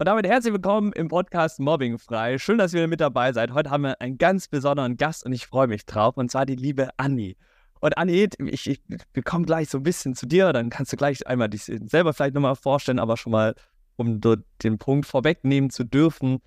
Und 0.00 0.06
damit 0.06 0.26
herzlich 0.26 0.54
willkommen 0.54 0.92
im 0.94 1.08
Podcast 1.08 1.60
Mobbing 1.60 1.98
frei. 1.98 2.38
Schön, 2.38 2.56
dass 2.56 2.72
ihr 2.72 2.88
mit 2.88 3.02
dabei 3.02 3.34
seid. 3.34 3.52
Heute 3.52 3.68
haben 3.68 3.82
wir 3.82 4.00
einen 4.00 4.16
ganz 4.16 4.48
besonderen 4.48 4.96
Gast 4.96 5.26
und 5.26 5.34
ich 5.34 5.46
freue 5.46 5.66
mich 5.66 5.84
drauf. 5.84 6.16
Und 6.16 6.30
zwar 6.30 6.46
die 6.46 6.56
liebe 6.56 6.88
Anni. 6.96 7.36
Und 7.80 7.98
Anni, 7.98 8.26
ich, 8.38 8.66
ich, 8.66 8.80
wir 9.12 9.22
kommen 9.22 9.44
gleich 9.44 9.68
so 9.68 9.76
ein 9.76 9.82
bisschen 9.82 10.14
zu 10.14 10.24
dir. 10.24 10.54
Dann 10.54 10.70
kannst 10.70 10.90
du 10.90 10.96
gleich 10.96 11.26
einmal 11.26 11.50
dich 11.50 11.64
selber 11.64 12.14
vielleicht 12.14 12.32
nochmal 12.32 12.56
vorstellen, 12.56 12.98
aber 12.98 13.18
schon 13.18 13.32
mal, 13.32 13.54
um 13.96 14.22
den 14.22 14.78
Punkt 14.78 15.04
vorwegnehmen 15.04 15.68
zu 15.68 15.84
dürfen. 15.84 16.40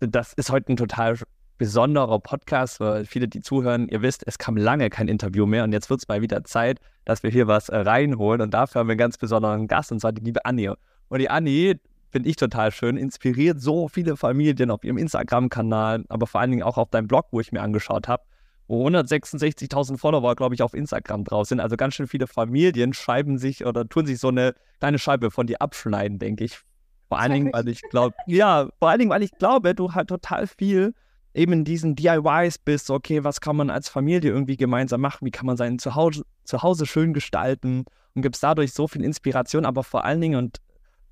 Das 0.00 0.32
ist 0.32 0.50
heute 0.50 0.72
ein 0.72 0.76
total 0.76 1.18
besonderer 1.58 2.20
Podcast, 2.20 2.80
weil 2.80 3.04
viele, 3.04 3.28
die 3.28 3.42
zuhören, 3.42 3.86
ihr 3.88 4.00
wisst, 4.00 4.26
es 4.26 4.38
kam 4.38 4.56
lange 4.56 4.88
kein 4.88 5.08
Interview 5.08 5.44
mehr 5.44 5.64
und 5.64 5.72
jetzt 5.72 5.90
wird 5.90 6.00
es 6.00 6.08
mal 6.08 6.22
wieder 6.22 6.42
Zeit, 6.44 6.78
dass 7.04 7.22
wir 7.22 7.28
hier 7.28 7.48
was 7.48 7.68
äh, 7.68 7.76
reinholen. 7.76 8.40
Und 8.40 8.54
dafür 8.54 8.78
haben 8.78 8.88
wir 8.88 8.92
einen 8.92 8.98
ganz 8.98 9.18
besonderen 9.18 9.68
Gast, 9.68 9.92
und 9.92 10.00
zwar 10.00 10.12
die 10.12 10.24
liebe 10.24 10.46
Anni. 10.46 10.70
Und 11.08 11.18
die 11.18 11.28
Anni, 11.28 11.78
finde 12.14 12.28
ich 12.28 12.36
total 12.36 12.70
schön, 12.70 12.96
inspiriert 12.96 13.60
so 13.60 13.88
viele 13.88 14.16
Familien 14.16 14.70
auf 14.70 14.84
ihrem 14.84 14.98
Instagram-Kanal, 14.98 16.04
aber 16.08 16.28
vor 16.28 16.40
allen 16.40 16.52
Dingen 16.52 16.62
auch 16.62 16.78
auf 16.78 16.88
deinem 16.90 17.08
Blog, 17.08 17.26
wo 17.32 17.40
ich 17.40 17.50
mir 17.50 17.60
angeschaut 17.60 18.06
habe, 18.06 18.22
wo 18.68 18.86
166.000 18.86 19.98
Follower, 19.98 20.36
glaube 20.36 20.54
ich, 20.54 20.62
auf 20.62 20.74
Instagram 20.74 21.24
drauf 21.24 21.48
sind. 21.48 21.58
Also 21.58 21.76
ganz 21.76 21.94
schön 21.94 22.06
viele 22.06 22.28
Familien 22.28 22.92
schreiben 22.92 23.36
sich 23.36 23.66
oder 23.66 23.88
tun 23.88 24.06
sich 24.06 24.20
so 24.20 24.28
eine 24.28 24.54
kleine 24.78 25.00
Scheibe 25.00 25.32
von 25.32 25.48
dir 25.48 25.60
abschneiden, 25.60 26.20
denke 26.20 26.44
ich. 26.44 26.60
Vor 27.08 27.18
allen 27.18 27.32
Dingen, 27.32 27.52
weil 27.52 27.66
ich 27.66 27.82
glaube, 27.82 28.14
ja, 28.28 28.68
vor 28.78 28.90
allen 28.90 29.00
Dingen, 29.00 29.10
weil 29.10 29.24
ich 29.24 29.32
glaube, 29.32 29.74
du 29.74 29.92
halt 29.92 30.06
total 30.06 30.46
viel 30.46 30.94
eben 31.34 31.52
in 31.52 31.64
diesen 31.64 31.96
DIYs 31.96 32.58
bist, 32.58 32.90
okay, 32.90 33.24
was 33.24 33.40
kann 33.40 33.56
man 33.56 33.70
als 33.70 33.88
Familie 33.88 34.30
irgendwie 34.30 34.56
gemeinsam 34.56 35.00
machen, 35.00 35.26
wie 35.26 35.32
kann 35.32 35.46
man 35.46 35.56
sein 35.56 35.80
Zuhause, 35.80 36.22
Zuhause 36.44 36.86
schön 36.86 37.12
gestalten? 37.12 37.86
Und 38.14 38.22
gibst 38.22 38.44
dadurch 38.44 38.72
so 38.72 38.86
viel 38.86 39.02
Inspiration, 39.02 39.66
aber 39.66 39.82
vor 39.82 40.04
allen 40.04 40.20
Dingen, 40.20 40.36
und 40.36 40.60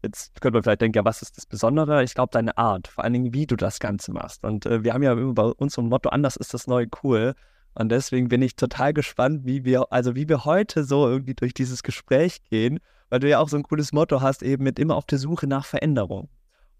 Jetzt 0.02 0.40
könnte 0.40 0.56
man 0.56 0.62
vielleicht 0.64 0.80
denken, 0.80 0.98
ja, 0.98 1.04
was 1.04 1.22
ist 1.22 1.36
das 1.36 1.46
Besondere? 1.46 2.02
Ich 2.02 2.14
glaube, 2.14 2.30
deine 2.32 2.58
Art, 2.58 2.88
vor 2.88 3.04
allen 3.04 3.12
Dingen, 3.12 3.32
wie 3.32 3.46
du 3.46 3.56
das 3.56 3.78
Ganze 3.78 4.12
machst. 4.12 4.44
Und 4.44 4.66
äh, 4.66 4.82
wir 4.82 4.94
haben 4.94 5.02
ja 5.02 5.12
immer 5.12 5.32
bei 5.32 5.44
uns 5.44 5.74
so 5.74 5.82
ein 5.82 5.88
Motto, 5.88 6.08
anders 6.08 6.36
ist 6.36 6.54
das 6.54 6.66
neue 6.66 6.88
cool. 7.02 7.34
Und 7.74 7.90
deswegen 7.90 8.28
bin 8.28 8.42
ich 8.42 8.56
total 8.56 8.92
gespannt, 8.92 9.42
wie 9.44 9.64
wir, 9.64 9.92
also 9.92 10.14
wie 10.14 10.28
wir 10.28 10.44
heute 10.44 10.84
so 10.84 11.08
irgendwie 11.08 11.34
durch 11.34 11.54
dieses 11.54 11.82
Gespräch 11.82 12.42
gehen, 12.50 12.80
weil 13.08 13.20
du 13.20 13.28
ja 13.28 13.38
auch 13.38 13.48
so 13.48 13.56
ein 13.56 13.62
cooles 13.62 13.92
Motto 13.92 14.20
hast, 14.20 14.42
eben 14.42 14.64
mit 14.64 14.78
immer 14.78 14.96
auf 14.96 15.06
der 15.06 15.18
Suche 15.18 15.46
nach 15.46 15.64
Veränderung. 15.64 16.28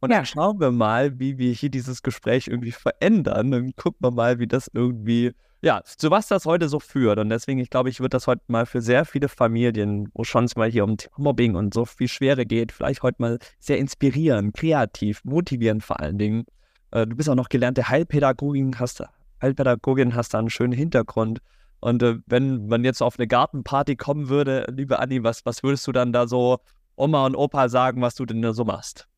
Und 0.02 0.10
ja. 0.10 0.16
dann 0.16 0.26
schauen 0.26 0.60
wir 0.60 0.72
mal, 0.72 1.18
wie 1.18 1.38
wir 1.38 1.52
hier 1.52 1.70
dieses 1.70 2.02
Gespräch 2.02 2.48
irgendwie 2.48 2.72
verändern. 2.72 3.50
Dann 3.50 3.76
gucken 3.76 4.00
wir 4.00 4.10
mal, 4.10 4.38
wie 4.38 4.46
das 4.46 4.68
irgendwie 4.74 5.32
ja, 5.62 5.80
zu 5.84 6.10
was 6.10 6.26
das 6.26 6.44
heute 6.44 6.68
so 6.68 6.80
führt. 6.80 7.18
Und 7.20 7.30
deswegen, 7.30 7.60
ich 7.60 7.70
glaube, 7.70 7.88
ich 7.88 8.00
würde 8.00 8.10
das 8.10 8.26
heute 8.26 8.42
mal 8.48 8.66
für 8.66 8.80
sehr 8.80 9.04
viele 9.04 9.28
Familien, 9.28 10.08
wo 10.12 10.24
schon 10.24 10.44
es 10.44 10.56
mal 10.56 10.68
hier 10.68 10.82
um 10.82 10.96
Mobbing 11.16 11.54
und 11.54 11.72
so 11.72 11.84
viel 11.84 12.08
Schwere 12.08 12.44
geht, 12.44 12.72
vielleicht 12.72 13.02
heute 13.04 13.22
mal 13.22 13.38
sehr 13.60 13.78
inspirieren, 13.78 14.52
kreativ, 14.52 15.24
motivieren 15.24 15.80
vor 15.80 16.00
allen 16.00 16.18
Dingen. 16.18 16.46
Äh, 16.90 17.06
du 17.06 17.14
bist 17.14 17.28
auch 17.28 17.36
noch 17.36 17.48
gelernte 17.48 17.88
Heilpädagogin, 17.88 18.80
hast 18.80 19.04
Heilpädagogin, 19.40 20.16
hast 20.16 20.34
da 20.34 20.40
einen 20.40 20.50
schönen 20.50 20.72
Hintergrund. 20.72 21.38
Und 21.78 22.02
äh, 22.02 22.16
wenn 22.26 22.66
man 22.66 22.82
jetzt 22.82 23.00
auf 23.00 23.16
eine 23.16 23.28
Gartenparty 23.28 23.94
kommen 23.94 24.28
würde, 24.28 24.66
liebe 24.68 24.98
Anni, 24.98 25.22
was, 25.22 25.46
was 25.46 25.62
würdest 25.62 25.86
du 25.86 25.92
dann 25.92 26.12
da 26.12 26.26
so 26.26 26.58
Oma 26.96 27.24
und 27.24 27.36
Opa 27.36 27.68
sagen, 27.68 28.02
was 28.02 28.16
du 28.16 28.26
denn 28.26 28.42
da 28.42 28.52
so 28.52 28.64
machst? 28.64 29.08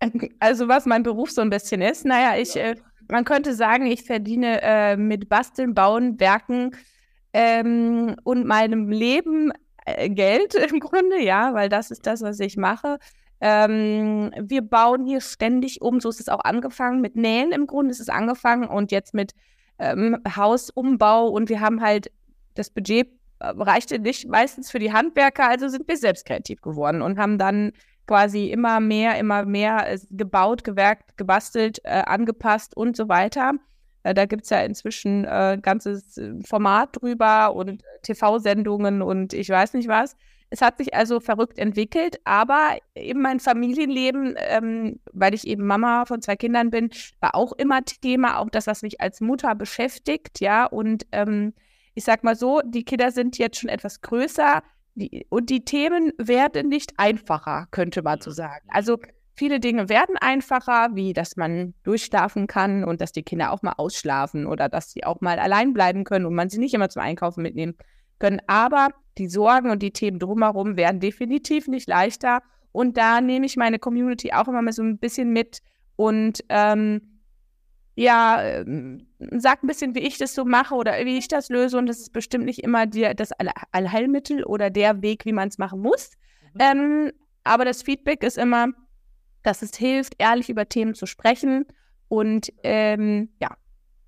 Also 0.38 0.68
was 0.68 0.86
mein 0.86 1.02
Beruf 1.02 1.30
so 1.30 1.40
ein 1.40 1.50
bisschen 1.50 1.80
ist, 1.80 2.04
naja, 2.04 2.38
ich 2.38 2.56
äh, 2.56 2.74
man 3.08 3.24
könnte 3.24 3.54
sagen, 3.54 3.86
ich 3.86 4.04
verdiene 4.04 4.60
äh, 4.62 4.96
mit 4.96 5.28
Basteln, 5.28 5.74
Bauen, 5.74 6.18
Werken 6.20 6.76
ähm, 7.32 8.16
und 8.24 8.46
meinem 8.46 8.90
Leben 8.90 9.52
äh, 9.84 10.08
Geld 10.10 10.54
im 10.70 10.80
Grunde, 10.80 11.20
ja, 11.22 11.54
weil 11.54 11.68
das 11.68 11.90
ist 11.90 12.06
das, 12.06 12.22
was 12.22 12.40
ich 12.40 12.56
mache. 12.56 12.98
Ähm, 13.40 14.32
wir 14.40 14.62
bauen 14.62 15.04
hier 15.04 15.20
ständig 15.20 15.82
um, 15.82 16.00
so 16.00 16.08
ist 16.08 16.20
es 16.20 16.28
auch 16.28 16.44
angefangen. 16.44 17.00
Mit 17.00 17.16
Nähen 17.16 17.52
im 17.52 17.66
Grunde. 17.66 17.90
Ist 17.90 18.00
es 18.00 18.08
angefangen 18.08 18.68
und 18.68 18.90
jetzt 18.90 19.12
mit 19.12 19.32
ähm, 19.78 20.16
Hausumbau. 20.36 21.28
Und 21.28 21.48
wir 21.48 21.60
haben 21.60 21.82
halt 21.82 22.10
das 22.54 22.70
Budget 22.70 23.08
äh, 23.40 23.48
reichte 23.48 23.98
nicht 23.98 24.28
meistens 24.28 24.70
für 24.70 24.78
die 24.78 24.92
Handwerker, 24.92 25.48
also 25.48 25.68
sind 25.68 25.86
wir 25.88 25.96
selbst 25.96 26.24
kreativ 26.24 26.62
geworden 26.62 27.02
und 27.02 27.18
haben 27.18 27.36
dann 27.36 27.72
quasi 28.06 28.50
immer 28.50 28.80
mehr, 28.80 29.18
immer 29.18 29.44
mehr 29.44 29.92
äh, 29.92 29.98
gebaut, 30.10 30.64
gewerkt, 30.64 31.16
gebastelt, 31.16 31.80
äh, 31.84 32.02
angepasst 32.06 32.76
und 32.76 32.96
so 32.96 33.08
weiter. 33.08 33.52
Äh, 34.02 34.14
da 34.14 34.26
gibt 34.26 34.44
es 34.44 34.50
ja 34.50 34.62
inzwischen 34.62 35.26
ein 35.26 35.58
äh, 35.58 35.60
ganzes 35.60 36.16
äh, 36.18 36.34
Format 36.44 37.00
drüber 37.00 37.54
und 37.54 37.82
TV-Sendungen 38.02 39.02
und 39.02 39.32
ich 39.32 39.48
weiß 39.48 39.74
nicht 39.74 39.88
was. 39.88 40.16
Es 40.50 40.60
hat 40.60 40.76
sich 40.78 40.94
also 40.94 41.18
verrückt 41.18 41.58
entwickelt, 41.58 42.20
aber 42.24 42.78
eben 42.94 43.22
mein 43.22 43.40
Familienleben, 43.40 44.36
ähm, 44.36 45.00
weil 45.12 45.34
ich 45.34 45.48
eben 45.48 45.66
Mama 45.66 46.04
von 46.04 46.22
zwei 46.22 46.36
Kindern 46.36 46.70
bin, 46.70 46.90
war 47.18 47.34
auch 47.34 47.52
immer 47.54 47.84
Thema, 47.84 48.38
auch 48.38 48.50
das, 48.50 48.68
was 48.68 48.82
mich 48.82 49.00
als 49.00 49.20
Mutter 49.20 49.54
beschäftigt, 49.56 50.40
ja. 50.40 50.66
Und 50.66 51.06
ähm, 51.10 51.54
ich 51.94 52.04
sag 52.04 52.22
mal 52.22 52.36
so, 52.36 52.60
die 52.64 52.84
Kinder 52.84 53.10
sind 53.10 53.38
jetzt 53.38 53.58
schon 53.58 53.70
etwas 53.70 54.00
größer. 54.00 54.62
Die, 54.94 55.26
und 55.28 55.50
die 55.50 55.64
Themen 55.64 56.12
werden 56.18 56.68
nicht 56.68 56.94
einfacher, 56.98 57.66
könnte 57.70 58.02
man 58.02 58.20
so 58.20 58.30
sagen. 58.30 58.66
Also 58.68 58.98
viele 59.34 59.60
Dinge 59.60 59.88
werden 59.88 60.16
einfacher, 60.16 60.90
wie 60.94 61.12
dass 61.12 61.36
man 61.36 61.74
durchschlafen 61.82 62.46
kann 62.46 62.84
und 62.84 63.00
dass 63.00 63.12
die 63.12 63.22
Kinder 63.22 63.52
auch 63.52 63.62
mal 63.62 63.74
ausschlafen 63.76 64.46
oder 64.46 64.68
dass 64.68 64.92
sie 64.92 65.04
auch 65.04 65.20
mal 65.20 65.38
allein 65.38 65.72
bleiben 65.72 66.04
können 66.04 66.26
und 66.26 66.34
man 66.34 66.48
sie 66.48 66.58
nicht 66.58 66.74
immer 66.74 66.88
zum 66.88 67.02
Einkaufen 67.02 67.42
mitnehmen 67.42 67.74
können. 68.18 68.40
Aber 68.46 68.88
die 69.18 69.28
Sorgen 69.28 69.70
und 69.70 69.82
die 69.82 69.92
Themen 69.92 70.18
drumherum 70.18 70.76
werden 70.76 71.00
definitiv 71.00 71.68
nicht 71.68 71.88
leichter. 71.88 72.42
Und 72.72 72.96
da 72.96 73.20
nehme 73.20 73.46
ich 73.46 73.56
meine 73.56 73.78
Community 73.78 74.32
auch 74.32 74.48
immer 74.48 74.62
mal 74.62 74.72
so 74.72 74.82
ein 74.82 74.98
bisschen 74.98 75.30
mit 75.32 75.60
und 75.96 76.44
ähm, 76.48 77.13
ja, 77.96 78.42
ähm, 78.42 79.06
sag 79.36 79.62
ein 79.62 79.66
bisschen, 79.66 79.94
wie 79.94 80.00
ich 80.00 80.18
das 80.18 80.34
so 80.34 80.44
mache 80.44 80.74
oder 80.74 80.92
wie 81.04 81.18
ich 81.18 81.28
das 81.28 81.48
löse. 81.48 81.78
Und 81.78 81.86
das 81.86 82.00
ist 82.00 82.12
bestimmt 82.12 82.44
nicht 82.44 82.60
immer 82.60 82.86
die, 82.86 83.12
das 83.14 83.30
Allheilmittel 83.72 84.44
oder 84.44 84.70
der 84.70 85.02
Weg, 85.02 85.24
wie 85.24 85.32
man 85.32 85.48
es 85.48 85.58
machen 85.58 85.80
muss. 85.80 86.12
Mhm. 86.54 86.60
Ähm, 86.60 87.12
aber 87.44 87.64
das 87.64 87.82
Feedback 87.82 88.22
ist 88.24 88.38
immer, 88.38 88.68
dass 89.42 89.62
es 89.62 89.76
hilft, 89.76 90.14
ehrlich 90.18 90.48
über 90.48 90.68
Themen 90.68 90.94
zu 90.94 91.06
sprechen. 91.06 91.66
Und 92.08 92.52
ähm, 92.62 93.30
ja, 93.40 93.56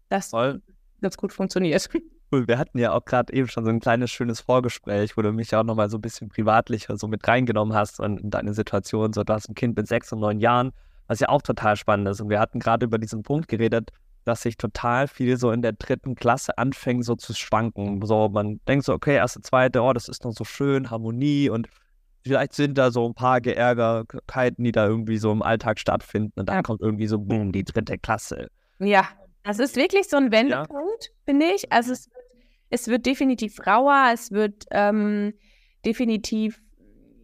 das 0.08 0.30
Voll. 0.30 0.62
ganz 1.00 1.16
gut 1.16 1.32
funktioniert. 1.32 1.88
Cool, 2.32 2.48
wir 2.48 2.58
hatten 2.58 2.80
ja 2.80 2.91
auch 2.91 3.04
gerade 3.04 3.32
eben 3.32 3.47
schon 3.47 3.64
so 3.64 3.70
ein 3.70 3.78
kleines 3.78 4.10
schönes 4.10 4.41
Vorgespräch, 4.41 5.16
wo 5.16 5.22
du 5.22 5.30
mich 5.30 5.53
ja 5.53 5.60
auch 5.60 5.64
nochmal 5.64 5.88
so 5.88 5.97
ein 5.97 6.00
bisschen 6.00 6.28
privatlicher 6.28 6.97
so 6.97 7.06
mit 7.06 7.26
reingenommen 7.28 7.72
hast 7.72 8.00
und 8.00 8.20
deine 8.24 8.53
Situation. 8.53 9.12
So, 9.12 9.22
du 9.22 9.32
hast 9.32 9.48
ein 9.48 9.54
Kind 9.54 9.76
mit 9.76 9.86
sechs 9.86 10.12
und 10.12 10.18
neun 10.18 10.41
Jahren 10.41 10.72
was 11.06 11.21
ja 11.21 11.28
auch 11.28 11.43
total 11.43 11.77
spannend 11.77 12.09
ist. 12.09 12.21
Und 12.21 12.31
wir 12.31 12.41
hatten 12.41 12.59
gerade 12.59 12.87
über 12.87 12.99
diesen 12.99 13.22
Punkt 13.22 13.49
geredet, 13.49 13.91
dass 14.25 14.43
sich 14.43 14.56
total 14.56 15.06
viel 15.06 15.37
so 15.37 15.53
in 15.53 15.62
der 15.62 15.72
dritten 15.72 16.17
Klasse 16.17 16.59
anfängt, 16.59 17.05
so 17.05 17.15
zu 17.15 17.33
schwanken. 17.33 18.05
So, 18.05 18.28
man 18.28 18.61
denkt 18.67 18.84
so, 18.84 18.93
okay, 18.93 19.15
erste, 19.15 19.41
zweite, 19.41 19.83
oh, 19.83 19.93
das 19.93 20.09
ist 20.09 20.25
noch 20.25 20.33
so 20.33 20.45
schön, 20.45 20.91
Harmonie 20.91 21.49
und 21.49 21.69
vielleicht 22.25 22.55
sind 22.55 22.77
da 22.77 22.91
so 22.91 23.06
ein 23.06 23.15
paar 23.15 23.41
Geärgerkeiten, 23.41 24.65
die 24.65 24.72
da 24.72 24.87
irgendwie 24.87 25.19
so 25.19 25.31
im 25.31 25.43
Alltag 25.43 25.78
stattfinden. 25.78 26.41
Und 26.41 26.49
dann 26.49 26.65
kommt 26.65 26.81
irgendwie 26.81 27.06
so, 27.06 27.21
boom, 27.21 27.53
die 27.53 27.62
dritte 27.62 27.99
Klasse. 27.99 28.49
Ja, 28.81 29.09
das 29.45 29.61
ist 29.61 29.77
wirklich 29.77 30.09
so 30.09 30.16
ein 30.16 30.33
Wendepunkt, 30.33 31.05
ja. 31.05 31.11
finde 31.25 31.47
ich. 31.55 31.72
Also 31.72 31.93
es, 31.93 32.11
es 32.71 32.89
wird 32.89 33.06
definitiv 33.06 33.65
rauer, 33.65 34.11
es 34.12 34.33
wird 34.33 34.65
ähm, 34.72 35.34
definitiv 35.84 36.61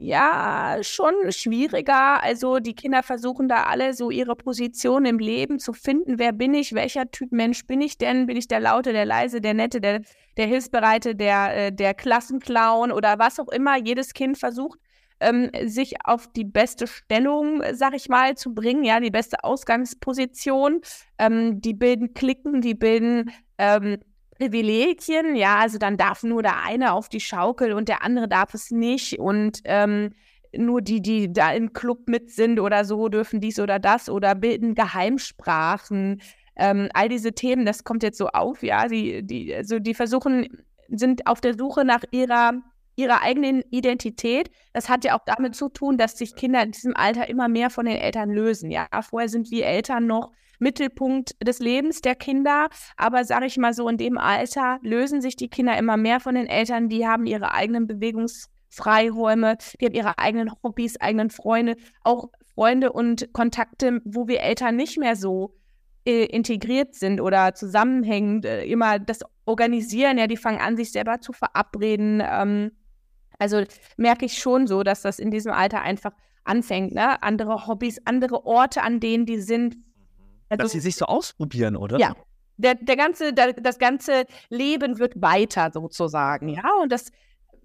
ja, 0.02 0.78
schon 0.82 1.14
schwieriger. 1.30 2.22
Also 2.22 2.58
die 2.58 2.74
Kinder 2.74 3.02
versuchen 3.02 3.48
da 3.48 3.64
alle 3.64 3.94
so 3.94 4.10
ihre 4.10 4.34
Position 4.34 5.04
im 5.04 5.18
Leben 5.18 5.60
zu 5.60 5.72
finden. 5.72 6.18
Wer 6.18 6.32
bin 6.32 6.54
ich? 6.54 6.74
Welcher 6.74 7.10
Typ 7.10 7.30
Mensch 7.30 7.66
bin 7.66 7.80
ich 7.80 7.98
denn? 7.98 8.26
Bin 8.26 8.36
ich 8.36 8.48
der 8.48 8.58
Laute, 8.60 8.92
der 8.92 9.04
Leise, 9.04 9.40
der 9.40 9.54
Nette, 9.54 9.80
der, 9.80 10.00
der 10.36 10.46
Hilfsbereite, 10.46 11.14
der, 11.14 11.66
äh, 11.66 11.72
der 11.72 11.94
Klassenclown 11.94 12.90
oder 12.90 13.20
was 13.20 13.38
auch 13.38 13.48
immer? 13.48 13.78
Jedes 13.78 14.12
Kind 14.12 14.38
versucht, 14.38 14.80
ähm, 15.20 15.50
sich 15.66 15.94
auf 16.04 16.26
die 16.32 16.44
beste 16.44 16.88
Stellung, 16.88 17.62
sag 17.72 17.94
ich 17.94 18.08
mal, 18.08 18.36
zu 18.36 18.54
bringen, 18.54 18.82
ja, 18.82 18.98
die 18.98 19.12
beste 19.12 19.44
Ausgangsposition. 19.44 20.80
Ähm, 21.18 21.60
die 21.60 21.74
bilden 21.74 22.12
Klicken, 22.12 22.60
die 22.60 22.74
bilden 22.74 23.30
ähm, 23.56 23.98
Privilegien, 24.42 25.36
ja, 25.36 25.58
also 25.58 25.78
dann 25.78 25.96
darf 25.96 26.24
nur 26.24 26.42
der 26.42 26.64
eine 26.64 26.94
auf 26.94 27.08
die 27.08 27.20
Schaukel 27.20 27.72
und 27.72 27.88
der 27.88 28.02
andere 28.02 28.26
darf 28.26 28.54
es 28.54 28.72
nicht 28.72 29.20
und 29.20 29.60
ähm, 29.64 30.14
nur 30.52 30.82
die, 30.82 31.00
die 31.00 31.32
da 31.32 31.52
im 31.52 31.72
Club 31.72 32.08
mit 32.08 32.30
sind 32.32 32.58
oder 32.58 32.84
so, 32.84 33.08
dürfen 33.08 33.40
dies 33.40 33.60
oder 33.60 33.78
das 33.78 34.08
oder 34.08 34.34
bilden 34.34 34.74
Geheimsprachen. 34.74 36.20
Ähm, 36.56 36.88
all 36.92 37.08
diese 37.08 37.32
Themen, 37.32 37.64
das 37.64 37.84
kommt 37.84 38.02
jetzt 38.02 38.18
so 38.18 38.28
auf, 38.28 38.64
ja, 38.64 38.88
die, 38.88 39.22
die, 39.22 39.54
also 39.54 39.78
die 39.78 39.94
versuchen, 39.94 40.48
sind 40.88 41.28
auf 41.28 41.40
der 41.40 41.56
Suche 41.56 41.84
nach 41.84 42.02
ihrer, 42.10 42.54
ihrer 42.96 43.22
eigenen 43.22 43.62
Identität. 43.70 44.50
Das 44.72 44.88
hat 44.88 45.04
ja 45.04 45.16
auch 45.16 45.24
damit 45.24 45.54
zu 45.54 45.68
tun, 45.68 45.98
dass 45.98 46.18
sich 46.18 46.34
Kinder 46.34 46.64
in 46.64 46.72
diesem 46.72 46.96
Alter 46.96 47.28
immer 47.28 47.46
mehr 47.46 47.70
von 47.70 47.86
den 47.86 47.96
Eltern 47.96 48.30
lösen. 48.30 48.72
Ja, 48.72 48.88
vorher 49.08 49.28
sind 49.28 49.52
wir 49.52 49.66
Eltern 49.66 50.08
noch 50.08 50.32
Mittelpunkt 50.62 51.34
des 51.46 51.58
Lebens 51.58 52.00
der 52.00 52.14
Kinder. 52.14 52.68
Aber 52.96 53.24
sage 53.24 53.46
ich 53.46 53.58
mal 53.58 53.74
so, 53.74 53.88
in 53.88 53.98
dem 53.98 54.16
Alter 54.16 54.78
lösen 54.82 55.20
sich 55.20 55.36
die 55.36 55.48
Kinder 55.48 55.76
immer 55.76 55.96
mehr 55.96 56.20
von 56.20 56.34
den 56.34 56.46
Eltern. 56.46 56.88
Die 56.88 57.06
haben 57.06 57.26
ihre 57.26 57.52
eigenen 57.52 57.86
Bewegungsfreiräume, 57.86 59.58
die 59.80 59.86
haben 59.86 59.94
ihre 59.94 60.18
eigenen 60.18 60.50
Hobbys, 60.62 61.00
eigenen 61.00 61.30
Freunde. 61.30 61.76
Auch 62.04 62.30
Freunde 62.54 62.92
und 62.92 63.32
Kontakte, 63.32 64.00
wo 64.04 64.28
wir 64.28 64.40
Eltern 64.40 64.76
nicht 64.76 64.98
mehr 64.98 65.16
so 65.16 65.54
äh, 66.04 66.24
integriert 66.24 66.94
sind 66.94 67.20
oder 67.20 67.54
zusammenhängend, 67.54 68.44
äh, 68.44 68.64
immer 68.64 68.98
das 68.98 69.20
Organisieren, 69.44 70.18
ja, 70.18 70.26
die 70.26 70.36
fangen 70.36 70.60
an, 70.60 70.76
sich 70.76 70.92
selber 70.92 71.20
zu 71.20 71.32
verabreden. 71.32 72.22
Ähm, 72.24 72.72
also 73.38 73.62
merke 73.96 74.26
ich 74.26 74.38
schon 74.38 74.66
so, 74.66 74.82
dass 74.82 75.02
das 75.02 75.18
in 75.18 75.30
diesem 75.30 75.52
Alter 75.52 75.80
einfach 75.82 76.12
anfängt, 76.44 76.94
ne? 76.94 77.22
Andere 77.22 77.66
Hobbys, 77.66 78.00
andere 78.04 78.44
Orte, 78.46 78.82
an 78.82 79.00
denen 79.00 79.26
die 79.26 79.40
sind. 79.40 79.76
Also, 80.52 80.64
dass 80.64 80.72
sie 80.72 80.80
sich 80.80 80.96
so 80.96 81.06
ausprobieren, 81.06 81.76
oder? 81.76 81.98
Ja. 81.98 82.14
Der, 82.58 82.74
der 82.74 82.96
ganze, 82.96 83.32
der, 83.32 83.54
das 83.54 83.78
ganze 83.78 84.26
Leben 84.50 84.98
wird 84.98 85.20
weiter 85.20 85.70
sozusagen, 85.72 86.48
ja. 86.48 86.70
Und 86.82 86.92
das 86.92 87.10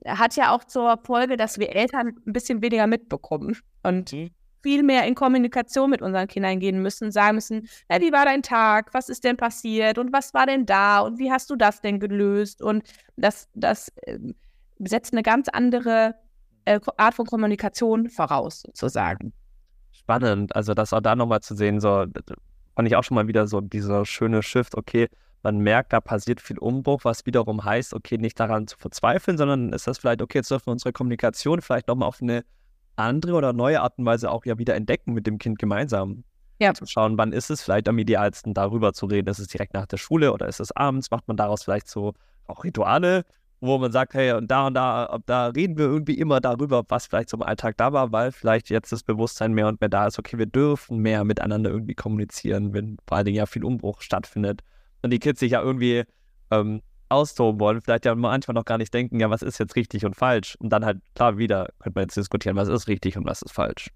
hat 0.06 0.36
ja 0.36 0.56
auch 0.56 0.63
zur 0.63 0.98
Folge, 1.04 1.38
dass 1.38 1.60
wir 1.60 1.75
Eltern 1.75 2.16
ein 2.25 2.34
bisschen 2.34 2.62
weniger 2.62 2.88
mitbekommen 2.88 3.57
und 3.84 4.13
mhm. 4.13 4.30
viel 4.63 4.84
mehr 4.84 5.06
in 5.06 5.16
Kommunikation 5.16 5.89
mit 5.89 6.01
unseren 6.01 6.28
Kindern 6.28 6.60
gehen 6.60 6.81
müssen, 6.81 7.12
sagen 7.12 7.36
müssen, 7.36 7.68
hey, 7.89 8.01
wie 8.01 8.13
war 8.13 8.25
dein 8.25 8.42
Tag, 8.42 8.94
was 8.94 9.10
ist 9.10 9.25
denn 9.25 9.36
passiert 9.36 9.98
und 9.98 10.13
was 10.13 10.34
war 10.34 10.45
denn 10.45 10.66
da 10.66 11.01
und 11.01 11.19
wie 11.19 11.31
hast 11.31 11.50
du 11.50 11.56
das 11.56 11.81
denn 11.81 12.00
gelöst? 12.00 12.62
Und 12.62 12.84
das, 13.18 13.50
das 13.56 13.89
äh, 14.04 14.18
setzt 14.80 15.13
eine 15.13 15.24
ganz 15.24 15.50
andere 15.50 16.16
äh, 16.66 16.80
Art 16.95 17.16
von 17.16 17.25
Kommunikation 17.25 18.10
voraus, 18.10 18.62
sozusagen. 18.62 19.34
Spannend, 19.92 20.56
also 20.56 20.74
das 20.74 20.94
auch 20.94 21.01
da 21.01 21.16
nochmal 21.16 21.42
zu 21.42 21.56
sehen, 21.56 21.80
so 21.80 22.06
fand 22.77 22.88
ich 22.88 22.95
auch 22.95 23.03
schon 23.03 23.15
mal 23.15 23.27
wieder 23.27 23.47
so 23.47 23.59
dieser 23.59 24.06
schöne 24.06 24.44
Shift, 24.44 24.77
okay, 24.77 25.07
man 25.41 25.57
merkt, 25.57 25.94
da 25.94 26.00
passiert 26.00 26.39
viel 26.39 26.59
Umbruch, 26.59 27.06
was 27.06 27.25
wiederum 27.25 27.65
heißt, 27.65 27.95
okay, 27.95 28.19
nicht 28.19 28.39
daran 28.39 28.68
zu 28.68 28.77
verzweifeln, 28.77 29.35
sondern 29.35 29.74
ist 29.74 29.88
das 29.88 29.97
vielleicht, 29.97 30.21
okay, 30.21 30.38
jetzt 30.38 30.51
dürfen 30.51 30.68
wir 30.68 30.74
unsere 30.74 30.94
Kommunikation 30.94 31.62
vielleicht 31.62 31.88
nochmal 31.88 32.07
auf 32.07 32.21
eine 32.21 32.45
andere 32.95 33.33
oder 33.33 33.51
neue 33.51 33.81
Art 33.81 33.97
und 33.97 34.06
Weise 34.06 34.29
auch 34.29 34.45
ja 34.45 34.59
wieder 34.59 34.75
entdecken 34.75 35.13
mit 35.13 35.25
dem 35.25 35.39
Kind 35.39 35.57
gemeinsam. 35.57 36.24
Ja. 36.59 36.75
Zu 36.75 36.85
schauen, 36.85 37.18
wann 37.18 37.33
ist 37.33 37.50
es 37.50 37.63
vielleicht 37.63 37.89
am 37.89 37.97
idealsten, 37.97 38.53
darüber 38.53 38.94
zu 38.94 39.07
reden. 39.07 39.27
Ist 39.27 39.39
es 39.39 39.47
direkt 39.47 39.74
nach 39.74 39.88
der 39.88 39.97
Schule 39.97 40.31
oder 40.31 40.47
ist 40.47 40.59
es 40.59 40.71
abends? 40.71 41.09
Macht 41.09 41.27
man 41.27 41.35
daraus 41.35 41.63
vielleicht 41.63 41.88
so 41.88 42.13
auch 42.45 42.63
Rituale, 42.63 43.25
wo 43.59 43.77
man 43.77 43.92
sagt, 43.92 44.13
hey, 44.13 44.33
und 44.33 44.50
da 44.51 44.68
und 44.68 44.75
da, 44.75 45.18
da 45.25 45.48
reden 45.48 45.77
wir 45.77 45.86
irgendwie 45.86 46.18
immer 46.18 46.39
darüber, 46.39 46.83
was 46.89 47.07
vielleicht 47.07 47.33
im 47.33 47.42
Alltag 47.42 47.77
da 47.77 47.92
war, 47.92 48.12
weil 48.12 48.31
vielleicht 48.31 48.69
jetzt 48.69 48.92
das 48.92 49.04
Bewusstsein 49.04 49.54
mehr 49.54 49.68
und 49.68 49.81
mehr 49.81 49.89
da 49.89 50.07
ist, 50.07 50.19
okay, 50.19 50.38
wir 50.38 50.45
dürfen 50.45 51.00
mehr 51.00 51.24
miteinander 51.24 51.69
irgendwie 51.71 51.95
kommunizieren, 51.95 52.74
wenn 52.74 52.98
vor 53.07 53.18
allen 53.18 53.25
Dingen 53.25 53.38
ja 53.38 53.45
viel 53.45 53.63
Umbruch 53.63 54.01
stattfindet 54.01 54.62
und 55.01 55.12
die 55.12 55.19
Kids 55.19 55.39
sich 55.39 55.51
ja 55.51 55.62
irgendwie 55.62 56.04
ähm, 56.51 56.81
austoben 57.09 57.59
wollen, 57.59 57.81
vielleicht 57.81 58.06
ja 58.06 58.13
manchmal 58.15 58.54
noch 58.54 58.65
gar 58.65 58.77
nicht 58.77 58.94
denken, 58.94 59.19
ja, 59.19 59.30
was 59.30 59.42
ist 59.42 59.57
jetzt 59.60 59.75
richtig 59.75 60.06
und 60.06 60.15
falsch? 60.15 60.56
Und 60.60 60.69
dann 60.69 60.86
halt, 60.86 61.00
klar, 61.15 61.38
wieder 61.38 61.69
könnte 61.80 61.98
man 61.98 62.03
jetzt 62.03 62.18
diskutieren, 62.18 62.56
was 62.56 62.68
ist 62.68 62.88
richtig 62.88 63.18
und 63.18 63.25
was 63.25 63.42
ist 63.42 63.53
falsch. 63.53 63.89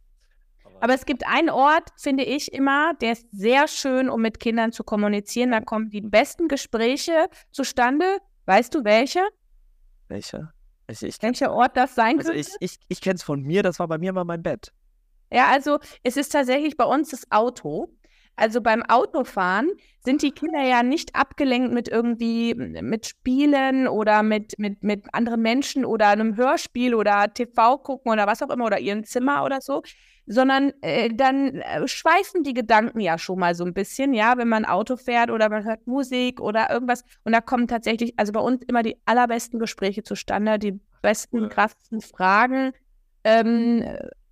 Aber 0.80 0.96
es 0.96 1.06
gibt 1.06 1.28
einen 1.28 1.52
Ort, 1.52 1.90
finde 1.96 2.24
ich 2.24 2.52
immer, 2.54 2.94
der 2.96 3.12
ist 3.12 3.28
sehr 3.32 3.68
schön, 3.68 4.10
um 4.10 4.22
mit 4.22 4.40
Kindern 4.40 4.72
zu 4.72 4.84
kommunizieren. 4.84 5.52
Da 5.52 5.62
kommen 5.62 5.92
die 5.92 6.02
besten 6.02 6.48
Gespräche 6.48 7.28
zustande. 7.52 8.18
Weißt 8.48 8.74
du 8.74 8.84
welche? 8.84 9.20
Welche? 10.12 10.52
Ich, 10.88 11.02
ich, 11.04 11.22
Welcher 11.22 11.54
Ort 11.54 11.78
das 11.78 11.96
sein 11.96 12.18
also 12.18 12.32
könnte? 12.32 12.40
Ich, 12.40 12.56
ich, 12.60 12.80
ich 12.90 13.02
kenne 13.02 13.16
es 13.16 13.24
von 13.24 13.42
mir, 13.42 13.64
das 13.64 13.80
war 13.80 13.88
bei 13.88 13.98
mir 13.98 14.12
mal 14.12 14.26
mein 14.26 14.44
Bett. 14.44 14.74
Ja, 15.32 15.48
also 15.48 15.80
es 16.04 16.18
ist 16.18 16.34
tatsächlich 16.34 16.76
bei 16.76 16.84
uns 16.84 17.10
das 17.10 17.32
Auto. 17.32 17.96
Also 18.36 18.62
beim 18.62 18.84
Autofahren 18.84 19.70
sind 20.04 20.22
die 20.22 20.32
Kinder 20.32 20.64
ja 20.64 20.84
nicht 20.84 21.16
abgelenkt 21.16 21.74
mit 21.74 21.88
irgendwie 21.88 22.56
mit 22.56 23.06
Spielen 23.06 23.88
oder 23.88 24.24
mit, 24.24 24.58
mit, 24.58 24.84
mit 24.84 25.06
anderen 25.14 25.42
Menschen 25.42 25.86
oder 25.86 26.08
einem 26.08 26.36
Hörspiel 26.36 26.96
oder 26.96 27.34
TV 27.34 27.78
gucken 27.78 28.12
oder 28.12 28.28
was 28.28 28.42
auch 28.42 28.50
immer 28.50 28.66
oder 28.66 28.80
ihrem 28.80 29.04
Zimmer 29.04 29.44
oder 29.46 29.62
so, 29.62 29.84
sondern 30.26 30.74
äh, 30.82 31.10
dann 31.14 31.56
äh, 31.56 31.88
schweifen 31.88 32.44
die 32.44 32.54
Gedanken 32.54 33.00
ja 33.00 33.18
schon 33.18 33.40
mal 33.40 33.56
so 33.56 33.66
ein 33.66 33.74
bisschen, 33.74 34.14
ja, 34.14 34.38
wenn 34.38 34.48
man 34.48 34.66
Auto 34.66 34.96
fährt 34.96 35.30
oder 35.30 35.50
man 35.50 35.64
hört 35.64 35.86
Musik 35.88 36.40
oder 36.40 36.70
irgendwas 36.70 37.04
und 37.24 37.34
da 37.34 37.42
kommen 37.42 37.68
tatsächlich, 37.68 38.14
also 38.18 38.32
bei 38.32 38.40
uns 38.40 38.64
immer 38.68 38.84
die 38.84 38.98
allerbesten 39.06 39.60
Gespräche 39.60 40.04
zustande, 40.04 40.60
die 40.60 40.80
besten, 41.02 41.50
krassesten 41.50 42.02
Fragen. 42.02 42.72
Ähm, 43.24 43.84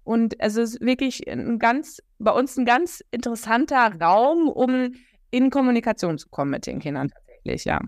und 0.04 0.36
es 0.40 0.56
ist 0.56 0.82
wirklich 0.82 1.30
ein 1.30 1.60
ganz, 1.60 2.02
bei 2.18 2.32
uns 2.32 2.58
ein 2.58 2.66
ganz 2.66 3.04
interessanter 3.12 3.94
Raum, 4.00 4.48
um 4.50 4.94
in 5.32 5.50
Kommunikation 5.50 6.18
zu 6.18 6.30
kommen 6.30 6.52
mit 6.52 6.66
den 6.66 6.80
Kindern 6.80 7.10
tatsächlich, 7.10 7.66
ja. 7.66 7.80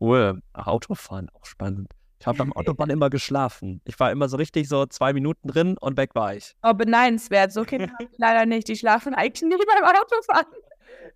Cool. 0.00 0.40
Autofahren, 0.52 1.28
auch 1.30 1.44
spannend. 1.44 1.88
Ich 2.20 2.26
habe 2.26 2.36
beim 2.36 2.52
Autobahn 2.52 2.90
immer 2.90 3.08
geschlafen. 3.08 3.80
Ich 3.86 3.98
war 3.98 4.12
immer 4.12 4.28
so 4.28 4.36
richtig 4.36 4.68
so 4.68 4.84
zwei 4.84 5.14
Minuten 5.14 5.48
drin 5.48 5.78
und 5.80 5.96
weg 5.96 6.14
war 6.14 6.34
ich. 6.34 6.54
Oh, 6.62 6.74
beneidenswert. 6.74 7.50
So 7.50 7.64
Kinder 7.64 7.88
habe 7.88 8.04
ich 8.12 8.18
leider 8.18 8.44
nicht. 8.44 8.68
Die 8.68 8.76
schlafen 8.76 9.14
eigentlich 9.14 9.42
nie 9.42 9.56
beim 9.56 9.84
Autofahren. 9.84 10.46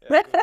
Ja, 0.09 0.21
cool. 0.33 0.43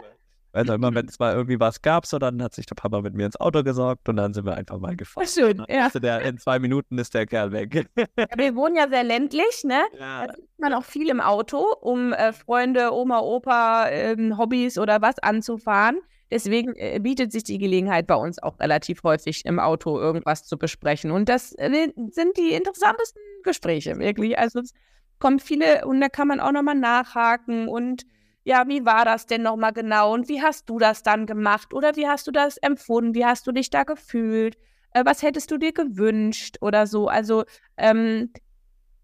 Also 0.54 0.74
immer, 0.74 0.94
wenn 0.94 1.08
es 1.08 1.18
mal 1.18 1.34
irgendwie 1.34 1.60
was 1.60 1.82
gab, 1.82 2.06
so 2.06 2.20
dann 2.20 2.44
hat 2.44 2.54
sich 2.54 2.66
der 2.66 2.76
Papa 2.76 3.02
mit 3.02 3.14
mir 3.14 3.26
ins 3.26 3.40
Auto 3.40 3.64
gesorgt 3.64 4.10
und 4.10 4.18
dann 4.18 4.34
sind 4.34 4.46
wir 4.46 4.56
einfach 4.56 4.80
mal 4.80 4.96
gefahren. 4.98 5.26
Schön, 5.26 5.66
ja. 5.70 5.88
Der, 5.90 6.22
in 6.24 6.38
zwei 6.38 6.60
Minuten 6.60 6.98
ist 6.98 7.14
der 7.14 7.26
Kerl 7.26 7.52
weg. 7.54 7.88
Ja, 7.96 8.28
wir 8.36 8.56
wohnen 8.56 8.76
ja 8.76 8.90
sehr 8.90 9.04
ländlich, 9.04 9.64
ne? 9.64 9.82
Ja. 9.98 10.28
Da 10.28 10.34
sitzt 10.34 10.60
man 10.60 10.74
auch 10.74 10.84
viel 10.84 11.10
im 11.10 11.22
Auto, 11.22 11.66
um 11.80 12.12
äh, 12.12 12.34
Freunde, 12.34 12.94
Oma, 12.94 13.20
Opa, 13.20 13.88
äh, 13.88 14.16
Hobbys 14.38 14.78
oder 14.78 15.02
was 15.02 15.20
anzufahren. 15.20 16.02
Deswegen 16.32 16.74
äh, 16.78 16.98
bietet 17.00 17.34
sich 17.34 17.44
die 17.44 17.58
Gelegenheit 17.58 18.08
bei 18.08 18.16
uns 18.16 18.42
auch 18.42 18.58
relativ 18.60 19.04
häufig 19.04 19.46
im 19.46 19.60
Auto 19.60 20.00
irgendwas 20.00 20.46
zu 20.46 20.58
besprechen. 20.58 21.12
Und 21.12 21.28
das 21.28 21.54
äh, 21.58 21.90
sind 22.10 22.38
die 22.38 22.54
interessantesten 22.54 23.22
Gespräche, 23.44 23.98
wirklich. 24.00 24.40
Also 24.40 24.62
es 24.62 24.72
kommen 25.20 25.40
viele 25.40 25.86
und 25.86 26.00
da 26.00 26.08
kann 26.08 26.30
man 26.30 26.40
auch 26.40 26.54
nochmal 26.54 26.76
nachhaken 26.76 27.68
und 27.68 28.04
ja, 28.44 28.68
wie 28.68 28.86
war 28.86 29.06
das 29.06 29.28
denn 29.28 29.44
nochmal 29.44 29.74
genau 29.74 30.14
und 30.14 30.28
wie 30.30 30.42
hast 30.42 30.68
du 30.70 30.80
das 30.80 31.04
dann 31.04 31.28
gemacht 31.28 31.74
oder 31.74 31.96
wie 31.96 32.08
hast 32.08 32.26
du 32.26 32.32
das 32.32 32.58
empfunden, 32.58 33.14
wie 33.14 33.26
hast 33.26 33.46
du 33.46 33.52
dich 33.52 33.70
da 33.70 33.84
gefühlt, 33.84 34.58
äh, 34.94 35.06
was 35.06 35.22
hättest 35.22 35.52
du 35.52 35.58
dir 35.58 35.74
gewünscht 35.74 36.58
oder 36.62 36.88
so. 36.88 37.08
Also 37.08 37.44
ähm, 37.78 38.32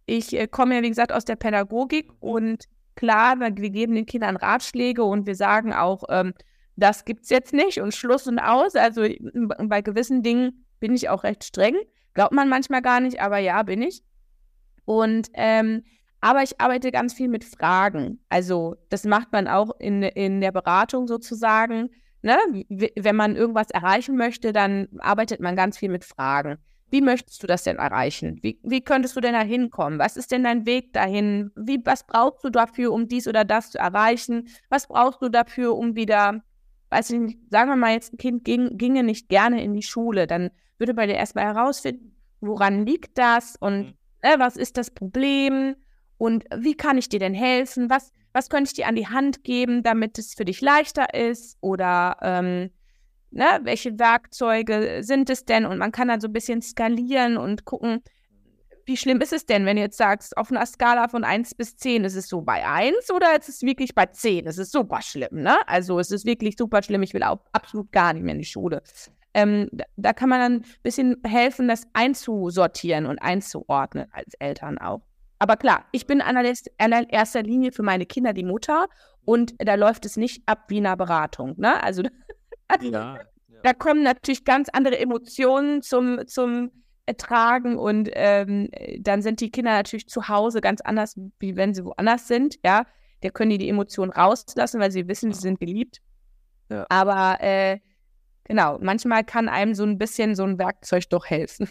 ich 0.05 0.33
äh, 0.33 0.47
komme 0.47 0.75
ja, 0.75 0.81
wie 0.81 0.89
gesagt, 0.89 1.11
aus 1.11 1.25
der 1.25 1.35
Pädagogik 1.35 2.09
und 2.19 2.65
klar, 2.95 3.39
wir 3.39 3.51
geben 3.51 3.93
den 3.93 4.07
Kindern 4.07 4.37
Ratschläge 4.37 5.03
und 5.03 5.27
wir 5.27 5.35
sagen 5.35 5.73
auch, 5.73 6.03
ähm, 6.09 6.33
das 6.77 7.03
gibt 7.03 7.23
es 7.23 7.29
jetzt 7.29 7.53
nicht 7.53 7.81
und 7.81 7.93
Schluss 7.93 8.27
und 8.27 8.39
aus. 8.39 8.75
Also 8.75 9.05
bei 9.63 9.81
gewissen 9.81 10.23
Dingen 10.23 10.65
bin 10.79 10.93
ich 10.93 11.09
auch 11.09 11.23
recht 11.23 11.43
streng. 11.43 11.75
Glaubt 12.13 12.33
man 12.33 12.49
manchmal 12.49 12.81
gar 12.81 12.99
nicht, 12.99 13.19
aber 13.19 13.39
ja, 13.39 13.61
bin 13.63 13.81
ich. 13.81 14.01
Und 14.85 15.27
ähm, 15.33 15.83
aber 16.21 16.43
ich 16.43 16.59
arbeite 16.59 16.91
ganz 16.91 17.13
viel 17.13 17.27
mit 17.27 17.43
Fragen. 17.43 18.19
Also 18.29 18.75
das 18.89 19.03
macht 19.03 19.31
man 19.31 19.47
auch 19.47 19.71
in, 19.79 20.01
in 20.01 20.41
der 20.41 20.51
Beratung 20.51 21.07
sozusagen. 21.07 21.89
Ne? 22.21 22.37
Wenn 22.69 23.15
man 23.15 23.35
irgendwas 23.35 23.69
erreichen 23.69 24.17
möchte, 24.17 24.51
dann 24.51 24.87
arbeitet 24.99 25.39
man 25.39 25.55
ganz 25.55 25.77
viel 25.77 25.89
mit 25.89 26.05
Fragen. 26.05 26.57
Wie 26.89 27.01
möchtest 27.01 27.43
du 27.43 27.47
das 27.47 27.63
denn 27.63 27.77
erreichen? 27.77 28.39
Wie, 28.41 28.59
wie 28.63 28.81
könntest 28.81 29.15
du 29.15 29.19
denn 29.19 29.33
da 29.33 29.41
hinkommen? 29.41 29.99
Was 29.99 30.15
ist 30.15 30.31
denn 30.31 30.43
dein 30.43 30.65
Weg 30.65 30.93
dahin? 30.93 31.51
Wie, 31.55 31.79
was 31.83 32.05
brauchst 32.07 32.43
du 32.43 32.49
dafür, 32.49 32.93
um 32.93 33.07
dies 33.07 33.27
oder 33.27 33.43
das 33.43 33.71
zu 33.71 33.77
erreichen? 33.77 34.47
Was 34.69 34.87
brauchst 34.87 35.21
du 35.21 35.29
dafür, 35.29 35.75
um 35.75 35.95
wieder, 35.95 36.41
weiß 36.89 37.11
ich 37.11 37.19
nicht, 37.19 37.39
sagen 37.49 37.69
wir 37.69 37.75
mal 37.75 37.93
jetzt, 37.93 38.13
ein 38.13 38.17
Kind 38.17 38.43
ging, 38.43 38.77
ginge 38.77 39.03
nicht 39.03 39.29
gerne 39.29 39.63
in 39.63 39.73
die 39.73 39.83
Schule, 39.83 40.27
dann 40.27 40.49
würde 40.77 40.93
man 40.93 41.09
ja 41.09 41.15
erstmal 41.15 41.45
herausfinden, 41.45 42.15
woran 42.39 42.85
liegt 42.85 43.17
das 43.17 43.55
und 43.57 43.95
äh, 44.21 44.39
was 44.39 44.57
ist 44.57 44.77
das 44.77 44.91
Problem? 44.91 45.75
Und 46.17 46.45
wie 46.55 46.75
kann 46.75 46.97
ich 46.97 47.09
dir 47.09 47.19
denn 47.19 47.33
helfen? 47.33 47.89
Was, 47.89 48.11
was 48.33 48.49
könnte 48.49 48.69
ich 48.69 48.73
dir 48.73 48.87
an 48.87 48.95
die 48.95 49.07
Hand 49.07 49.43
geben, 49.43 49.83
damit 49.83 50.17
es 50.17 50.33
für 50.33 50.45
dich 50.45 50.61
leichter 50.61 51.13
ist? 51.13 51.57
Oder 51.61 52.17
ähm, 52.21 52.71
ne, 53.29 53.59
welche 53.63 53.97
Werkzeuge 53.99 54.99
sind 55.01 55.29
es 55.29 55.45
denn? 55.45 55.65
Und 55.65 55.77
man 55.77 55.91
kann 55.91 56.07
dann 56.07 56.21
so 56.21 56.27
ein 56.27 56.33
bisschen 56.33 56.61
skalieren 56.61 57.37
und 57.37 57.65
gucken, 57.65 58.01
wie 58.87 58.95
schlimm 58.95 59.19
ist 59.19 59.33
es 59.33 59.45
denn, 59.45 59.65
wenn 59.65 59.75
du 59.75 59.81
jetzt 59.81 59.97
sagst, 59.97 60.37
auf 60.37 60.49
einer 60.49 60.65
Skala 60.65 61.09
von 61.09 61.25
1 61.25 61.55
bis 61.55 61.75
10, 61.75 62.05
ist 62.05 62.15
es 62.15 62.29
so 62.29 62.41
bei 62.41 62.65
1 62.65 63.11
oder 63.11 63.37
ist 63.37 63.49
es 63.49 63.61
wirklich 63.61 63.93
bei 63.93 64.05
10? 64.05 64.47
Es 64.47 64.57
ist 64.57 64.71
super 64.71 65.01
schlimm, 65.01 65.41
ne? 65.41 65.57
Also 65.67 65.99
es 65.99 66.09
ist 66.09 66.25
wirklich 66.25 66.55
super 66.57 66.81
schlimm. 66.81 67.03
Ich 67.03 67.13
will 67.13 67.23
auch 67.23 67.41
absolut 67.51 67.91
gar 67.91 68.13
nicht 68.13 68.23
mehr 68.23 68.33
in 68.33 68.39
die 68.39 68.45
Schule. 68.45 68.81
Ähm, 69.33 69.69
da, 69.97 70.13
kann 70.13 70.29
man 70.29 70.39
dann 70.39 70.53
ein 70.61 70.65
bisschen 70.83 71.17
helfen, 71.25 71.67
das 71.67 71.83
einzusortieren 71.91 73.05
und 73.05 73.19
einzuordnen 73.19 74.07
als 74.11 74.33
Eltern 74.35 74.77
auch. 74.77 75.01
Aber 75.37 75.57
klar, 75.57 75.85
ich 75.91 76.07
bin 76.07 76.23
in 76.23 76.89
erster 77.09 77.43
Linie 77.43 77.73
für 77.73 77.83
meine 77.83 78.05
Kinder 78.05 78.31
die 78.31 78.45
Mutter 78.45 78.87
und 79.25 79.53
da 79.59 79.75
läuft 79.75 80.05
es 80.05 80.15
nicht 80.15 80.43
ab 80.47 80.63
wie 80.69 80.77
eine 80.77 80.95
Beratung. 80.95 81.55
Ne? 81.57 81.83
Also 81.83 82.03
ja, 82.81 83.19
da 83.63 83.73
kommen 83.73 84.01
natürlich 84.01 84.45
ganz 84.45 84.69
andere 84.69 84.97
Emotionen 84.97 85.81
zum, 85.81 86.25
zum 86.25 86.71
Ertragen 87.07 87.77
und 87.77 88.09
ähm, 88.13 88.69
dann 88.99 89.21
sind 89.21 89.41
die 89.41 89.49
Kinder 89.49 89.71
natürlich 89.71 90.07
zu 90.07 90.27
Hause 90.27 90.61
ganz 90.61 90.81
anders, 90.81 91.15
wie 91.39 91.55
wenn 91.55 91.73
sie 91.73 91.83
woanders 91.83 92.27
sind. 92.27 92.59
Ja, 92.63 92.85
da 93.21 93.29
können 93.29 93.49
die 93.49 93.57
die 93.57 93.69
Emotionen 93.69 94.11
rauslassen, 94.11 94.79
weil 94.79 94.91
sie 94.91 95.07
wissen, 95.07 95.33
sie 95.33 95.41
sind 95.41 95.59
geliebt. 95.59 96.01
Ja. 96.69 96.85
Aber 96.89 97.37
äh, 97.41 97.79
genau, 98.43 98.77
manchmal 98.81 99.23
kann 99.23 99.49
einem 99.49 99.73
so 99.73 99.83
ein 99.83 99.97
bisschen 99.97 100.35
so 100.35 100.43
ein 100.43 100.59
Werkzeug 100.59 101.09
doch 101.09 101.25
helfen. 101.25 101.69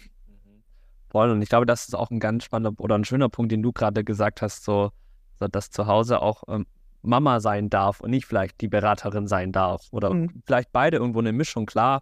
Voll. 1.09 1.29
Und 1.29 1.41
ich 1.41 1.49
glaube, 1.49 1.65
das 1.65 1.87
ist 1.87 1.93
auch 1.93 2.11
ein 2.11 2.19
ganz 2.19 2.43
spannender 2.43 2.83
oder 2.83 2.97
ein 2.97 3.05
schöner 3.05 3.29
Punkt, 3.29 3.51
den 3.51 3.61
du 3.61 3.71
gerade 3.71 4.03
gesagt 4.03 4.41
hast, 4.41 4.65
so 4.65 4.91
So, 5.39 5.47
dass 5.47 5.69
zu 5.69 5.85
Hause 5.85 6.21
auch 6.21 6.43
ähm, 6.47 6.65
Mama 7.03 7.39
sein 7.39 7.69
darf 7.69 8.01
und 8.01 8.09
nicht 8.09 8.25
vielleicht 8.25 8.59
die 8.59 8.67
Beraterin 8.67 9.27
sein 9.27 9.51
darf. 9.51 9.85
Oder 9.91 10.13
mhm. 10.13 10.41
vielleicht 10.45 10.71
beide 10.71 10.97
irgendwo 10.97 11.19
eine 11.19 11.31
Mischung, 11.31 11.65
klar. 11.65 12.01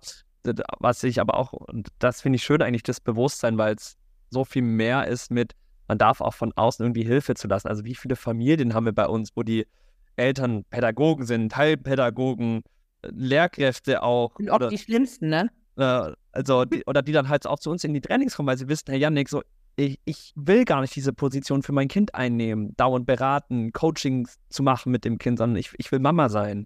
Was 0.79 1.03
ich 1.03 1.19
aber 1.19 1.35
auch, 1.35 1.53
und 1.53 1.89
das 1.99 2.21
finde 2.21 2.37
ich 2.37 2.43
schön 2.43 2.61
eigentlich, 2.61 2.83
das 2.83 2.99
Bewusstsein, 2.99 3.57
weil 3.57 3.75
es 3.75 3.97
so 4.29 4.45
viel 4.45 4.61
mehr 4.61 5.07
ist 5.07 5.31
mit, 5.31 5.53
man 5.87 5.97
darf 5.97 6.21
auch 6.21 6.33
von 6.33 6.51
außen 6.53 6.83
irgendwie 6.83 7.03
Hilfe 7.03 7.35
zu 7.35 7.47
lassen. 7.47 7.67
Also 7.67 7.85
wie 7.85 7.95
viele 7.95 8.15
Familien 8.15 8.73
haben 8.73 8.85
wir 8.85 8.93
bei 8.93 9.07
uns, 9.07 9.35
wo 9.35 9.43
die 9.43 9.67
Eltern 10.15 10.63
Pädagogen 10.65 11.25
sind, 11.25 11.51
Teilpädagogen, 11.51 12.63
Lehrkräfte 13.03 14.01
auch. 14.01 14.35
Und 14.35 14.49
auch 14.49 14.55
oder, 14.55 14.69
die 14.69 14.77
schlimmsten, 14.77 15.29
ne? 15.29 15.49
Äh, 15.77 16.11
also, 16.31 16.65
die, 16.65 16.83
oder 16.85 17.01
die 17.01 17.11
dann 17.11 17.29
halt 17.29 17.45
auch 17.47 17.59
zu 17.59 17.69
uns 17.69 17.83
in 17.83 17.93
die 17.93 18.01
Trainings 18.01 18.35
kommen, 18.35 18.47
weil 18.47 18.57
sie 18.57 18.67
wissen, 18.67 18.85
Herr 18.87 18.97
Janik, 18.97 19.29
so, 19.29 19.43
ich, 19.75 19.99
ich 20.05 20.33
will 20.35 20.65
gar 20.65 20.81
nicht 20.81 20.95
diese 20.95 21.13
Position 21.13 21.61
für 21.61 21.73
mein 21.73 21.87
Kind 21.87 22.15
einnehmen, 22.15 22.75
dauernd 22.77 23.05
beraten, 23.05 23.73
Coachings 23.73 24.37
zu 24.49 24.63
machen 24.63 24.91
mit 24.91 25.05
dem 25.05 25.17
Kind, 25.17 25.37
sondern 25.37 25.57
ich, 25.57 25.71
ich 25.77 25.91
will 25.91 25.99
Mama 25.99 26.29
sein. 26.29 26.65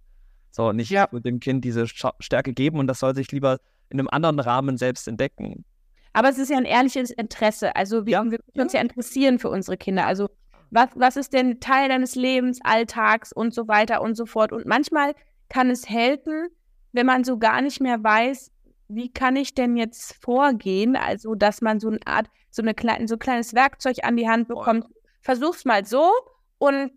So, 0.52 0.72
nicht 0.72 0.90
ja. 0.90 1.08
mit 1.12 1.26
dem 1.26 1.40
Kind 1.40 1.64
diese 1.64 1.88
Stärke 1.88 2.54
geben 2.54 2.80
und 2.80 2.88
das 2.88 3.00
soll 3.00 3.16
sich 3.16 3.32
lieber 3.32 3.60
in 3.90 4.00
einem 4.00 4.08
anderen 4.10 4.40
Rahmen 4.40 4.78
selbst 4.78 5.08
entdecken. 5.08 5.66
Aber 6.14 6.30
es 6.30 6.38
ist 6.38 6.50
ja 6.50 6.58
ein 6.58 6.66
ehrliches 6.66 7.12
Interesse. 7.12 7.76
Also 7.76 8.06
wir, 8.06 8.12
ja. 8.14 8.32
wir 8.32 8.40
uns 8.56 8.74
ja 8.74 8.82
interessieren 8.82 9.40
für 9.40 9.50
unsere 9.50 9.78
Kinder. 9.78 10.06
Also 10.06 10.30
was, 10.72 10.90
was 10.96 11.18
ist 11.18 11.34
denn 11.34 11.60
Teil 11.60 11.90
deines 11.90 12.16
Lebens, 12.16 12.60
Alltags 12.64 13.32
und 13.32 13.54
so 13.54 13.68
weiter 13.68 14.02
und 14.02 14.16
so 14.16 14.26
fort. 14.26 14.52
Und 14.52 14.66
manchmal 14.66 15.14
kann 15.50 15.70
es 15.70 15.90
helfen, 15.90 16.48
wenn 16.92 17.06
man 17.06 17.24
so 17.24 17.38
gar 17.38 17.62
nicht 17.62 17.82
mehr 17.82 18.04
weiß, 18.04 18.52
wie 18.88 19.12
kann 19.12 19.36
ich 19.36 19.54
denn 19.54 19.78
jetzt 19.78 20.16
vorgehen? 20.24 20.96
Also, 20.96 21.36
dass 21.36 21.62
man 21.62 21.80
so 21.80 21.90
eine 21.90 22.00
Art, 22.06 22.28
so, 22.50 22.64
eine 22.64 22.74
so 23.08 23.16
ein 23.16 23.20
kleines 23.20 23.54
Werkzeug 23.54 23.98
an 24.04 24.18
die 24.18 24.28
Hand 24.28 24.48
bekommt. 24.48 24.86
Versuch's 25.22 25.66
mal 25.66 25.86
so 25.86 26.12
und 26.58 26.92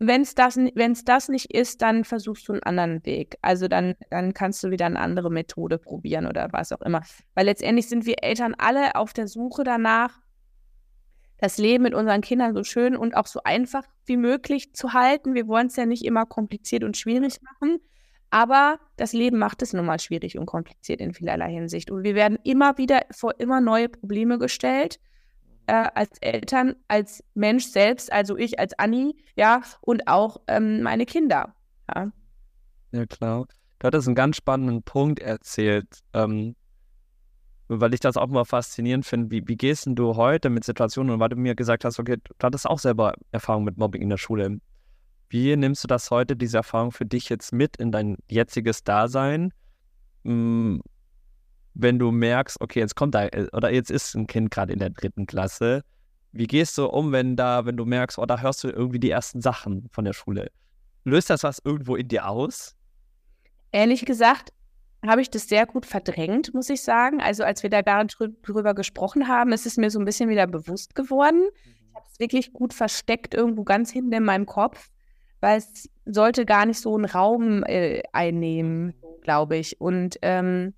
wenn 0.00 0.22
es 0.22 0.34
das, 0.34 0.56
wenn's 0.56 1.04
das 1.04 1.28
nicht 1.28 1.54
ist, 1.54 1.82
dann 1.82 2.04
versuchst 2.04 2.48
du 2.48 2.52
einen 2.52 2.62
anderen 2.62 3.04
Weg. 3.04 3.36
Also 3.42 3.68
dann, 3.68 3.94
dann 4.08 4.32
kannst 4.32 4.64
du 4.64 4.70
wieder 4.70 4.86
eine 4.86 4.98
andere 4.98 5.30
Methode 5.30 5.76
probieren 5.78 6.26
oder 6.26 6.48
was 6.52 6.72
auch 6.72 6.80
immer. 6.80 7.02
Weil 7.34 7.44
letztendlich 7.44 7.86
sind 7.88 8.06
wir 8.06 8.24
Eltern 8.24 8.54
alle 8.56 8.94
auf 8.94 9.12
der 9.12 9.28
Suche 9.28 9.62
danach, 9.62 10.18
das 11.36 11.58
Leben 11.58 11.84
mit 11.84 11.94
unseren 11.94 12.22
Kindern 12.22 12.54
so 12.54 12.64
schön 12.64 12.96
und 12.96 13.14
auch 13.14 13.26
so 13.26 13.42
einfach 13.44 13.84
wie 14.06 14.16
möglich 14.16 14.74
zu 14.74 14.94
halten. 14.94 15.34
Wir 15.34 15.46
wollen 15.46 15.66
es 15.66 15.76
ja 15.76 15.84
nicht 15.84 16.04
immer 16.04 16.24
kompliziert 16.24 16.82
und 16.82 16.96
schwierig 16.96 17.40
machen, 17.42 17.78
aber 18.30 18.78
das 18.96 19.12
Leben 19.12 19.38
macht 19.38 19.60
es 19.60 19.72
nun 19.74 19.84
mal 19.84 20.00
schwierig 20.00 20.38
und 20.38 20.46
kompliziert 20.46 21.00
in 21.00 21.12
vielerlei 21.12 21.50
Hinsicht. 21.50 21.90
Und 21.90 22.04
wir 22.04 22.14
werden 22.14 22.38
immer 22.42 22.78
wieder 22.78 23.02
vor 23.10 23.38
immer 23.38 23.60
neue 23.60 23.88
Probleme 23.88 24.38
gestellt. 24.38 24.98
Äh, 25.70 25.88
als 25.94 26.18
Eltern, 26.20 26.74
als 26.88 27.22
Mensch 27.34 27.64
selbst, 27.64 28.12
also 28.12 28.36
ich 28.36 28.58
als 28.58 28.76
Anni, 28.76 29.14
ja, 29.36 29.62
und 29.80 30.08
auch 30.08 30.40
ähm, 30.48 30.82
meine 30.82 31.06
Kinder. 31.06 31.54
Ja. 31.94 32.10
ja, 32.90 33.06
klar. 33.06 33.46
Du 33.78 33.86
hattest 33.86 34.08
einen 34.08 34.16
ganz 34.16 34.34
spannenden 34.34 34.82
Punkt 34.82 35.20
erzählt, 35.20 35.86
ähm, 36.12 36.56
weil 37.68 37.94
ich 37.94 38.00
das 38.00 38.16
auch 38.16 38.26
mal 38.26 38.44
faszinierend 38.44 39.06
finde. 39.06 39.30
Wie, 39.30 39.46
wie 39.46 39.56
gehst 39.56 39.86
du 39.88 40.16
heute 40.16 40.50
mit 40.50 40.64
Situationen, 40.64 41.14
und 41.14 41.20
weil 41.20 41.28
du 41.28 41.36
mir 41.36 41.54
gesagt 41.54 41.84
hast, 41.84 42.00
okay, 42.00 42.16
du 42.16 42.34
hattest 42.42 42.68
auch 42.68 42.80
selber 42.80 43.14
Erfahrung 43.30 43.62
mit 43.62 43.78
Mobbing 43.78 44.02
in 44.02 44.10
der 44.10 44.16
Schule. 44.16 44.58
Wie 45.28 45.54
nimmst 45.54 45.84
du 45.84 45.86
das 45.86 46.10
heute, 46.10 46.34
diese 46.34 46.56
Erfahrung 46.56 46.90
für 46.90 47.06
dich 47.06 47.28
jetzt 47.28 47.52
mit 47.52 47.76
in 47.76 47.92
dein 47.92 48.16
jetziges 48.28 48.82
Dasein? 48.82 49.52
Hm, 50.24 50.82
wenn 51.74 51.98
du 51.98 52.10
merkst, 52.10 52.60
okay, 52.60 52.80
jetzt 52.80 52.96
kommt 52.96 53.14
da, 53.14 53.26
äh, 53.26 53.48
oder 53.52 53.72
jetzt 53.72 53.90
ist 53.90 54.14
ein 54.14 54.26
Kind 54.26 54.50
gerade 54.50 54.72
in 54.72 54.78
der 54.78 54.90
dritten 54.90 55.26
Klasse. 55.26 55.82
Wie 56.32 56.46
gehst 56.46 56.78
du 56.78 56.86
um, 56.86 57.12
wenn 57.12 57.36
da, 57.36 57.66
wenn 57.66 57.76
du 57.76 57.84
merkst, 57.84 58.18
oh, 58.18 58.26
da 58.26 58.40
hörst 58.40 58.62
du 58.64 58.68
irgendwie 58.68 59.00
die 59.00 59.10
ersten 59.10 59.40
Sachen 59.40 59.88
von 59.90 60.04
der 60.04 60.12
Schule? 60.12 60.50
Löst 61.04 61.30
das 61.30 61.42
was 61.42 61.60
irgendwo 61.64 61.96
in 61.96 62.08
dir 62.08 62.28
aus? 62.28 62.76
Ehrlich 63.72 64.04
gesagt, 64.04 64.52
habe 65.06 65.22
ich 65.22 65.30
das 65.30 65.48
sehr 65.48 65.66
gut 65.66 65.86
verdrängt, 65.86 66.52
muss 66.54 66.68
ich 66.68 66.82
sagen. 66.82 67.20
Also 67.20 67.42
als 67.42 67.62
wir 67.62 67.70
da 67.70 67.82
darüber 67.82 68.74
gesprochen 68.74 69.28
haben, 69.28 69.52
ist 69.52 69.66
es 69.66 69.76
mir 69.76 69.90
so 69.90 69.98
ein 69.98 70.04
bisschen 70.04 70.28
wieder 70.28 70.46
bewusst 70.46 70.94
geworden. 70.94 71.48
Ich 71.64 71.94
habe 71.94 72.06
es 72.12 72.20
wirklich 72.20 72.52
gut 72.52 72.74
versteckt, 72.74 73.34
irgendwo 73.34 73.64
ganz 73.64 73.90
hinten 73.90 74.12
in 74.12 74.24
meinem 74.24 74.46
Kopf, 74.46 74.90
weil 75.40 75.58
es 75.58 75.88
sollte 76.04 76.44
gar 76.44 76.66
nicht 76.66 76.80
so 76.80 76.94
einen 76.94 77.06
Raum 77.06 77.64
äh, 77.64 78.02
einnehmen, 78.12 78.94
glaube 79.22 79.56
ich. 79.56 79.80
Und 79.80 80.18
ähm, 80.22 80.74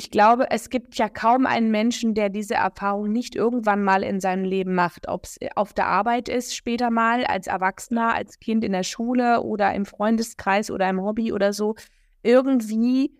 ich 0.00 0.10
glaube, 0.10 0.50
es 0.50 0.70
gibt 0.70 0.94
ja 0.94 1.10
kaum 1.10 1.44
einen 1.44 1.70
Menschen, 1.70 2.14
der 2.14 2.30
diese 2.30 2.54
Erfahrung 2.54 3.12
nicht 3.12 3.36
irgendwann 3.36 3.84
mal 3.84 4.02
in 4.02 4.18
seinem 4.18 4.44
Leben 4.44 4.74
macht. 4.74 5.08
Ob 5.08 5.26
es 5.26 5.38
auf 5.56 5.74
der 5.74 5.88
Arbeit 5.88 6.30
ist, 6.30 6.56
später 6.56 6.88
mal, 6.88 7.26
als 7.26 7.48
Erwachsener, 7.48 8.14
als 8.14 8.40
Kind 8.40 8.64
in 8.64 8.72
der 8.72 8.82
Schule 8.82 9.42
oder 9.42 9.74
im 9.74 9.84
Freundeskreis 9.84 10.70
oder 10.70 10.88
im 10.88 11.02
Hobby 11.02 11.34
oder 11.34 11.52
so 11.52 11.74
irgendwie, 12.22 13.12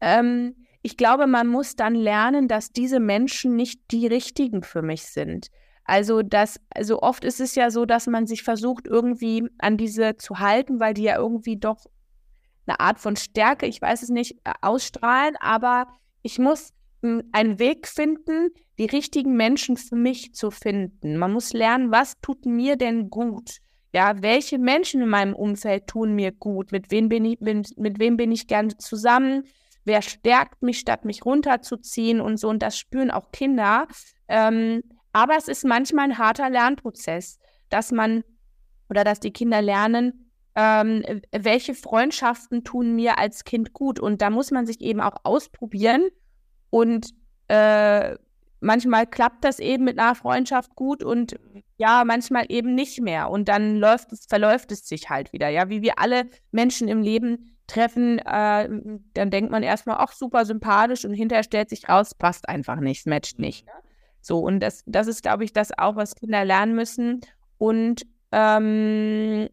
ähm, 0.00 0.54
ich 0.82 0.96
glaube, 0.96 1.26
man 1.26 1.48
muss 1.48 1.74
dann 1.74 1.96
lernen, 1.96 2.46
dass 2.46 2.70
diese 2.70 3.00
Menschen 3.00 3.56
nicht 3.56 3.90
die 3.90 4.06
richtigen 4.06 4.62
für 4.62 4.82
mich 4.82 5.06
sind. 5.06 5.48
Also, 5.82 6.22
das, 6.22 6.60
also 6.72 7.02
oft 7.02 7.24
ist 7.24 7.40
es 7.40 7.56
ja 7.56 7.72
so, 7.72 7.86
dass 7.86 8.06
man 8.06 8.28
sich 8.28 8.44
versucht, 8.44 8.86
irgendwie 8.86 9.48
an 9.58 9.76
diese 9.76 10.16
zu 10.16 10.38
halten, 10.38 10.78
weil 10.78 10.94
die 10.94 11.02
ja 11.02 11.16
irgendwie 11.16 11.56
doch 11.56 11.86
eine 12.66 12.78
Art 12.78 13.00
von 13.00 13.16
Stärke, 13.16 13.66
ich 13.66 13.82
weiß 13.82 14.04
es 14.04 14.10
nicht, 14.10 14.36
äh, 14.44 14.52
ausstrahlen, 14.62 15.34
aber 15.40 15.88
ich 16.22 16.38
muss 16.38 16.72
einen 17.02 17.58
Weg 17.58 17.88
finden, 17.88 18.50
die 18.78 18.84
richtigen 18.84 19.36
Menschen 19.36 19.76
für 19.76 19.96
mich 19.96 20.34
zu 20.34 20.50
finden. 20.50 21.16
Man 21.16 21.32
muss 21.32 21.52
lernen, 21.52 21.90
was 21.90 22.20
tut 22.20 22.44
mir 22.44 22.76
denn 22.76 23.10
gut? 23.10 23.58
Ja, 23.92 24.22
welche 24.22 24.58
Menschen 24.58 25.02
in 25.02 25.08
meinem 25.08 25.34
Umfeld 25.34 25.86
tun 25.86 26.14
mir 26.14 26.30
gut? 26.30 26.72
Mit 26.72 26.90
wem 26.90 27.08
bin 27.08 27.24
ich, 27.24 27.40
mit, 27.40 27.76
mit 27.76 27.98
wem 27.98 28.16
bin 28.16 28.30
ich 28.30 28.46
gerne 28.46 28.76
zusammen? 28.76 29.44
Wer 29.84 30.02
stärkt 30.02 30.62
mich, 30.62 30.78
statt 30.78 31.04
mich 31.04 31.24
runterzuziehen 31.24 32.20
und 32.20 32.36
so? 32.36 32.48
Und 32.48 32.62
das 32.62 32.78
spüren 32.78 33.10
auch 33.10 33.32
Kinder. 33.32 33.88
Ähm, 34.28 34.82
aber 35.12 35.36
es 35.36 35.48
ist 35.48 35.64
manchmal 35.64 36.04
ein 36.04 36.18
harter 36.18 36.50
Lernprozess, 36.50 37.38
dass 37.68 37.90
man 37.90 38.22
oder 38.88 39.04
dass 39.04 39.20
die 39.20 39.32
Kinder 39.32 39.62
lernen, 39.62 40.29
ähm, 40.54 41.02
welche 41.32 41.74
Freundschaften 41.74 42.64
tun 42.64 42.94
mir 42.96 43.18
als 43.18 43.44
Kind 43.44 43.72
gut. 43.72 44.00
Und 44.00 44.22
da 44.22 44.30
muss 44.30 44.50
man 44.50 44.66
sich 44.66 44.80
eben 44.80 45.00
auch 45.00 45.16
ausprobieren. 45.22 46.08
Und 46.70 47.10
äh, 47.48 48.16
manchmal 48.60 49.06
klappt 49.06 49.44
das 49.44 49.58
eben 49.58 49.84
mit 49.84 49.98
einer 49.98 50.14
Freundschaft 50.14 50.76
gut 50.76 51.02
und 51.02 51.36
ja, 51.76 52.04
manchmal 52.04 52.46
eben 52.48 52.74
nicht 52.74 53.00
mehr. 53.00 53.30
Und 53.30 53.48
dann 53.48 53.76
läuft 53.76 54.12
es, 54.12 54.26
verläuft 54.26 54.70
es 54.70 54.86
sich 54.86 55.08
halt 55.08 55.32
wieder. 55.32 55.48
Ja, 55.48 55.68
wie 55.68 55.82
wir 55.82 55.98
alle 55.98 56.26
Menschen 56.52 56.88
im 56.88 57.02
Leben 57.02 57.56
treffen, 57.66 58.18
äh, 58.18 58.68
dann 59.14 59.30
denkt 59.30 59.50
man 59.50 59.62
erstmal, 59.62 59.96
ach, 59.98 60.12
super 60.12 60.44
sympathisch 60.44 61.04
und 61.04 61.14
hinterher 61.14 61.44
stellt 61.44 61.70
sich 61.70 61.88
raus, 61.88 62.14
passt 62.14 62.48
einfach 62.48 62.80
nicht, 62.80 63.06
matcht 63.06 63.38
nicht. 63.38 63.66
Ne? 63.66 63.72
So, 64.20 64.38
und 64.38 64.60
das, 64.60 64.82
das 64.86 65.06
ist, 65.06 65.22
glaube 65.22 65.44
ich, 65.44 65.52
das 65.52 65.76
auch, 65.76 65.96
was 65.96 66.14
Kinder 66.14 66.44
lernen 66.44 66.74
müssen. 66.74 67.20
Und 67.56 68.02
ähm, 68.32 69.48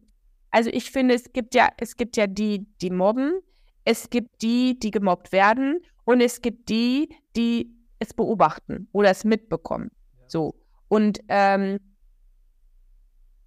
also 0.50 0.70
ich 0.70 0.90
finde, 0.90 1.14
es 1.14 1.32
gibt 1.32 1.54
ja, 1.54 1.68
es 1.76 1.96
gibt 1.96 2.16
ja 2.16 2.26
die, 2.26 2.66
die 2.80 2.90
mobben, 2.90 3.40
es 3.84 4.10
gibt 4.10 4.42
die, 4.42 4.78
die 4.78 4.90
gemobbt 4.90 5.32
werden 5.32 5.80
und 6.04 6.20
es 6.20 6.40
gibt 6.40 6.68
die, 6.68 7.08
die 7.36 7.74
es 7.98 8.14
beobachten 8.14 8.88
oder 8.92 9.10
es 9.10 9.24
mitbekommen. 9.24 9.90
So. 10.26 10.54
Und 10.88 11.20
ähm, 11.28 11.78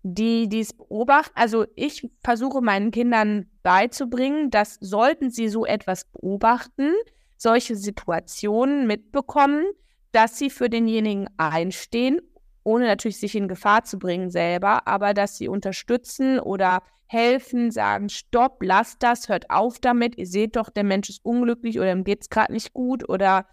die 0.04 0.50
dies 0.50 0.74
beobachten, 0.74 1.34
also 1.36 1.66
ich 1.76 2.10
versuche 2.24 2.62
meinen 2.62 2.92
Kindern 2.92 3.50
beizubringen, 3.64 4.50
dass 4.50 4.78
sollten 4.80 5.30
sie 5.30 5.48
so 5.48 5.66
etwas 5.66 6.06
beobachten, 6.06 6.92
solche 7.38 7.76
Situationen 7.76 8.88
mitbekommen, 8.88 9.66
dass 10.12 10.38
sie 10.38 10.50
für 10.50 10.70
denjenigen 10.70 11.28
einstehen, 11.38 12.20
ohne 12.64 12.86
natürlich 12.86 13.20
sich 13.20 13.36
in 13.36 13.48
Gefahr 13.48 13.84
zu 13.84 13.98
bringen 13.98 14.30
selber, 14.30 14.88
aber 14.88 15.14
dass 15.14 15.38
sie 15.38 15.48
unterstützen 15.48 16.40
oder 16.40 16.84
helfen, 17.08 17.72
sagen, 17.72 18.10
stopp, 18.10 18.64
lasst 18.64 19.04
das, 19.04 19.28
hört 19.28 19.50
auf 19.50 19.80
damit, 19.80 20.18
ihr 20.18 20.28
seht 20.28 20.56
doch, 20.56 20.70
der 20.70 20.84
Mensch 20.84 21.10
ist 21.10 21.26
unglücklich 21.26 21.78
oder 21.78 21.92
ihm 21.92 22.04
geht 22.04 22.22
es 22.22 22.30
gerade 22.30 22.54
nicht 22.54 22.74
gut 22.74 23.08
oder 23.10 23.46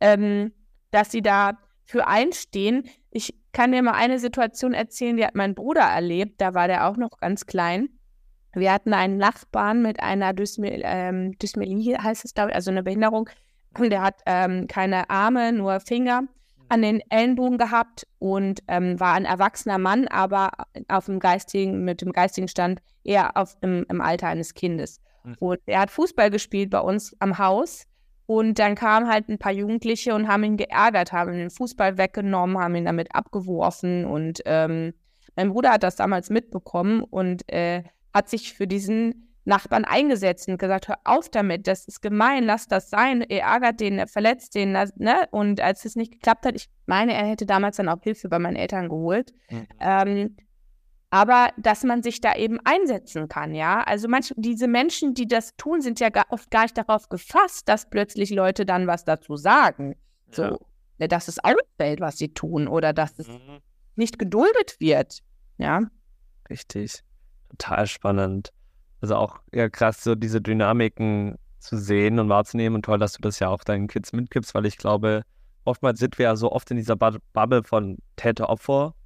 ähm, 0.00 0.52
dass 0.90 1.12
sie 1.12 1.22
da 1.22 1.58
für 1.84 2.06
einstehen. 2.06 2.84
Ich 3.10 3.34
kann 3.52 3.72
dir 3.72 3.82
mal 3.82 3.92
eine 3.92 4.18
Situation 4.18 4.74
erzählen, 4.74 5.16
die 5.16 5.24
hat 5.24 5.34
mein 5.34 5.54
Bruder 5.54 5.82
erlebt, 5.82 6.40
da 6.40 6.52
war 6.52 6.68
der 6.68 6.88
auch 6.88 6.96
noch 6.96 7.16
ganz 7.18 7.46
klein. 7.46 7.88
Wir 8.52 8.72
hatten 8.72 8.92
einen 8.92 9.18
Nachbarn 9.18 9.82
mit 9.82 10.00
einer 10.00 10.32
Dysmel 10.32 10.82
ähm, 10.84 11.36
heißt 11.40 12.24
es, 12.24 12.34
glaube 12.34 12.50
ich, 12.50 12.54
also 12.54 12.70
eine 12.70 12.82
Behinderung. 12.82 13.28
Und 13.78 13.90
der 13.90 14.02
hat 14.02 14.20
ähm, 14.24 14.66
keine 14.66 15.10
Arme, 15.10 15.52
nur 15.52 15.80
Finger 15.80 16.24
an 16.68 16.82
den 16.82 17.00
Ellenbogen 17.10 17.58
gehabt 17.58 18.06
und 18.18 18.60
ähm, 18.68 18.98
war 18.98 19.14
ein 19.14 19.24
erwachsener 19.24 19.78
Mann, 19.78 20.08
aber 20.08 20.50
auf 20.88 21.06
dem 21.06 21.20
geistigen, 21.20 21.84
mit 21.84 22.00
dem 22.00 22.12
geistigen 22.12 22.48
Stand 22.48 22.80
eher 23.04 23.36
auf, 23.36 23.56
im, 23.60 23.86
im 23.88 24.00
Alter 24.00 24.28
eines 24.28 24.54
Kindes. 24.54 25.00
Mhm. 25.24 25.36
Und 25.38 25.60
er 25.66 25.80
hat 25.80 25.90
Fußball 25.90 26.30
gespielt 26.30 26.70
bei 26.70 26.80
uns 26.80 27.16
am 27.20 27.38
Haus 27.38 27.86
und 28.26 28.58
dann 28.58 28.74
kamen 28.74 29.08
halt 29.08 29.28
ein 29.28 29.38
paar 29.38 29.52
Jugendliche 29.52 30.14
und 30.14 30.26
haben 30.28 30.42
ihn 30.42 30.56
geärgert, 30.56 31.12
haben 31.12 31.32
ihn 31.32 31.38
den 31.38 31.50
Fußball 31.50 31.96
weggenommen, 31.96 32.58
haben 32.58 32.74
ihn 32.74 32.84
damit 32.84 33.14
abgeworfen 33.14 34.04
und 34.04 34.42
ähm, 34.46 34.94
Mein 35.36 35.50
Bruder 35.50 35.70
hat 35.72 35.82
das 35.82 35.96
damals 35.96 36.30
mitbekommen 36.30 37.02
und 37.02 37.50
äh, 37.52 37.84
hat 38.12 38.28
sich 38.28 38.54
für 38.54 38.66
diesen 38.66 39.25
Nachbarn 39.46 39.84
eingesetzt 39.84 40.48
und 40.48 40.58
gesagt, 40.58 40.88
hör 40.88 40.98
auf 41.04 41.28
damit, 41.28 41.66
das 41.66 41.86
ist 41.86 42.02
gemein, 42.02 42.44
lass 42.44 42.66
das 42.66 42.90
sein, 42.90 43.22
er 43.22 43.42
ärgert 43.44 43.80
den, 43.80 43.98
er 43.98 44.08
verletzt 44.08 44.54
den, 44.54 44.72
ne? 44.72 45.28
Und 45.30 45.60
als 45.60 45.84
es 45.84 45.96
nicht 45.96 46.12
geklappt 46.12 46.44
hat, 46.44 46.56
ich 46.56 46.68
meine, 46.86 47.14
er 47.14 47.26
hätte 47.26 47.46
damals 47.46 47.76
dann 47.76 47.88
auch 47.88 48.02
Hilfe 48.02 48.28
bei 48.28 48.38
meinen 48.38 48.56
Eltern 48.56 48.88
geholt. 48.88 49.32
Mhm. 49.50 49.66
Ähm, 49.80 50.36
aber 51.10 51.50
dass 51.56 51.84
man 51.84 52.02
sich 52.02 52.20
da 52.20 52.34
eben 52.34 52.58
einsetzen 52.64 53.28
kann, 53.28 53.54
ja. 53.54 53.82
Also 53.82 54.08
manch, 54.08 54.34
diese 54.36 54.66
Menschen, 54.66 55.14
die 55.14 55.28
das 55.28 55.56
tun, 55.56 55.80
sind 55.80 56.00
ja 56.00 56.08
gar, 56.08 56.26
oft 56.30 56.50
gar 56.50 56.62
nicht 56.62 56.76
darauf 56.76 57.08
gefasst, 57.08 57.68
dass 57.68 57.88
plötzlich 57.88 58.30
Leute 58.30 58.66
dann 58.66 58.88
was 58.88 59.04
dazu 59.04 59.36
sagen. 59.36 59.94
So, 60.30 60.58
ja. 60.98 61.06
Dass 61.06 61.28
es 61.28 61.38
auffällt, 61.38 62.00
was 62.00 62.18
sie 62.18 62.34
tun 62.34 62.66
oder 62.66 62.92
dass 62.92 63.18
es 63.18 63.28
mhm. 63.28 63.60
nicht 63.94 64.18
geduldet 64.18 64.76
wird, 64.80 65.20
ja. 65.58 65.82
Richtig. 66.50 67.04
Total 67.50 67.86
spannend. 67.86 68.52
Also 69.06 69.14
auch 69.14 69.38
ja 69.52 69.68
krass, 69.68 70.02
so 70.02 70.16
diese 70.16 70.40
Dynamiken 70.40 71.36
zu 71.60 71.78
sehen 71.78 72.18
und 72.18 72.28
wahrzunehmen. 72.28 72.74
Und 72.74 72.84
toll, 72.84 72.98
dass 72.98 73.12
du 73.12 73.22
das 73.22 73.38
ja 73.38 73.48
auch 73.48 73.62
deinen 73.62 73.86
Kids 73.86 74.12
mitgibst, 74.12 74.52
weil 74.52 74.66
ich 74.66 74.78
glaube, 74.78 75.22
oftmals 75.64 76.00
sind 76.00 76.18
wir 76.18 76.24
ja 76.24 76.34
so 76.34 76.50
oft 76.50 76.68
in 76.72 76.76
dieser 76.76 76.96
Bubble 76.96 77.62
von 77.62 77.98
Täter-Opfer, 78.16 78.96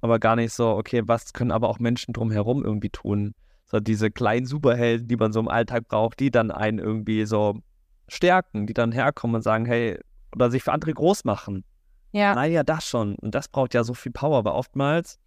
aber 0.00 0.20
gar 0.20 0.36
nicht 0.36 0.52
so, 0.52 0.68
okay, 0.68 1.02
was 1.06 1.32
können 1.32 1.50
aber 1.50 1.68
auch 1.68 1.80
Menschen 1.80 2.12
drumherum 2.12 2.64
irgendwie 2.64 2.90
tun? 2.90 3.34
So 3.66 3.80
diese 3.80 4.12
kleinen 4.12 4.46
Superhelden, 4.46 5.08
die 5.08 5.16
man 5.16 5.32
so 5.32 5.40
im 5.40 5.48
Alltag 5.48 5.88
braucht, 5.88 6.20
die 6.20 6.30
dann 6.30 6.52
einen 6.52 6.78
irgendwie 6.78 7.24
so 7.26 7.58
stärken, 8.06 8.68
die 8.68 8.74
dann 8.74 8.92
herkommen 8.92 9.34
und 9.34 9.42
sagen, 9.42 9.66
hey, 9.66 9.98
oder 10.36 10.52
sich 10.52 10.62
für 10.62 10.70
andere 10.70 10.94
groß 10.94 11.24
machen. 11.24 11.64
Ja. 12.12 12.36
Naja, 12.36 12.62
das 12.62 12.86
schon. 12.86 13.16
Und 13.16 13.34
das 13.34 13.48
braucht 13.48 13.74
ja 13.74 13.82
so 13.82 13.94
viel 13.94 14.12
Power, 14.12 14.38
aber 14.38 14.54
oftmals 14.54 15.18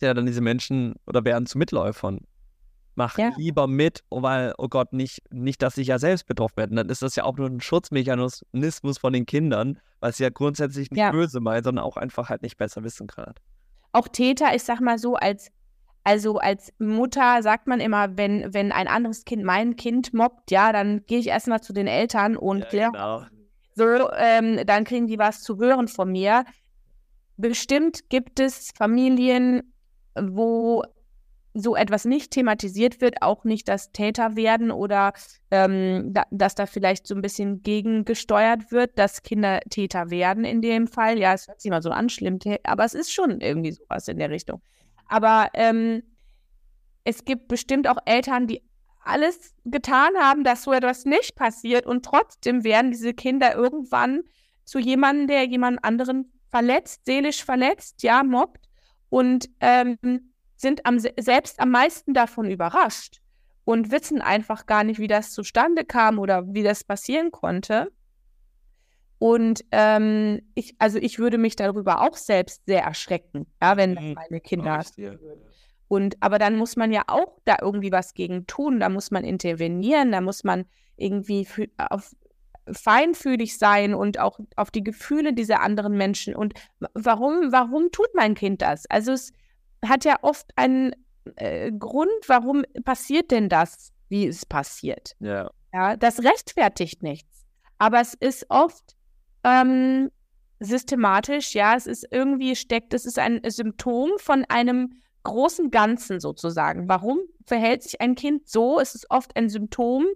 ja 0.00 0.14
dann 0.14 0.24
diese 0.24 0.40
Menschen 0.40 0.94
oder 1.06 1.26
werden 1.26 1.44
zu 1.44 1.58
Mitläufern 1.58 2.22
mach 2.98 3.16
ja. 3.16 3.30
lieber 3.36 3.66
mit, 3.68 4.02
weil, 4.10 4.52
oh 4.58 4.68
Gott, 4.68 4.92
nicht, 4.92 5.22
nicht, 5.32 5.62
dass 5.62 5.78
ich 5.78 5.86
ja 5.86 5.98
selbst 5.98 6.26
betroffen 6.26 6.56
werde. 6.56 6.74
Dann 6.74 6.88
ist 6.90 7.00
das 7.00 7.14
ja 7.16 7.24
auch 7.24 7.36
nur 7.36 7.48
ein 7.48 7.60
Schutzmechanismus 7.60 8.98
von 8.98 9.12
den 9.12 9.24
Kindern, 9.24 9.78
was 10.00 10.18
ja 10.18 10.28
grundsätzlich 10.28 10.90
nicht 10.90 11.00
ja. 11.00 11.12
böse 11.12 11.40
meint, 11.40 11.64
sondern 11.64 11.84
auch 11.84 11.96
einfach 11.96 12.28
halt 12.28 12.42
nicht 12.42 12.58
besser 12.58 12.82
wissen 12.82 13.06
gerade. 13.06 13.36
Auch 13.92 14.08
Täter, 14.08 14.54
ich 14.54 14.64
sag 14.64 14.80
mal 14.80 14.98
so, 14.98 15.14
als, 15.14 15.50
also 16.02 16.38
als 16.38 16.72
Mutter 16.80 17.40
sagt 17.42 17.68
man 17.68 17.78
immer, 17.78 18.18
wenn, 18.18 18.52
wenn 18.52 18.72
ein 18.72 18.88
anderes 18.88 19.24
Kind 19.24 19.44
mein 19.44 19.76
Kind 19.76 20.12
mobbt, 20.12 20.50
ja, 20.50 20.72
dann 20.72 21.06
gehe 21.06 21.20
ich 21.20 21.28
erstmal 21.28 21.60
zu 21.60 21.72
den 21.72 21.86
Eltern 21.86 22.36
und 22.36 22.70
ja, 22.72 22.90
genau. 22.90 23.22
so, 23.76 24.10
ähm, 24.16 24.66
dann 24.66 24.82
kriegen 24.82 25.06
die 25.06 25.20
was 25.20 25.42
zu 25.42 25.56
hören 25.58 25.86
von 25.86 26.10
mir. 26.10 26.44
Bestimmt 27.36 28.10
gibt 28.10 28.40
es 28.40 28.72
Familien, 28.76 29.72
wo 30.20 30.82
so 31.60 31.76
etwas 31.76 32.04
nicht 32.04 32.30
thematisiert 32.30 33.00
wird, 33.00 33.22
auch 33.22 33.44
nicht 33.44 33.68
das 33.68 33.92
Täter 33.92 34.36
werden 34.36 34.70
oder 34.70 35.12
ähm, 35.50 36.10
da, 36.12 36.24
dass 36.30 36.54
da 36.54 36.66
vielleicht 36.66 37.06
so 37.06 37.14
ein 37.14 37.22
bisschen 37.22 37.62
gegengesteuert 37.62 38.70
wird, 38.70 38.98
dass 38.98 39.22
Kinder 39.22 39.60
Täter 39.70 40.10
werden 40.10 40.44
in 40.44 40.62
dem 40.62 40.86
Fall. 40.86 41.18
Ja, 41.18 41.34
es 41.34 41.48
hört 41.48 41.60
sich 41.60 41.70
mal 41.70 41.82
so 41.82 41.90
an, 41.90 42.08
schlimm, 42.08 42.38
aber 42.64 42.84
es 42.84 42.94
ist 42.94 43.12
schon 43.12 43.40
irgendwie 43.40 43.72
sowas 43.72 44.08
in 44.08 44.18
der 44.18 44.30
Richtung. 44.30 44.62
Aber 45.06 45.48
ähm, 45.54 46.02
es 47.04 47.24
gibt 47.24 47.48
bestimmt 47.48 47.88
auch 47.88 47.98
Eltern, 48.04 48.46
die 48.46 48.62
alles 49.00 49.54
getan 49.64 50.14
haben, 50.20 50.44
dass 50.44 50.64
so 50.64 50.72
etwas 50.72 51.06
nicht 51.06 51.34
passiert 51.34 51.86
und 51.86 52.04
trotzdem 52.04 52.62
werden 52.62 52.90
diese 52.90 53.14
Kinder 53.14 53.54
irgendwann 53.54 54.22
zu 54.64 54.78
jemandem, 54.78 55.26
der 55.28 55.44
jemand 55.46 55.82
anderen 55.82 56.30
verletzt, 56.50 57.06
seelisch 57.06 57.44
verletzt, 57.44 58.02
ja, 58.02 58.22
mobbt 58.22 58.68
und 59.08 59.48
ähm, 59.60 59.96
sind 60.58 60.84
am, 60.84 60.98
selbst 60.98 61.60
am 61.60 61.70
meisten 61.70 62.12
davon 62.12 62.50
überrascht 62.50 63.20
und 63.64 63.90
wissen 63.90 64.20
einfach 64.20 64.66
gar 64.66 64.84
nicht, 64.84 64.98
wie 64.98 65.06
das 65.06 65.30
zustande 65.30 65.84
kam 65.84 66.18
oder 66.18 66.52
wie 66.52 66.62
das 66.62 66.84
passieren 66.84 67.30
konnte. 67.30 67.90
Und 69.18 69.64
ähm, 69.72 70.42
ich, 70.54 70.74
also 70.78 70.98
ich 70.98 71.18
würde 71.18 71.38
mich 71.38 71.56
darüber 71.56 72.02
auch 72.02 72.16
selbst 72.16 72.66
sehr 72.66 72.82
erschrecken, 72.82 73.46
ja, 73.62 73.76
wenn 73.76 73.94
mhm. 73.94 74.14
meine 74.14 74.40
Kinder. 74.40 74.84
Und 75.88 76.16
aber 76.20 76.38
dann 76.38 76.56
muss 76.56 76.76
man 76.76 76.92
ja 76.92 77.04
auch 77.06 77.38
da 77.44 77.56
irgendwie 77.62 77.92
was 77.92 78.14
gegen 78.14 78.46
tun, 78.46 78.80
da 78.80 78.88
muss 78.88 79.10
man 79.10 79.24
intervenieren, 79.24 80.12
da 80.12 80.20
muss 80.20 80.44
man 80.44 80.66
irgendwie 80.96 81.44
für, 81.44 81.68
auf, 81.78 82.14
feinfühlig 82.70 83.58
sein 83.58 83.94
und 83.94 84.18
auch 84.18 84.38
auf 84.56 84.70
die 84.70 84.84
Gefühle 84.84 85.32
dieser 85.32 85.60
anderen 85.60 85.96
Menschen. 85.96 86.34
Und 86.34 86.54
warum, 86.94 87.52
warum 87.52 87.90
tut 87.90 88.08
mein 88.14 88.34
Kind 88.34 88.62
das? 88.62 88.84
Also 88.90 89.12
es 89.12 89.32
hat 89.84 90.04
ja 90.04 90.16
oft 90.22 90.46
einen 90.56 90.92
äh, 91.36 91.70
Grund, 91.72 92.10
warum 92.26 92.64
passiert 92.84 93.30
denn 93.30 93.48
das, 93.48 93.92
wie 94.08 94.26
es 94.26 94.46
passiert. 94.46 95.14
Ja. 95.20 95.50
ja. 95.72 95.96
Das 95.96 96.22
rechtfertigt 96.22 97.02
nichts. 97.02 97.46
Aber 97.78 98.00
es 98.00 98.14
ist 98.14 98.46
oft 98.48 98.96
ähm, 99.44 100.10
systematisch, 100.60 101.54
ja, 101.54 101.76
es 101.76 101.86
ist 101.86 102.06
irgendwie 102.10 102.56
steckt, 102.56 102.92
es 102.94 103.06
ist 103.06 103.18
ein 103.18 103.40
Symptom 103.48 104.10
von 104.18 104.44
einem 104.48 104.94
großen 105.22 105.70
Ganzen 105.70 106.20
sozusagen. 106.20 106.88
Warum 106.88 107.18
verhält 107.44 107.82
sich 107.82 108.00
ein 108.00 108.14
Kind 108.14 108.48
so? 108.48 108.80
Es 108.80 108.94
ist 108.94 109.10
oft 109.10 109.36
ein 109.36 109.48
Symptom, 109.48 110.06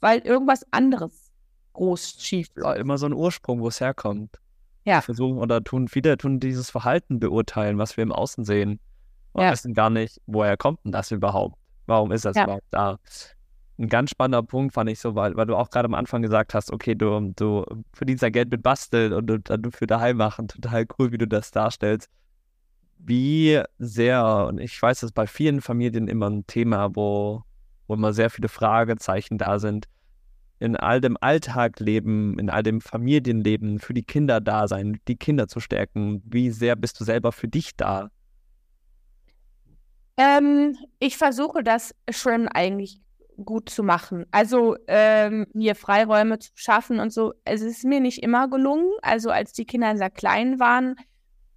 weil 0.00 0.20
irgendwas 0.20 0.64
anderes 0.70 1.30
groß 1.72 2.16
schief 2.18 2.48
läuft. 2.54 2.78
Immer 2.78 2.98
so 2.98 3.06
ein 3.06 3.12
Ursprung, 3.12 3.60
wo 3.60 3.68
es 3.68 3.80
herkommt. 3.80 4.38
Ja. 4.84 5.00
Versuchen 5.00 5.38
oder 5.38 5.62
tun 5.62 5.88
viele 5.88 6.16
tun 6.16 6.40
dieses 6.40 6.70
Verhalten 6.70 7.20
beurteilen, 7.20 7.78
was 7.78 7.96
wir 7.96 8.02
im 8.02 8.12
Außen 8.12 8.44
sehen. 8.44 8.80
Wir 9.34 9.44
ja. 9.44 9.52
wissen 9.52 9.74
gar 9.74 9.90
nicht, 9.90 10.20
woher 10.26 10.56
kommt 10.56 10.84
denn 10.84 10.92
das 10.92 11.10
überhaupt? 11.10 11.56
Warum 11.86 12.12
ist 12.12 12.24
das 12.24 12.36
ja. 12.36 12.44
überhaupt 12.44 12.66
da? 12.70 12.98
Ein 13.78 13.88
ganz 13.88 14.10
spannender 14.10 14.42
Punkt 14.42 14.74
fand 14.74 14.90
ich 14.90 15.00
so, 15.00 15.14
weil, 15.14 15.34
weil 15.36 15.46
du 15.46 15.56
auch 15.56 15.70
gerade 15.70 15.86
am 15.86 15.94
Anfang 15.94 16.22
gesagt 16.22 16.52
hast, 16.52 16.72
okay, 16.72 16.94
du, 16.94 17.32
du 17.34 17.64
verdienst 17.94 18.22
ja 18.22 18.28
Geld 18.28 18.50
mit 18.50 18.62
Basteln 18.62 19.12
und 19.12 19.26
du, 19.26 19.38
du 19.38 19.70
für 19.70 19.86
daheim 19.86 20.18
machen. 20.18 20.48
Total 20.48 20.86
cool, 20.98 21.12
wie 21.12 21.18
du 21.18 21.26
das 21.26 21.50
darstellst. 21.50 22.10
Wie 22.98 23.60
sehr, 23.78 24.46
und 24.48 24.60
ich 24.60 24.80
weiß, 24.80 25.00
das 25.00 25.08
ist 25.08 25.14
bei 25.14 25.26
vielen 25.26 25.62
Familien 25.62 26.08
immer 26.08 26.28
ein 26.28 26.46
Thema, 26.46 26.94
wo, 26.94 27.42
wo 27.86 27.94
immer 27.94 28.12
sehr 28.12 28.28
viele 28.28 28.48
Fragezeichen 28.48 29.38
da 29.38 29.58
sind, 29.58 29.86
in 30.58 30.76
all 30.76 31.00
dem 31.00 31.16
Alltagleben, 31.18 32.38
in 32.38 32.50
all 32.50 32.62
dem 32.62 32.82
Familienleben, 32.82 33.78
für 33.78 33.94
die 33.94 34.02
Kinder 34.02 34.42
da 34.42 34.68
sein, 34.68 35.00
die 35.08 35.16
Kinder 35.16 35.48
zu 35.48 35.58
stärken. 35.58 36.22
Wie 36.26 36.50
sehr 36.50 36.76
bist 36.76 37.00
du 37.00 37.04
selber 37.04 37.32
für 37.32 37.48
dich 37.48 37.74
da? 37.76 38.10
Ähm, 40.20 40.76
ich 40.98 41.16
versuche 41.16 41.62
das 41.62 41.94
schon 42.10 42.46
eigentlich 42.46 43.00
gut 43.42 43.70
zu 43.70 43.82
machen. 43.82 44.26
Also 44.30 44.76
ähm, 44.86 45.46
mir 45.54 45.74
Freiräume 45.74 46.38
zu 46.38 46.50
schaffen 46.56 47.00
und 47.00 47.10
so. 47.10 47.32
Es 47.46 47.62
ist 47.62 47.84
mir 47.84 48.00
nicht 48.00 48.22
immer 48.22 48.48
gelungen. 48.48 48.90
Also 49.00 49.30
als 49.30 49.54
die 49.54 49.64
Kinder 49.64 49.96
sehr 49.96 50.10
klein 50.10 50.60
waren, 50.60 50.96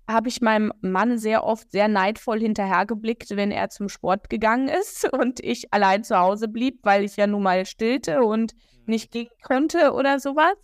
habe 0.08 0.30
ich 0.30 0.40
meinem 0.40 0.72
Mann 0.80 1.18
sehr 1.18 1.44
oft 1.44 1.72
sehr 1.74 1.90
neidvoll 1.90 2.40
hinterhergeblickt, 2.40 3.36
wenn 3.36 3.52
er 3.52 3.70
zum 3.70 3.90
Sport 3.90 4.30
gegangen 4.30 4.70
ist 4.70 5.12
und 5.14 5.42
ich 5.42 5.74
allein 5.74 6.06
zu 6.06 6.18
Hause 6.18 6.48
blieb, 6.48 6.80
weil 6.84 7.04
ich 7.04 7.18
ja 7.18 7.28
nun 7.28 7.44
mal 7.44 7.66
stillte 7.66 8.22
und 8.24 8.54
mhm. 8.54 8.60
nicht 8.86 9.12
gehen 9.12 9.28
konnte 9.42 9.92
oder 9.92 10.22
sowas. 10.22 10.56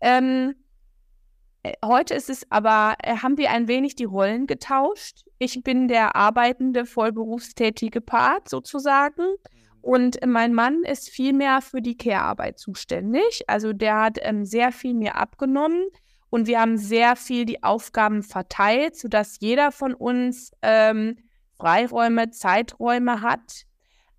Ähm, 0.00 0.54
äh, 0.54 0.61
heute 1.84 2.14
ist 2.14 2.30
es 2.30 2.50
aber, 2.50 2.96
äh, 3.02 3.16
haben 3.16 3.36
wir 3.36 3.50
ein 3.50 3.68
wenig 3.68 3.94
die 3.94 4.04
Rollen 4.04 4.46
getauscht. 4.46 5.24
Ich 5.38 5.62
bin 5.62 5.88
der 5.88 6.16
arbeitende, 6.16 6.86
vollberufstätige 6.86 8.00
Part 8.00 8.48
sozusagen. 8.48 9.22
Mhm. 9.22 9.78
Und 9.80 10.18
mein 10.26 10.54
Mann 10.54 10.84
ist 10.84 11.10
viel 11.10 11.32
mehr 11.32 11.60
für 11.60 11.82
die 11.82 11.96
Care-Arbeit 11.96 12.58
zuständig. 12.58 13.42
Also 13.48 13.72
der 13.72 14.00
hat 14.00 14.18
ähm, 14.22 14.44
sehr 14.44 14.72
viel 14.72 14.94
mir 14.94 15.16
abgenommen 15.16 15.86
und 16.30 16.46
wir 16.46 16.60
haben 16.60 16.78
sehr 16.78 17.16
viel 17.16 17.44
die 17.44 17.62
Aufgaben 17.62 18.22
verteilt, 18.22 18.96
sodass 18.96 19.38
jeder 19.40 19.72
von 19.72 19.92
uns 19.92 20.52
ähm, 20.62 21.16
Freiräume, 21.58 22.30
Zeiträume 22.30 23.20
hat. 23.20 23.64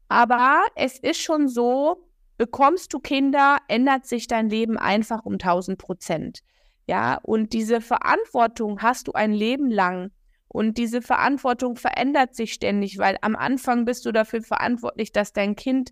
Aber 0.09 0.61
es 0.75 0.99
ist 0.99 1.21
schon 1.21 1.47
so, 1.47 2.07
bekommst 2.37 2.93
du 2.93 2.99
Kinder, 2.99 3.57
ändert 3.67 4.05
sich 4.05 4.27
dein 4.27 4.49
Leben 4.49 4.77
einfach 4.77 5.25
um 5.25 5.33
1000 5.33 5.77
Prozent. 5.77 6.43
Ja, 6.87 7.19
und 7.23 7.53
diese 7.53 7.81
Verantwortung 7.81 8.81
hast 8.81 9.07
du 9.07 9.13
ein 9.13 9.33
Leben 9.33 9.69
lang. 9.71 10.11
Und 10.47 10.77
diese 10.77 11.01
Verantwortung 11.01 11.77
verändert 11.77 12.35
sich 12.35 12.53
ständig, 12.53 12.99
weil 12.99 13.17
am 13.21 13.35
Anfang 13.35 13.85
bist 13.85 14.05
du 14.05 14.11
dafür 14.11 14.41
verantwortlich, 14.43 15.11
dass 15.11 15.33
dein 15.33 15.55
Kind, 15.55 15.91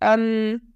ähm, 0.00 0.74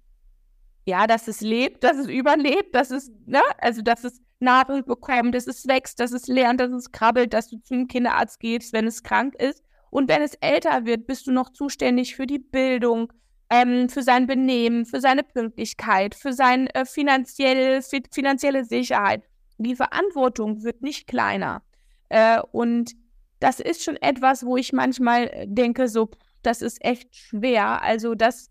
ja, 0.85 1.05
dass 1.07 1.27
es 1.27 1.41
lebt, 1.41 1.83
dass 1.83 1.97
es 1.97 2.07
überlebt, 2.07 2.73
dass 2.75 2.91
es, 2.91 3.11
ne, 3.25 3.41
also 3.57 3.81
dass 3.81 4.03
es 4.03 4.21
Nahrung 4.39 4.85
bekommt, 4.85 5.35
dass 5.35 5.47
es 5.47 5.67
wächst, 5.67 5.99
dass 5.99 6.11
es 6.11 6.27
lernt, 6.27 6.59
dass 6.61 6.71
es 6.71 6.91
krabbelt, 6.91 7.33
dass 7.33 7.49
du 7.49 7.57
zum 7.63 7.87
Kinderarzt 7.87 8.39
gehst, 8.39 8.71
wenn 8.71 8.87
es 8.87 9.03
krank 9.03 9.35
ist. 9.35 9.63
Und 9.89 10.07
wenn 10.09 10.21
es 10.21 10.35
älter 10.35 10.85
wird, 10.85 11.07
bist 11.07 11.27
du 11.27 11.31
noch 11.31 11.51
zuständig 11.51 12.15
für 12.15 12.27
die 12.27 12.39
Bildung, 12.39 13.11
ähm, 13.49 13.89
für 13.89 14.03
sein 14.03 14.27
Benehmen, 14.27 14.85
für 14.85 15.01
seine 15.01 15.23
Pünktlichkeit, 15.23 16.15
für 16.15 16.33
seine 16.33 16.73
äh, 16.73 16.85
finanzielle, 16.85 17.81
finanzielle 18.11 18.63
Sicherheit 18.63 19.23
die 19.57 19.75
Verantwortung 19.75 20.63
wird 20.63 20.81
nicht 20.81 21.07
kleiner. 21.07 21.61
Äh, 22.09 22.41
und 22.51 22.93
das 23.39 23.59
ist 23.59 23.83
schon 23.83 23.97
etwas, 23.97 24.45
wo 24.45 24.57
ich 24.57 24.73
manchmal 24.73 25.27
äh, 25.27 25.45
denke, 25.47 25.87
so, 25.87 26.09
das 26.43 26.61
ist 26.61 26.83
echt 26.83 27.15
schwer. 27.15 27.81
Also 27.81 28.15
das, 28.15 28.49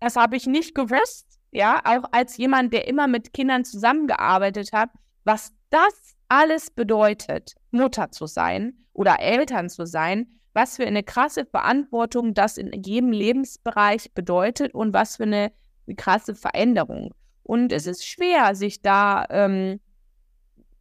das 0.00 0.16
habe 0.16 0.36
ich 0.36 0.46
nicht 0.46 0.74
gewusst, 0.74 1.38
ja, 1.50 1.80
auch 1.84 2.04
als 2.12 2.36
jemand, 2.36 2.72
der 2.72 2.88
immer 2.88 3.06
mit 3.06 3.32
Kindern 3.32 3.64
zusammengearbeitet 3.64 4.72
hat, 4.72 4.90
was 5.24 5.52
das 5.70 6.16
alles 6.28 6.70
bedeutet, 6.70 7.54
Mutter 7.70 8.10
zu 8.10 8.26
sein 8.26 8.78
oder 8.92 9.20
Eltern 9.20 9.68
zu 9.68 9.86
sein, 9.86 10.28
was 10.54 10.76
für 10.76 10.86
eine 10.86 11.02
krasse 11.02 11.44
Verantwortung 11.46 12.34
das 12.34 12.56
in 12.56 12.72
jedem 12.82 13.12
Lebensbereich 13.12 14.12
bedeutet 14.12 14.74
und 14.74 14.92
was 14.92 15.16
für 15.16 15.24
eine 15.24 15.52
krasse 15.96 16.34
Veränderung. 16.34 17.12
Und 17.42 17.72
es 17.72 17.86
ist 17.86 18.06
schwer, 18.06 18.54
sich 18.54 18.82
da 18.82 19.26
ähm, 19.30 19.80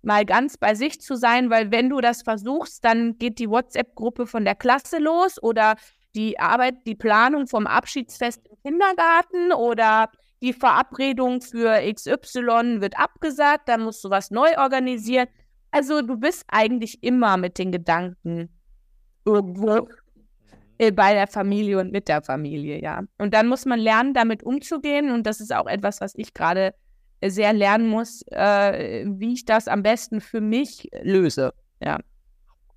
mal 0.04 0.26
ganz 0.26 0.58
bei 0.58 0.76
sich 0.76 1.00
zu 1.02 1.16
sein, 1.16 1.50
weil 1.50 1.72
wenn 1.72 1.90
du 1.90 2.02
das 2.02 2.24
versuchst, 2.24 2.84
dann 2.84 3.18
geht 3.18 3.40
die 3.40 3.50
WhatsApp-Gruppe 3.50 4.28
von 4.28 4.46
der 4.46 4.56
Klasse 4.56 4.98
los 4.98 5.42
oder 5.42 5.76
die 6.16 6.40
Arbeit, 6.40 6.86
die 6.86 6.96
Planung 6.96 7.48
vom 7.48 7.68
Abschiedsfest 7.68 8.48
im 8.48 8.58
Kindergarten 8.64 9.52
oder 9.54 10.10
die 10.42 10.54
Verabredung 10.54 11.42
für 11.42 11.80
XY 11.94 12.82
wird 12.82 12.98
abgesagt, 12.98 13.70
dann 13.70 13.84
musst 13.84 14.04
du 14.04 14.10
was 14.10 14.32
neu 14.32 14.50
organisieren. 14.58 15.28
Also 15.70 16.02
du 16.02 16.18
bist 16.18 16.44
eigentlich 16.48 17.04
immer 17.04 17.38
mit 17.38 17.58
den 17.60 17.72
Gedanken 17.72 18.50
irgendwo 19.24 19.88
äh, 20.80 20.92
bei 20.92 21.14
der 21.14 21.28
Familie 21.28 21.80
und 21.80 21.92
mit 21.92 22.08
der 22.08 22.24
Familie, 22.24 22.82
ja. 22.82 23.04
Und 23.20 23.34
dann 23.36 23.48
muss 23.48 23.66
man 23.66 23.80
lernen, 23.80 24.14
damit 24.14 24.42
umzugehen. 24.44 25.12
Und 25.12 25.28
das 25.28 25.40
ist 25.40 25.54
auch 25.54 25.68
etwas, 25.68 26.02
was 26.02 26.14
ich 26.16 26.34
gerade 26.34 26.74
sehr 27.26 27.54
lernen 27.54 27.88
muss, 27.88 28.24
äh, 28.32 29.06
wie 29.08 29.34
ich 29.34 29.46
das 29.46 29.68
am 29.68 29.84
besten 29.84 30.22
für 30.22 30.42
mich 30.42 30.90
löse. 31.02 31.54
Ja. 31.82 32.00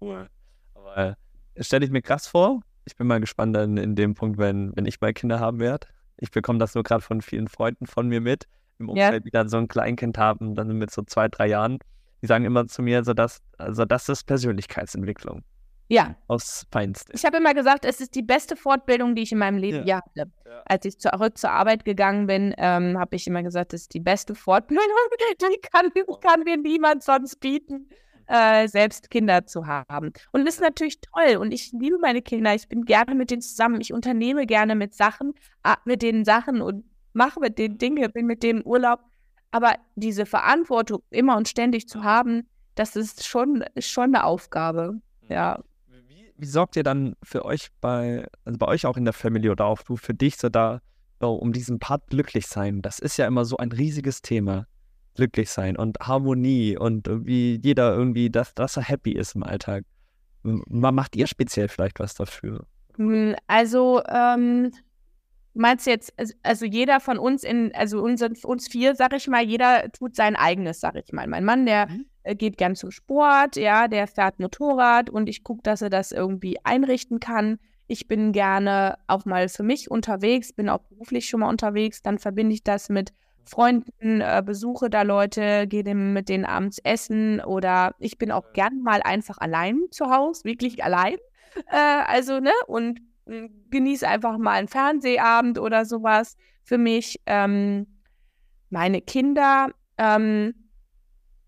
Cool. 0.01 0.29
Aber 0.75 1.17
äh, 1.55 1.63
stelle 1.63 1.85
ich 1.85 1.91
mir 1.91 2.03
krass 2.03 2.27
vor. 2.27 2.61
Ich 2.85 2.97
bin 2.97 3.07
mal 3.07 3.21
gespannt 3.21 3.57
dann 3.57 3.77
in 3.77 3.95
dem 3.95 4.15
Punkt, 4.15 4.39
wenn, 4.39 4.77
wenn 4.77 4.87
ich 4.87 5.01
mal 5.01 5.13
Kinder 5.13 5.41
haben 5.41 5.59
werde. 5.59 5.87
Ich 6.19 6.31
bekomme 6.31 6.59
das 6.59 6.75
nur 6.75 6.85
gerade 6.85 7.03
von 7.03 7.23
vielen 7.23 7.49
Freunden 7.49 7.87
von 7.87 8.09
mir 8.09 8.21
mit, 8.21 8.47
im 8.79 8.89
Umfeld, 8.91 9.13
ja. 9.13 9.21
die 9.21 9.31
dann 9.31 9.49
so 9.49 9.57
ein 9.57 9.69
Kleinkind 9.69 10.19
haben, 10.19 10.55
dann 10.55 10.69
mit 10.77 10.91
so 10.91 11.03
zwei, 11.03 11.29
drei 11.29 11.49
Jahren. 11.49 11.79
Die 12.23 12.27
sagen 12.27 12.45
immer 12.45 12.67
zu 12.67 12.83
mir, 12.83 13.05
so 13.05 13.15
dass, 13.15 13.41
also 13.59 13.85
das 13.85 14.09
ist 14.09 14.25
Persönlichkeitsentwicklung. 14.25 15.43
Ja. 15.89 16.17
Aus 16.29 16.67
Feinste. 16.71 17.13
Ich 17.15 17.25
habe 17.25 17.37
immer 17.37 17.55
gesagt, 17.55 17.85
es 17.85 18.01
ist 18.01 18.15
die 18.15 18.23
beste 18.23 18.57
Fortbildung, 18.57 19.15
die 19.15 19.23
ich 19.23 19.33
in 19.33 19.39
meinem 19.39 19.59
Leben 19.59 19.87
ja. 19.87 19.97
hatte. 19.97 20.31
Ja. 20.47 20.63
Als 20.67 20.85
ich 20.87 20.99
zurück 20.99 21.37
zur 21.37 21.51
Arbeit 21.51 21.85
gegangen 21.85 22.27
bin, 22.27 22.55
ähm, 22.57 22.99
habe 22.99 23.17
ich 23.17 23.27
immer 23.27 23.43
gesagt, 23.43 23.75
es 23.75 23.83
ist 23.83 23.95
die 23.95 24.01
beste 24.01 24.35
Fortbildung, 24.35 24.87
die 25.41 25.61
kann, 25.71 25.91
kann 26.21 26.43
mir 26.45 26.57
niemand 26.57 27.03
sonst 27.03 27.37
bieten, 27.37 27.89
äh, 28.27 28.67
selbst 28.69 29.11
Kinder 29.11 29.45
zu 29.47 29.67
haben. 29.67 30.13
Und 30.33 30.47
das 30.47 30.55
ist 30.55 30.61
natürlich 30.63 31.01
toll. 31.01 31.37
Und 31.37 31.53
ich 31.53 31.73
liebe 31.73 31.99
meine 31.99 32.23
Kinder. 32.23 32.55
Ich 32.55 32.69
bin 32.69 32.85
gerne 32.85 33.15
mit 33.15 33.31
denen 33.31 33.43
zusammen. 33.43 33.81
Ich 33.81 33.93
unternehme 33.93 34.47
gerne 34.47 34.75
mit 34.75 34.95
Sachen, 34.95 35.35
mit 35.85 36.01
denen 36.01 36.25
Sachen 36.25 36.63
und 36.63 36.85
mache 37.13 37.41
mit 37.41 37.59
denen 37.59 37.77
Dinge, 37.77 38.09
bin 38.09 38.27
mit 38.27 38.43
denen 38.43 38.63
Urlaub. 38.65 39.01
Aber 39.51 39.75
diese 39.95 40.25
Verantwortung 40.25 41.03
immer 41.11 41.37
und 41.37 41.47
ständig 41.47 41.89
zu 41.89 42.03
haben, 42.03 42.49
das 42.75 42.97
ist 42.97 43.27
schon, 43.27 43.63
ist 43.75 43.91
schon 43.91 44.15
eine 44.15 44.25
Aufgabe. 44.25 45.01
Ja 45.29 45.63
wie 46.37 46.47
sorgt 46.47 46.77
ihr 46.77 46.83
dann 46.83 47.15
für 47.23 47.45
euch 47.45 47.69
bei, 47.81 48.27
also 48.45 48.59
bei 48.59 48.67
euch 48.67 48.87
auch 48.87 48.97
in 48.97 49.05
der 49.05 49.15
Familie 49.15 49.53
oder 49.53 49.67
auch 49.67 49.83
du 49.83 49.97
für 49.97 50.15
dich 50.15 50.37
so 50.37 50.49
da, 50.49 50.81
so 51.21 51.35
um 51.35 51.53
diesen 51.53 51.79
Part 51.79 52.09
glücklich 52.09 52.47
sein? 52.47 52.83
Das 52.83 52.99
ist 52.99 53.17
ja 53.17 53.27
immer 53.27 53.45
so 53.45 53.57
ein 53.57 53.73
riesiges 53.73 54.23
Thema. 54.23 54.67
Glücklich 55.15 55.51
sein 55.51 55.77
und 55.77 55.97
Harmonie 56.01 56.77
und 56.77 57.09
wie 57.09 57.61
jeder 57.63 57.95
irgendwie, 57.95 58.31
dass, 58.31 58.53
dass 58.55 58.77
er 58.77 58.83
happy 58.83 59.13
ist 59.13 59.37
im 59.37 59.45
Alltag. 59.45 59.85
Macht 60.43 61.15
ihr 61.15 61.29
speziell 61.29 61.69
vielleicht 61.69 62.01
was 62.01 62.15
dafür? 62.15 62.67
Hm, 62.97 63.37
also, 63.47 64.03
ähm, 64.09 64.73
meinst 65.55 65.87
du 65.87 65.91
jetzt, 65.91 66.13
also 66.43 66.67
jeder 66.67 66.99
von 66.99 67.19
uns 67.19 67.45
in, 67.45 67.73
also 67.75 68.03
uns, 68.03 68.23
uns 68.45 68.69
vier, 68.69 68.97
sag 68.97 69.15
ich 69.15 69.29
mal, 69.29 69.45
jeder 69.45 69.91
tut 69.93 70.17
sein 70.17 70.35
eigenes, 70.35 70.81
sag 70.81 70.97
ich 70.97 71.13
mal. 71.13 71.29
Mein 71.29 71.45
Mann, 71.45 71.65
der 71.65 71.89
mhm. 71.89 72.07
Äh, 72.25 72.35
geht 72.35 72.57
gern 72.57 72.75
zum 72.75 72.91
Sport, 72.91 73.57
ja, 73.57 73.87
der 73.87 74.07
fährt 74.07 74.41
Motorrad 74.41 75.11
und 75.11 75.29
ich 75.29 75.45
gucke, 75.45 75.63
dass 75.63 75.83
er 75.83 75.91
das 75.91 76.11
irgendwie 76.11 76.57
einrichten 76.65 77.21
kann. 77.21 77.59
Ich 77.87 78.09
bin 78.09 78.33
gerne 78.33 78.97
auch 79.07 79.27
mal 79.27 79.49
für 79.49 79.63
mich 79.63 79.91
unterwegs, 79.91 80.53
bin 80.55 80.71
auch 80.71 80.81
beruflich 80.81 81.29
schon 81.29 81.41
mal 81.41 81.51
unterwegs, 81.51 82.03
dann 82.03 82.19
verbinde 82.19 82.55
ich 82.55 82.65
das 82.65 82.89
mit 82.89 83.13
Freunden, 83.45 84.23
äh, 84.23 84.43
besuche 84.45 84.89
da 84.89 85.03
Leute, 85.03 85.67
gehe 85.67 85.95
mit 85.95 86.31
denen 86.31 86.47
abends 86.47 86.79
essen 86.79 87.41
oder 87.41 87.95
ich 87.99 88.17
bin 88.17 88.33
auch 88.33 88.55
gern 88.55 88.81
mal 88.81 89.03
einfach 89.03 89.37
allein 89.37 89.83
zu 89.91 90.11
Hause, 90.11 90.45
wirklich 90.45 90.83
allein. 90.83 91.17
Äh, 91.71 91.77
also, 92.07 92.41
ne, 92.41 92.51
und 92.67 93.01
hm, 93.27 93.51
genieße 93.71 94.09
einfach 94.09 94.39
mal 94.39 94.53
einen 94.53 94.69
Fernsehabend 94.69 95.59
oder 95.59 95.85
sowas 95.85 96.37
für 96.63 96.79
mich. 96.79 97.21
Ähm, 97.27 97.87
meine 98.71 99.03
Kinder, 99.03 99.69
ähm, 99.99 100.64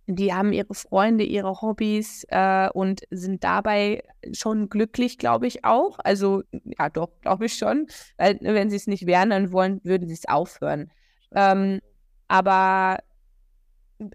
die 0.06 0.32
haben 0.32 0.52
ihre 0.52 0.74
Freunde, 0.74 1.24
ihre 1.24 1.60
Hobbys 1.60 2.24
äh, 2.28 2.68
und 2.70 3.02
sind 3.10 3.42
dabei 3.42 4.04
schon 4.32 4.68
glücklich, 4.68 5.18
glaube 5.18 5.46
ich 5.46 5.64
auch. 5.64 5.98
Also 5.98 6.42
ja, 6.78 6.88
doch, 6.88 7.10
glaube 7.22 7.46
ich 7.46 7.54
schon. 7.54 7.88
Weil 8.16 8.38
wenn 8.40 8.70
sie 8.70 8.76
es 8.76 8.86
nicht 8.86 9.06
wären, 9.06 9.30
dann 9.30 9.52
wollen, 9.52 9.80
würden 9.82 10.06
sie 10.06 10.14
es 10.14 10.28
aufhören. 10.28 10.92
Ähm, 11.34 11.80
aber 12.28 12.98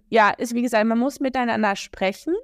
ja, 0.08 0.30
ist 0.30 0.54
wie 0.54 0.62
gesagt, 0.62 0.86
man 0.86 0.98
muss 0.98 1.20
miteinander 1.20 1.76
sprechen. 1.76 2.34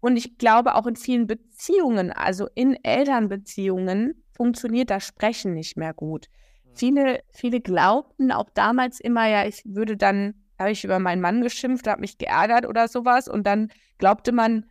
Und 0.00 0.16
ich 0.16 0.38
glaube 0.38 0.74
auch 0.74 0.86
in 0.86 0.96
vielen 0.96 1.26
Beziehungen, 1.26 2.12
also 2.12 2.48
in 2.54 2.76
Elternbeziehungen, 2.84 4.24
funktioniert 4.32 4.90
das 4.90 5.04
Sprechen 5.04 5.54
nicht 5.54 5.76
mehr 5.76 5.92
gut. 5.92 6.26
Mhm. 6.64 6.76
Viele, 6.76 7.20
viele 7.30 7.60
glaubten 7.60 8.30
auch 8.30 8.48
damals 8.54 9.00
immer, 9.00 9.28
ja, 9.28 9.44
ich 9.44 9.62
würde 9.64 9.96
dann 9.96 10.34
habe 10.58 10.70
ich 10.70 10.84
über 10.84 10.98
meinen 10.98 11.20
Mann 11.20 11.42
geschimpft, 11.42 11.86
habe 11.86 12.00
mich 12.00 12.18
geärgert 12.18 12.66
oder 12.66 12.88
sowas. 12.88 13.28
Und 13.28 13.46
dann 13.46 13.70
glaubte 13.98 14.32
man, 14.32 14.66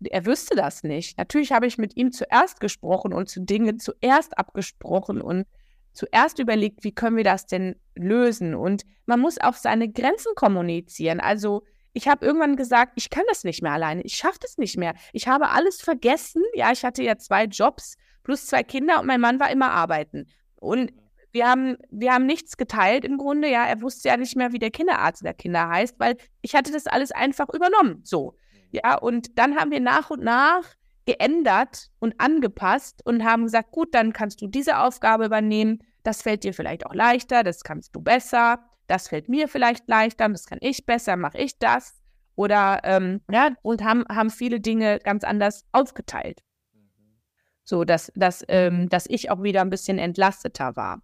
er 0.00 0.26
wüsste 0.26 0.54
das 0.54 0.82
nicht. 0.82 1.18
Natürlich 1.18 1.52
habe 1.52 1.66
ich 1.66 1.78
mit 1.78 1.96
ihm 1.96 2.12
zuerst 2.12 2.60
gesprochen 2.60 3.12
und 3.12 3.28
zu 3.28 3.40
Dingen 3.40 3.78
zuerst 3.78 4.38
abgesprochen 4.38 5.20
und 5.20 5.46
zuerst 5.92 6.38
überlegt, 6.38 6.84
wie 6.84 6.94
können 6.94 7.16
wir 7.16 7.24
das 7.24 7.46
denn 7.46 7.76
lösen. 7.94 8.54
Und 8.54 8.84
man 9.06 9.20
muss 9.20 9.38
auch 9.40 9.54
seine 9.54 9.90
Grenzen 9.90 10.34
kommunizieren. 10.36 11.20
Also 11.20 11.64
ich 11.92 12.06
habe 12.06 12.24
irgendwann 12.24 12.56
gesagt, 12.56 12.92
ich 12.94 13.10
kann 13.10 13.24
das 13.28 13.42
nicht 13.42 13.62
mehr 13.62 13.72
alleine. 13.72 14.02
Ich 14.02 14.14
schaffe 14.14 14.38
das 14.40 14.56
nicht 14.58 14.76
mehr. 14.76 14.94
Ich 15.12 15.26
habe 15.26 15.48
alles 15.50 15.80
vergessen. 15.80 16.42
Ja, 16.54 16.70
ich 16.70 16.84
hatte 16.84 17.02
ja 17.02 17.18
zwei 17.18 17.44
Jobs 17.44 17.96
plus 18.22 18.46
zwei 18.46 18.62
Kinder 18.62 19.00
und 19.00 19.06
mein 19.06 19.20
Mann 19.20 19.40
war 19.40 19.50
immer 19.50 19.70
arbeiten. 19.70 20.26
Und 20.54 20.92
wir 21.38 21.48
haben, 21.48 21.76
wir 21.90 22.12
haben 22.12 22.26
nichts 22.26 22.56
geteilt 22.56 23.04
im 23.04 23.16
Grunde. 23.16 23.48
Ja, 23.48 23.64
er 23.64 23.80
wusste 23.80 24.08
ja 24.08 24.16
nicht 24.16 24.34
mehr, 24.34 24.52
wie 24.52 24.58
der 24.58 24.72
Kinderarzt 24.72 25.24
der 25.24 25.34
Kinder 25.34 25.68
heißt, 25.68 26.00
weil 26.00 26.16
ich 26.42 26.56
hatte 26.56 26.72
das 26.72 26.88
alles 26.88 27.12
einfach 27.12 27.48
übernommen. 27.54 28.00
So. 28.02 28.32
Mhm. 28.32 28.68
Ja, 28.72 28.98
und 28.98 29.38
dann 29.38 29.56
haben 29.56 29.70
wir 29.70 29.78
nach 29.78 30.10
und 30.10 30.24
nach 30.24 30.64
geändert 31.06 31.90
und 32.00 32.20
angepasst 32.20 33.02
und 33.04 33.24
haben 33.24 33.44
gesagt, 33.44 33.70
gut, 33.70 33.94
dann 33.94 34.12
kannst 34.12 34.42
du 34.42 34.48
diese 34.48 34.78
Aufgabe 34.78 35.26
übernehmen. 35.26 35.78
Das 36.02 36.22
fällt 36.22 36.42
dir 36.42 36.52
vielleicht 36.52 36.84
auch 36.86 36.92
leichter, 36.92 37.44
das 37.44 37.62
kannst 37.62 37.94
du 37.94 38.00
besser. 38.00 38.58
Das 38.88 39.06
fällt 39.06 39.28
mir 39.28 39.46
vielleicht 39.46 39.86
leichter, 39.86 40.28
das 40.28 40.46
kann 40.46 40.58
ich 40.60 40.86
besser, 40.86 41.16
mache 41.16 41.38
ich 41.38 41.56
das. 41.58 42.02
Oder 42.34 42.80
ähm, 42.82 43.20
ja, 43.30 43.54
und 43.62 43.84
haben, 43.84 44.04
haben 44.10 44.30
viele 44.30 44.58
Dinge 44.58 44.98
ganz 44.98 45.22
anders 45.22 45.64
aufgeteilt. 45.70 46.40
Mhm. 46.72 47.20
So, 47.62 47.84
dass, 47.84 48.10
dass, 48.16 48.44
ähm, 48.48 48.88
dass 48.88 49.06
ich 49.08 49.30
auch 49.30 49.44
wieder 49.44 49.60
ein 49.60 49.70
bisschen 49.70 49.98
entlasteter 49.98 50.74
war. 50.74 51.00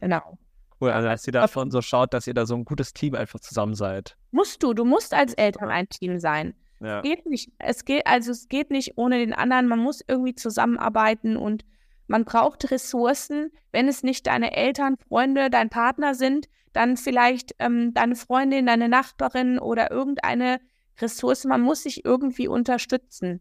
Genau. 0.00 0.38
Cool, 0.80 0.90
also 0.90 1.08
dass 1.08 1.26
ihr 1.26 1.32
da 1.32 1.48
schon 1.48 1.70
so 1.70 1.80
schaut, 1.80 2.12
dass 2.12 2.26
ihr 2.26 2.34
da 2.34 2.44
so 2.44 2.54
ein 2.54 2.64
gutes 2.64 2.92
Team 2.92 3.14
einfach 3.14 3.40
zusammen 3.40 3.74
seid. 3.74 4.16
Musst 4.30 4.62
du, 4.62 4.74
du 4.74 4.84
musst 4.84 5.14
als 5.14 5.32
Eltern 5.34 5.70
ein 5.70 5.88
Team 5.88 6.18
sein. 6.18 6.54
Ja. 6.80 7.00
Geht 7.00 7.24
nicht, 7.24 7.50
es 7.58 7.84
geht, 7.86 8.06
also 8.06 8.30
es 8.30 8.48
geht 8.48 8.70
nicht 8.70 8.92
ohne 8.96 9.18
den 9.18 9.32
anderen, 9.32 9.66
man 9.68 9.78
muss 9.78 10.02
irgendwie 10.06 10.34
zusammenarbeiten 10.34 11.36
und 11.38 11.64
man 12.06 12.24
braucht 12.24 12.70
Ressourcen. 12.70 13.50
Wenn 13.72 13.88
es 13.88 14.02
nicht 14.02 14.26
deine 14.26 14.54
Eltern, 14.54 14.96
Freunde, 15.08 15.48
dein 15.48 15.70
Partner 15.70 16.14
sind, 16.14 16.46
dann 16.72 16.98
vielleicht 16.98 17.54
ähm, 17.58 17.94
deine 17.94 18.14
Freundin, 18.14 18.66
deine 18.66 18.90
Nachbarin 18.90 19.58
oder 19.58 19.90
irgendeine 19.90 20.60
Ressource. 21.00 21.44
Man 21.44 21.62
muss 21.62 21.82
sich 21.82 22.04
irgendwie 22.04 22.48
unterstützen, 22.48 23.40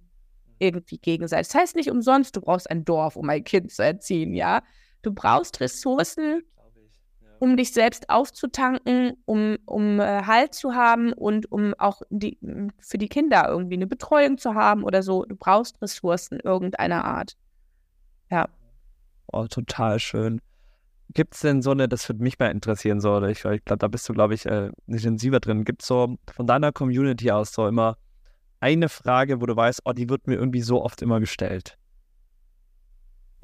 irgendwie 0.58 0.98
gegenseitig. 0.98 1.50
Das 1.50 1.62
heißt 1.62 1.76
nicht 1.76 1.92
umsonst, 1.92 2.36
du 2.36 2.42
brauchst 2.42 2.70
ein 2.72 2.86
Dorf, 2.86 3.18
um 3.18 3.30
ein 3.30 3.44
Kind 3.44 3.72
zu 3.72 3.84
erziehen, 3.84 4.34
ja. 4.34 4.64
Du 5.06 5.14
brauchst 5.14 5.60
Ressourcen, 5.60 6.42
um 7.38 7.58
dich 7.58 7.72
selbst 7.74 8.10
aufzutanken, 8.10 9.14
um, 9.26 9.58
um 9.68 10.00
äh, 10.00 10.24
Halt 10.24 10.56
zu 10.56 10.74
haben 10.74 11.14
und 11.14 11.52
um 11.52 11.76
auch 11.78 12.02
die, 12.10 12.40
für 12.80 12.98
die 12.98 13.08
Kinder 13.08 13.48
irgendwie 13.48 13.76
eine 13.76 13.86
Betreuung 13.86 14.40
zu 14.40 14.56
haben 14.56 14.84
oder 14.84 15.04
so. 15.04 15.24
Du 15.24 15.36
brauchst 15.36 15.80
Ressourcen 15.80 16.40
irgendeiner 16.40 17.06
Art. 17.06 17.38
Ja. 18.32 18.50
Oh, 19.32 19.46
total 19.46 20.00
schön. 20.00 20.42
Gibt 21.14 21.36
es 21.36 21.42
denn 21.42 21.62
so 21.62 21.70
eine, 21.70 21.88
das 21.88 22.10
würde 22.10 22.24
mich 22.24 22.40
mal 22.40 22.50
interessieren, 22.50 23.00
so, 23.00 23.24
ich, 23.26 23.46
ich 23.46 23.64
glaube, 23.64 23.78
da 23.78 23.88
bist 23.88 24.10
du, 24.10 24.14
glaube 24.14 24.34
ich, 24.34 24.48
äh, 24.48 24.72
intensiver 24.88 25.40
drin. 25.40 25.66
Gibt 25.66 25.84
es 25.84 25.88
so 25.88 26.16
von 26.34 26.48
deiner 26.48 26.72
Community 26.72 27.30
aus 27.30 27.54
so 27.54 27.68
immer 27.68 27.98
eine 28.60 28.90
Frage, 28.90 29.40
wo 29.40 29.46
du 29.46 29.56
weißt, 29.56 29.82
oh, 29.86 29.94
die 29.94 30.10
wird 30.10 30.26
mir 30.26 30.34
irgendwie 30.34 30.62
so 30.62 30.84
oft 30.84 31.04
immer 31.04 31.20
gestellt? 31.20 31.78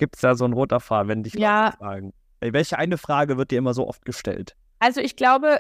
Gibt 0.02 0.16
es 0.16 0.22
da 0.22 0.34
so 0.34 0.46
ein 0.46 0.54
roter 0.54 0.80
Faden, 0.80 1.10
wenn 1.10 1.22
dich 1.22 1.36
ja. 1.36 1.76
Fragen? 1.78 2.12
Welche 2.40 2.80
eine 2.80 2.98
Frage 2.98 3.38
wird 3.38 3.52
dir 3.52 3.60
immer 3.60 3.76
so 3.76 3.88
oft 3.88 4.04
gestellt? 4.04 4.56
Also 4.80 5.00
ich 5.00 5.16
glaube, 5.16 5.60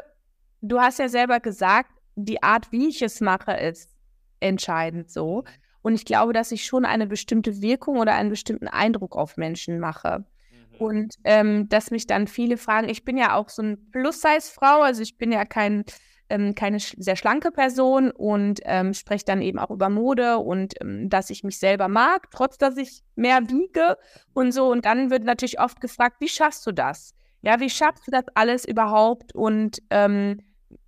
du 0.61 0.79
hast 0.79 0.97
ja 0.97 1.09
selber 1.09 1.39
gesagt, 1.39 1.91
die 2.15 2.41
Art, 2.41 2.71
wie 2.71 2.89
ich 2.89 3.03
es 3.03 3.21
mache, 3.21 3.51
ist 3.51 3.91
entscheidend 4.39 5.11
so. 5.11 5.43
Und 5.83 5.93
ich 5.93 6.05
glaube, 6.05 6.33
dass 6.33 6.51
ich 6.51 6.65
schon 6.65 6.85
eine 6.85 7.05
bestimmte 7.05 7.61
Wirkung 7.61 7.99
oder 7.99 8.15
einen 8.15 8.31
bestimmten 8.31 8.67
Eindruck 8.67 9.15
auf 9.15 9.37
Menschen 9.37 9.79
mache. 9.79 10.25
Mhm. 10.49 10.77
Und 10.79 11.15
ähm, 11.23 11.69
dass 11.69 11.91
mich 11.91 12.07
dann 12.07 12.25
viele 12.25 12.57
fragen, 12.57 12.89
ich 12.89 13.05
bin 13.05 13.19
ja 13.19 13.35
auch 13.35 13.49
so 13.49 13.61
eine 13.61 13.77
Plus-Size-Frau, 13.77 14.81
also 14.81 15.03
ich 15.03 15.19
bin 15.19 15.31
ja 15.31 15.45
kein 15.45 15.83
ähm, 16.31 16.55
keine 16.55 16.79
sehr 16.79 17.15
schlanke 17.15 17.51
Person 17.51 18.09
und 18.09 18.61
ähm, 18.63 18.93
spreche 18.93 19.25
dann 19.25 19.41
eben 19.41 19.59
auch 19.59 19.69
über 19.69 19.89
Mode 19.89 20.37
und 20.37 20.73
ähm, 20.81 21.09
dass 21.09 21.29
ich 21.29 21.43
mich 21.43 21.59
selber 21.59 21.87
mag, 21.89 22.31
trotz 22.31 22.57
dass 22.57 22.77
ich 22.77 23.03
mehr 23.15 23.41
wiege 23.49 23.97
und 24.33 24.53
so. 24.53 24.71
Und 24.71 24.85
dann 24.85 25.11
wird 25.11 25.23
natürlich 25.23 25.59
oft 25.59 25.81
gefragt, 25.81 26.17
wie 26.19 26.29
schaffst 26.29 26.65
du 26.65 26.71
das? 26.71 27.13
Ja, 27.41 27.59
wie 27.59 27.69
schaffst 27.69 28.07
du 28.07 28.11
das 28.11 28.25
alles 28.35 28.65
überhaupt 28.65 29.35
und 29.35 29.79
ähm, 29.89 30.39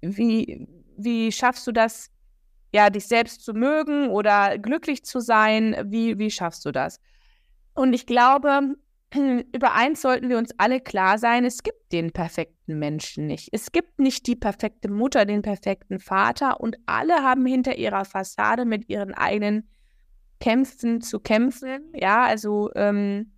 wie, 0.01 0.67
wie 0.97 1.31
schaffst 1.31 1.67
du 1.67 1.71
das, 1.71 2.09
ja, 2.73 2.89
dich 2.89 3.07
selbst 3.07 3.43
zu 3.43 3.53
mögen 3.53 4.09
oder 4.09 4.57
glücklich 4.57 5.03
zu 5.03 5.19
sein? 5.19 5.75
Wie, 5.85 6.17
wie 6.17 6.31
schaffst 6.31 6.65
du 6.65 6.71
das? 6.71 6.99
Und 7.73 7.93
ich 7.93 8.05
glaube, 8.05 8.75
über 9.15 9.73
eins 9.73 10.01
sollten 10.01 10.29
wir 10.29 10.37
uns 10.37 10.51
alle 10.57 10.79
klar 10.79 11.17
sein, 11.17 11.45
es 11.45 11.63
gibt 11.63 11.91
den 11.91 12.11
perfekten 12.11 12.79
Menschen 12.79 13.27
nicht. 13.27 13.49
Es 13.51 13.71
gibt 13.71 13.99
nicht 13.99 14.27
die 14.27 14.35
perfekte 14.35 14.89
Mutter, 14.89 15.25
den 15.25 15.41
perfekten 15.41 15.99
Vater 15.99 16.59
und 16.59 16.77
alle 16.85 17.23
haben 17.23 17.45
hinter 17.45 17.77
ihrer 17.77 18.05
Fassade 18.05 18.65
mit 18.65 18.89
ihren 18.89 19.13
eigenen 19.13 19.69
Kämpfen 20.39 21.01
zu 21.01 21.19
kämpfen. 21.19 21.91
Ja, 21.93 22.23
also 22.23 22.71
ähm, 22.75 23.33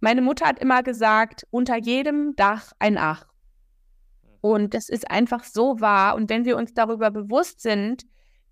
meine 0.00 0.22
Mutter 0.22 0.46
hat 0.46 0.58
immer 0.58 0.82
gesagt, 0.82 1.46
unter 1.50 1.76
jedem 1.76 2.34
Dach 2.36 2.72
ein 2.78 2.98
Ach. 2.98 3.26
Und 4.40 4.74
das 4.74 4.88
ist 4.88 5.10
einfach 5.10 5.44
so 5.44 5.80
wahr. 5.80 6.14
Und 6.14 6.30
wenn 6.30 6.44
wir 6.44 6.56
uns 6.56 6.74
darüber 6.74 7.10
bewusst 7.10 7.60
sind, 7.60 8.04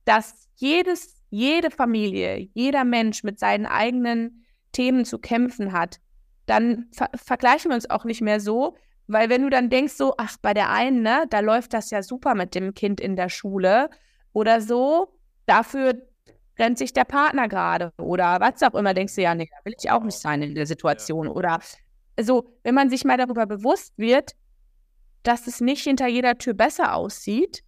dass 0.04 0.48
jedes, 0.56 1.22
jede 1.30 1.70
Familie, 1.70 2.48
jeder 2.54 2.84
Mensch 2.84 3.22
mit 3.22 3.38
seinen 3.38 3.66
eigenen 3.66 4.45
Themen 4.76 5.06
zu 5.06 5.18
kämpfen 5.18 5.72
hat, 5.72 6.00
dann 6.44 6.86
ver 6.92 7.08
vergleichen 7.14 7.70
wir 7.70 7.76
uns 7.76 7.88
auch 7.88 8.04
nicht 8.04 8.20
mehr 8.20 8.40
so, 8.40 8.76
weil 9.06 9.30
wenn 9.30 9.42
du 9.42 9.48
dann 9.48 9.70
denkst 9.70 9.94
so, 9.94 10.14
ach, 10.18 10.36
bei 10.42 10.52
der 10.52 10.70
einen, 10.70 11.00
ne, 11.02 11.24
da 11.30 11.40
läuft 11.40 11.72
das 11.72 11.90
ja 11.90 12.02
super 12.02 12.34
mit 12.34 12.54
dem 12.54 12.74
Kind 12.74 13.00
in 13.00 13.16
der 13.16 13.30
Schule 13.30 13.88
oder 14.34 14.60
so, 14.60 15.14
dafür 15.46 15.94
rennt 16.58 16.76
sich 16.76 16.92
der 16.92 17.04
Partner 17.04 17.48
gerade 17.48 17.92
oder 17.98 18.38
was 18.40 18.62
auch 18.62 18.74
immer, 18.74 18.92
denkst 18.92 19.14
du 19.14 19.22
ja, 19.22 19.34
nee, 19.34 19.48
da 19.50 19.64
will 19.64 19.74
ich 19.78 19.90
auch 19.90 20.02
nicht 20.02 20.18
sein 20.18 20.42
in 20.42 20.54
der 20.54 20.66
Situation 20.66 21.26
oder 21.26 21.58
so, 22.20 22.50
wenn 22.62 22.74
man 22.74 22.90
sich 22.90 23.04
mal 23.04 23.16
darüber 23.16 23.46
bewusst 23.46 23.96
wird, 23.96 24.32
dass 25.22 25.46
es 25.46 25.62
nicht 25.62 25.84
hinter 25.84 26.06
jeder 26.06 26.36
Tür 26.36 26.52
besser 26.52 26.94
aussieht, 26.94 27.62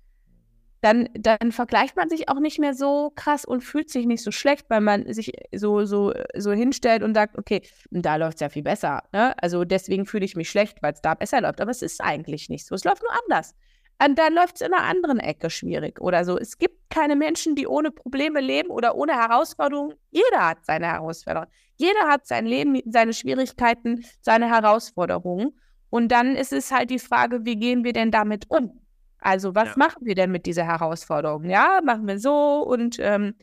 dann, 0.81 1.09
dann 1.15 1.53
vergleicht 1.53 1.97
man 1.97 2.09
sich 2.09 2.29
auch 2.29 2.39
nicht 2.39 2.59
mehr 2.59 2.75
so 2.75 3.13
krass 3.17 3.45
und 3.45 3.63
fühlt 3.63 3.91
sich 3.91 4.07
nicht 4.07 4.23
so 4.23 4.31
schlecht, 4.31 4.71
weil 4.71 4.81
man 4.81 5.13
sich 5.13 5.33
so, 5.55 5.85
so, 5.85 6.13
so 6.37 6.53
hinstellt 6.53 7.03
und 7.03 7.15
sagt, 7.15 7.37
okay, 7.37 7.63
da 7.91 8.17
läuft 8.17 8.37
es 8.37 8.41
ja 8.41 8.49
viel 8.49 8.63
besser. 8.63 9.03
Ne? 9.13 9.35
Also 9.43 9.65
deswegen 9.65 10.07
fühle 10.07 10.25
ich 10.25 10.37
mich 10.37 10.49
schlecht, 10.51 10.83
weil 10.83 10.93
es 10.93 11.03
da 11.03 11.15
besser 11.15 11.41
läuft. 11.41 11.61
Aber 11.61 11.71
es 11.71 11.83
ist 11.83 12.01
eigentlich 12.01 12.49
nicht 12.49 12.67
so. 12.67 12.75
Es 12.75 12.85
läuft 12.85 13.03
nur 13.03 13.13
anders. 13.25 13.55
Und 14.05 14.17
dann 14.17 14.33
läuft 14.33 14.57
es 14.57 14.61
in 14.61 14.73
einer 14.73 14.85
anderen 14.85 15.19
Ecke 15.19 15.51
schwierig 15.51 16.01
oder 16.01 16.25
so. 16.25 16.39
Es 16.39 16.59
gibt 16.59 16.89
keine 16.91 17.17
Menschen, 17.17 17.57
die 17.57 17.67
ohne 17.67 17.91
Probleme 17.91 18.41
leben 18.41 18.71
oder 18.71 18.95
ohne 18.95 19.15
Herausforderungen. 19.15 19.95
Jeder 20.11 20.49
hat 20.49 20.65
seine 20.65 20.87
Herausforderungen. 20.87 21.51
Jeder 21.77 22.07
hat 22.07 22.27
sein 22.27 22.47
Leben, 22.47 22.81
seine 22.87 23.13
Schwierigkeiten, 23.13 24.05
seine 24.21 24.49
Herausforderungen. 24.49 25.59
Und 25.91 26.13
dann 26.13 26.37
ist 26.37 26.53
es 26.53 26.71
halt 26.71 26.91
die 26.91 26.99
Frage, 27.01 27.45
wie 27.45 27.57
gehen 27.57 27.83
wir 27.83 27.93
denn 27.93 28.13
damit 28.13 28.45
um? 28.49 28.81
Also 29.21 29.55
was 29.55 29.71
ja. 29.71 29.75
machen 29.77 30.05
wir 30.05 30.15
denn 30.15 30.31
mit 30.31 30.47
dieser 30.47 30.65
Herausforderung? 30.65 31.45
Ja, 31.45 31.81
machen 31.85 32.07
wir 32.07 32.19
so 32.19 32.63
und 32.63 32.99
ähm, 33.01 33.35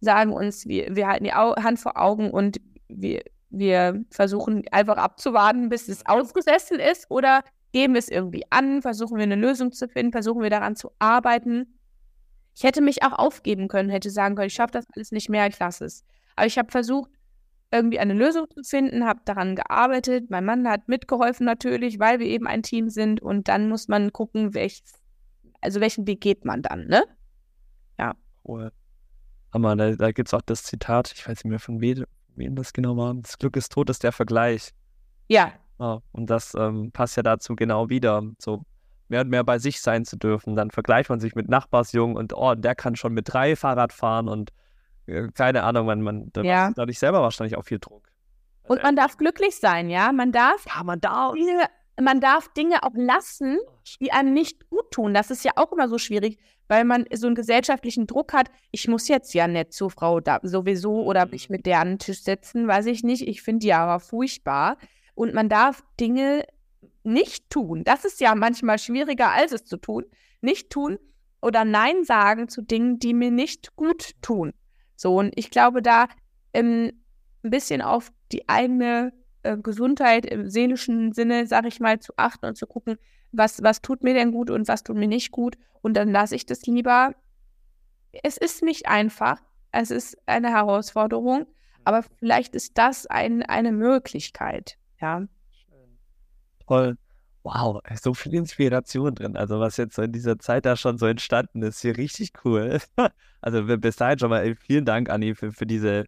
sagen 0.00 0.32
uns, 0.32 0.66
wir, 0.66 0.94
wir 0.94 1.06
halten 1.06 1.24
die 1.24 1.32
Au 1.32 1.56
Hand 1.56 1.78
vor 1.78 1.98
Augen 1.98 2.30
und 2.30 2.60
wir, 2.88 3.22
wir 3.50 4.04
versuchen 4.10 4.64
einfach 4.70 4.96
abzuwarten, 4.96 5.68
bis 5.68 5.88
es 5.88 6.06
ausgesessen 6.06 6.78
ist 6.78 7.10
oder 7.10 7.42
geben 7.72 7.94
wir 7.94 7.98
es 7.98 8.08
irgendwie 8.08 8.44
an, 8.50 8.80
versuchen 8.80 9.16
wir 9.16 9.24
eine 9.24 9.36
Lösung 9.36 9.72
zu 9.72 9.88
finden, 9.88 10.12
versuchen 10.12 10.42
wir 10.42 10.50
daran 10.50 10.76
zu 10.76 10.90
arbeiten. 10.98 11.78
Ich 12.56 12.64
hätte 12.64 12.80
mich 12.80 13.02
auch 13.02 13.12
aufgeben 13.12 13.68
können, 13.68 13.90
hätte 13.90 14.10
sagen 14.10 14.34
können, 14.34 14.48
ich 14.48 14.54
schaffe 14.54 14.72
das 14.72 14.86
alles 14.94 15.12
nicht 15.12 15.28
mehr, 15.28 15.46
ich 15.46 15.58
lasse 15.58 15.84
es. 15.84 16.04
Aber 16.34 16.46
ich 16.46 16.58
habe 16.58 16.70
versucht, 16.70 17.10
irgendwie 17.70 17.98
eine 17.98 18.14
Lösung 18.14 18.46
zu 18.50 18.62
finden, 18.62 19.04
habe 19.04 19.20
daran 19.24 19.54
gearbeitet. 19.54 20.30
Mein 20.30 20.44
Mann 20.44 20.68
hat 20.68 20.88
mitgeholfen 20.88 21.44
natürlich, 21.44 21.98
weil 21.98 22.18
wir 22.18 22.26
eben 22.26 22.46
ein 22.46 22.62
Team 22.62 22.88
sind. 22.88 23.20
Und 23.20 23.48
dann 23.48 23.68
muss 23.68 23.88
man 23.88 24.12
gucken, 24.12 24.54
welches 24.54 24.97
also 25.60 25.80
welchen 25.80 26.06
Weg 26.06 26.20
geht 26.20 26.44
man 26.44 26.62
dann, 26.62 26.86
ne? 26.86 27.04
Ja. 27.98 28.14
Cool. 28.46 28.72
Hammer, 29.52 29.76
da, 29.76 29.92
da 29.92 30.12
gibt 30.12 30.28
es 30.28 30.34
auch 30.34 30.42
das 30.42 30.62
Zitat, 30.62 31.12
ich 31.12 31.26
weiß 31.26 31.44
nicht 31.44 31.50
mehr 31.50 31.58
von 31.58 31.80
wem, 31.80 32.04
wem 32.36 32.54
das 32.54 32.72
genau 32.72 32.96
war. 32.96 33.14
Das 33.14 33.38
Glück 33.38 33.56
ist 33.56 33.72
tot, 33.72 33.90
ist 33.90 34.02
der 34.02 34.12
Vergleich. 34.12 34.72
Ja. 35.28 35.52
ja 35.78 36.00
und 36.12 36.28
das 36.28 36.54
ähm, 36.54 36.92
passt 36.92 37.16
ja 37.16 37.22
dazu 37.22 37.56
genau 37.56 37.88
wieder. 37.88 38.22
So 38.38 38.64
mehr 39.08 39.22
und 39.22 39.30
mehr 39.30 39.44
bei 39.44 39.58
sich 39.58 39.80
sein 39.80 40.04
zu 40.04 40.16
dürfen. 40.16 40.54
Dann 40.54 40.70
vergleicht 40.70 41.10
man 41.10 41.20
sich 41.20 41.34
mit 41.34 41.48
Nachbarsjungen 41.48 42.16
und 42.16 42.34
oh, 42.34 42.54
der 42.54 42.74
kann 42.74 42.96
schon 42.96 43.14
mit 43.14 43.32
drei 43.32 43.56
Fahrrad 43.56 43.92
fahren 43.92 44.28
und 44.28 44.52
äh, 45.06 45.28
keine 45.32 45.62
Ahnung, 45.62 45.86
man, 45.86 46.02
man 46.02 46.30
da 46.32 46.42
ja. 46.42 46.70
dadurch 46.74 46.98
selber 46.98 47.22
wahrscheinlich 47.22 47.56
auch 47.56 47.64
viel 47.64 47.78
Druck. 47.78 48.08
Und 48.64 48.82
man 48.82 48.96
darf 48.96 49.16
glücklich 49.16 49.56
sein, 49.56 49.88
ja. 49.88 50.12
Man 50.12 50.30
darf. 50.30 50.66
Ja, 50.66 50.84
man 50.84 51.00
darf 51.00 51.34
man 52.00 52.20
darf 52.20 52.48
Dinge 52.54 52.82
auch 52.82 52.94
lassen, 52.94 53.58
die 54.00 54.12
einem 54.12 54.32
nicht 54.32 54.68
gut 54.70 54.90
tun. 54.90 55.14
Das 55.14 55.30
ist 55.30 55.44
ja 55.44 55.52
auch 55.56 55.72
immer 55.72 55.88
so 55.88 55.98
schwierig, 55.98 56.38
weil 56.68 56.84
man 56.84 57.06
so 57.12 57.26
einen 57.26 57.34
gesellschaftlichen 57.34 58.06
Druck 58.06 58.32
hat. 58.32 58.50
Ich 58.70 58.88
muss 58.88 59.08
jetzt 59.08 59.34
ja 59.34 59.48
nicht 59.48 59.72
zur 59.72 59.90
Frau 59.90 60.20
da 60.20 60.38
sowieso 60.42 61.02
oder 61.02 61.26
mhm. 61.26 61.32
mich 61.32 61.50
mit 61.50 61.66
der 61.66 61.80
an 61.80 61.88
den 61.88 61.98
Tisch 61.98 62.22
setzen, 62.22 62.68
weiß 62.68 62.86
ich 62.86 63.02
nicht. 63.02 63.26
Ich 63.26 63.42
finde 63.42 63.60
die 63.60 63.72
aber 63.72 64.00
furchtbar. 64.00 64.76
Und 65.14 65.34
man 65.34 65.48
darf 65.48 65.82
Dinge 65.98 66.44
nicht 67.02 67.50
tun. 67.50 67.82
Das 67.84 68.04
ist 68.04 68.20
ja 68.20 68.34
manchmal 68.34 68.78
schwieriger, 68.78 69.30
als 69.30 69.52
es 69.52 69.64
zu 69.64 69.76
tun. 69.76 70.04
Nicht 70.40 70.70
tun 70.70 70.98
oder 71.40 71.64
Nein 71.64 72.04
sagen 72.04 72.48
zu 72.48 72.62
Dingen, 72.62 72.98
die 72.98 73.14
mir 73.14 73.30
nicht 73.30 73.74
gut 73.76 74.12
tun. 74.22 74.52
So, 74.96 75.16
und 75.16 75.32
ich 75.36 75.50
glaube, 75.50 75.82
da 75.82 76.06
ähm, 76.52 76.92
ein 77.42 77.50
bisschen 77.50 77.82
auf 77.82 78.10
die 78.32 78.48
eigene 78.48 79.12
äh, 79.42 79.56
Gesundheit 79.56 80.26
im 80.26 80.48
seelischen 80.48 81.12
Sinne, 81.12 81.46
sag 81.46 81.66
ich 81.66 81.80
mal, 81.80 82.00
zu 82.00 82.12
achten 82.16 82.46
und 82.46 82.56
zu 82.56 82.66
gucken, 82.66 82.98
was, 83.32 83.62
was 83.62 83.82
tut 83.82 84.02
mir 84.02 84.14
denn 84.14 84.32
gut 84.32 84.50
und 84.50 84.68
was 84.68 84.82
tut 84.82 84.96
mir 84.96 85.08
nicht 85.08 85.30
gut. 85.30 85.56
Und 85.82 85.94
dann 85.94 86.10
lasse 86.10 86.34
ich 86.34 86.46
das 86.46 86.62
lieber. 86.62 87.14
Es 88.22 88.36
ist 88.36 88.62
nicht 88.62 88.88
einfach. 88.88 89.40
Es 89.70 89.90
ist 89.90 90.16
eine 90.26 90.50
Herausforderung. 90.50 91.46
Aber 91.84 92.02
vielleicht 92.02 92.54
ist 92.54 92.76
das 92.76 93.06
ein, 93.06 93.42
eine 93.42 93.72
Möglichkeit. 93.72 94.76
Ja. 95.00 95.26
Toll. 96.66 96.96
Wow, 97.44 97.80
so 98.02 98.12
viel 98.12 98.34
Inspiration 98.34 99.14
drin. 99.14 99.36
Also, 99.36 99.58
was 99.58 99.78
jetzt 99.78 99.94
so 99.94 100.02
in 100.02 100.12
dieser 100.12 100.38
Zeit 100.38 100.66
da 100.66 100.76
schon 100.76 100.98
so 100.98 101.06
entstanden 101.06 101.62
ist, 101.62 101.80
hier 101.80 101.96
richtig 101.96 102.32
cool. 102.44 102.78
Also, 103.40 103.64
bis 103.78 103.94
dahin 103.94 104.18
schon 104.18 104.30
mal 104.30 104.56
vielen 104.56 104.84
Dank, 104.84 105.08
Anni, 105.08 105.36
für, 105.36 105.52
für 105.52 105.64
diese 105.64 106.06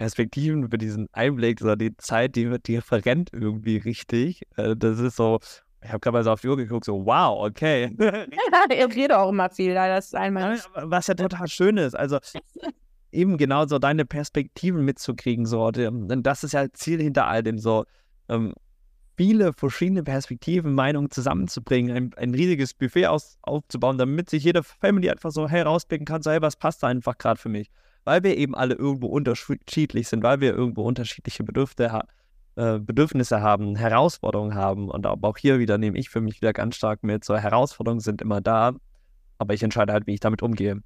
Perspektiven, 0.00 0.70
für 0.70 0.78
diesen 0.78 1.08
Einblick, 1.12 1.60
so 1.60 1.76
die 1.76 1.94
Zeit, 1.98 2.34
die, 2.34 2.58
die 2.62 2.80
verrennt 2.80 3.28
irgendwie 3.34 3.76
richtig. 3.76 4.40
Äh, 4.56 4.74
das 4.74 4.98
ist 4.98 5.16
so, 5.16 5.40
ich 5.82 5.90
habe 5.90 6.00
gerade 6.00 6.14
mal 6.14 6.24
so 6.24 6.30
auf 6.32 6.40
die 6.40 6.48
Uhr 6.48 6.56
geguckt, 6.56 6.86
so 6.86 7.04
wow, 7.04 7.46
okay. 7.46 7.94
Ich 8.70 8.96
rede 8.96 9.18
auch 9.18 9.28
immer 9.28 9.50
viel, 9.50 9.74
das 9.74 10.06
ist 10.06 10.14
einmal. 10.14 10.58
Was 10.74 11.08
ja 11.08 11.12
total 11.12 11.46
schön 11.48 11.76
ist, 11.76 11.94
also 11.94 12.18
eben 13.12 13.36
genau 13.36 13.66
so 13.66 13.78
deine 13.78 14.06
Perspektiven 14.06 14.86
mitzukriegen, 14.86 15.44
so, 15.44 15.66
und 15.66 16.22
das 16.22 16.44
ist 16.44 16.52
ja 16.52 16.72
Ziel 16.72 17.02
hinter 17.02 17.26
all 17.26 17.42
dem, 17.42 17.58
so 17.58 17.84
ähm, 18.30 18.54
viele 19.18 19.52
verschiedene 19.52 20.02
Perspektiven, 20.02 20.72
Meinungen 20.72 21.10
zusammenzubringen, 21.10 21.94
ein, 21.94 22.10
ein 22.16 22.34
riesiges 22.34 22.72
Buffet 22.72 23.08
aus, 23.08 23.36
aufzubauen, 23.42 23.98
damit 23.98 24.30
sich 24.30 24.44
jede 24.44 24.62
Family 24.62 25.10
einfach 25.10 25.30
so 25.30 25.46
herausblicken 25.46 26.06
kann, 26.06 26.22
so 26.22 26.30
hey, 26.30 26.40
was 26.40 26.56
passt 26.56 26.82
da 26.82 26.86
einfach 26.86 27.18
gerade 27.18 27.38
für 27.38 27.50
mich 27.50 27.70
weil 28.04 28.22
wir 28.22 28.36
eben 28.36 28.54
alle 28.54 28.74
irgendwo 28.74 29.06
unterschiedlich 29.06 30.08
sind, 30.08 30.22
weil 30.22 30.40
wir 30.40 30.54
irgendwo 30.54 30.82
unterschiedliche 30.82 31.44
Bedürfnisse, 31.44 32.00
äh, 32.56 32.78
Bedürfnisse 32.78 33.40
haben, 33.40 33.76
Herausforderungen 33.76 34.54
haben. 34.54 34.90
Und 34.90 35.06
auch 35.06 35.36
hier 35.36 35.58
wieder 35.58 35.78
nehme 35.78 35.98
ich 35.98 36.10
für 36.10 36.20
mich 36.20 36.40
wieder 36.40 36.52
ganz 36.52 36.76
stark 36.76 37.02
mit, 37.02 37.24
so 37.24 37.36
Herausforderungen 37.36 38.00
sind 38.00 38.22
immer 38.22 38.40
da, 38.40 38.72
aber 39.38 39.54
ich 39.54 39.62
entscheide 39.62 39.92
halt, 39.92 40.06
wie 40.06 40.14
ich 40.14 40.20
damit 40.20 40.42
umgehe. 40.42 40.82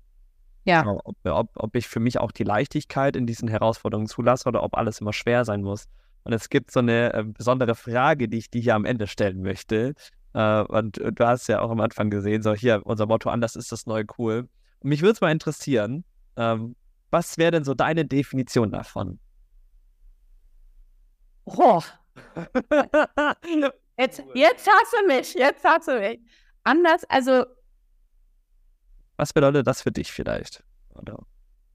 Ja. 0.64 0.86
Ob, 1.04 1.16
ob, 1.24 1.50
ob 1.54 1.76
ich 1.76 1.88
für 1.88 2.00
mich 2.00 2.18
auch 2.18 2.32
die 2.32 2.44
Leichtigkeit 2.44 3.16
in 3.16 3.26
diesen 3.26 3.48
Herausforderungen 3.48 4.08
zulasse 4.08 4.48
oder 4.48 4.62
ob 4.62 4.76
alles 4.76 5.00
immer 5.00 5.12
schwer 5.12 5.44
sein 5.44 5.62
muss. 5.62 5.86
Und 6.24 6.32
es 6.32 6.48
gibt 6.48 6.70
so 6.70 6.80
eine 6.80 7.12
äh, 7.12 7.22
besondere 7.22 7.74
Frage, 7.74 8.28
die 8.28 8.38
ich 8.38 8.50
dir 8.50 8.62
hier 8.62 8.74
am 8.74 8.86
Ende 8.86 9.06
stellen 9.06 9.42
möchte. 9.42 9.94
Äh, 10.32 10.62
und, 10.62 10.96
du 10.96 11.26
hast 11.26 11.48
ja 11.48 11.60
auch 11.60 11.70
am 11.70 11.80
Anfang 11.80 12.08
gesehen, 12.08 12.42
so 12.42 12.54
hier, 12.54 12.80
unser 12.84 13.06
Motto, 13.06 13.28
anders 13.28 13.56
ist 13.56 13.72
das 13.72 13.84
neue 13.84 14.04
cool. 14.18 14.48
Und 14.80 14.88
mich 14.88 15.02
würde 15.02 15.12
es 15.12 15.20
mal 15.20 15.32
interessieren, 15.32 16.04
Ähm, 16.36 16.74
was 17.14 17.38
wäre 17.38 17.52
denn 17.52 17.62
so 17.62 17.74
deine 17.74 18.04
Definition 18.04 18.72
davon? 18.72 19.20
Oh. 21.44 21.80
jetzt, 23.96 24.24
jetzt 24.34 24.68
hast 24.68 24.92
du 24.92 25.06
mich, 25.06 25.34
jetzt 25.34 25.64
hast 25.64 25.86
du 25.86 26.00
mich. 26.00 26.18
Anders, 26.64 27.04
also. 27.04 27.46
Was 29.16 29.32
bedeutet 29.32 29.64
das 29.64 29.80
für 29.80 29.92
dich 29.92 30.10
vielleicht? 30.10 30.64
Oder? 30.96 31.24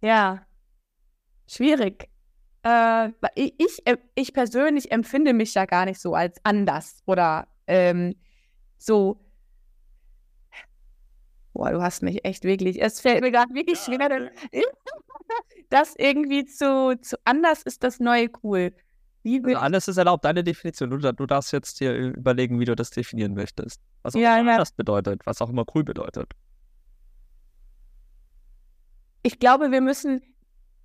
Ja, 0.01 0.45
schwierig. 1.47 2.09
Äh, 2.63 3.11
ich, 3.35 3.81
ich 4.15 4.33
persönlich 4.33 4.91
empfinde 4.91 5.31
mich 5.31 5.53
ja 5.53 5.65
gar 5.65 5.85
nicht 5.85 6.01
so 6.01 6.15
als 6.15 6.37
anders 6.43 7.01
oder 7.05 7.47
ähm, 7.65 8.13
so. 8.77 9.23
Boah, 11.53 11.71
du 11.71 11.81
hast 11.81 12.03
mich 12.03 12.25
echt 12.25 12.43
wirklich. 12.43 12.81
Es 12.81 12.99
fällt 12.99 13.21
mir 13.21 13.31
gerade 13.31 13.53
wirklich 13.53 13.79
ja, 13.87 13.95
schwer. 13.95 14.31
Das 15.69 15.95
irgendwie 15.97 16.45
zu, 16.45 16.97
zu 17.01 17.17
anders 17.25 17.63
ist 17.63 17.83
das 17.83 17.99
neue 17.99 18.29
cool. 18.43 18.73
Also 19.25 19.57
anders 19.57 19.87
ist 19.87 19.97
erlaubt, 19.97 20.25
deine 20.25 20.43
Definition. 20.43 20.89
Du, 20.89 20.97
du, 20.97 21.25
darfst 21.25 21.51
jetzt 21.51 21.77
hier 21.77 21.93
überlegen, 21.93 22.59
wie 22.59 22.65
du 22.65 22.75
das 22.75 22.89
definieren 22.89 23.33
möchtest. 23.33 23.81
Was 24.01 24.15
auch 24.15 24.19
ja, 24.19 24.39
immer 24.39 24.53
anders 24.53 24.71
bedeutet, 24.71 25.21
was 25.25 25.41
auch 25.41 25.49
immer 25.49 25.65
cool 25.75 25.83
bedeutet. 25.83 26.31
Ich 29.21 29.39
glaube, 29.39 29.71
wir 29.71 29.81
müssen 29.81 30.21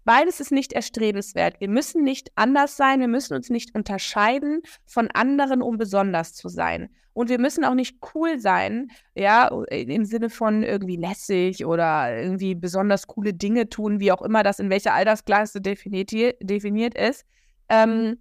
Beides 0.05 0.41
ist 0.41 0.53
nicht 0.53 0.73
erstrebenswert. 0.73 1.61
Wir 1.61 1.69
müssen 1.69 2.05
nicht 2.05 2.31
anders 2.35 2.77
sein, 2.77 3.01
wir 3.01 3.09
müssen 3.09 3.35
uns 3.35 3.49
nicht 3.49 3.75
unterscheiden 3.75 4.61
von 4.85 5.11
anderen, 5.11 5.63
um 5.63 5.79
besonders 5.79 6.35
zu 6.35 6.49
sein. 6.49 6.91
Und 7.15 7.29
wir 7.29 7.39
müssen 7.39 7.65
auch 7.65 7.75
nicht 7.75 7.99
cool 8.15 8.39
sein, 8.41 8.91
ja, 9.15 9.47
im 9.71 10.05
Sinne 10.05 10.31
von 10.31 10.63
irgendwie 10.63 10.97
lässig 10.97 11.65
oder 11.65 12.21
irgendwie 12.21 12.55
besonders 12.55 13.07
coole 13.07 13.33
Dinge 13.33 13.69
tun, 13.69 14.01
wie 14.01 14.13
auch 14.13 14.21
immer 14.21 14.43
das 14.43 14.59
in 14.59 14.69
welcher 14.69 14.95
Altersklasse 14.95 15.61
definiert, 15.61 16.11
definiert 16.43 16.99
ist, 16.99 17.25
ähm, 17.69 18.19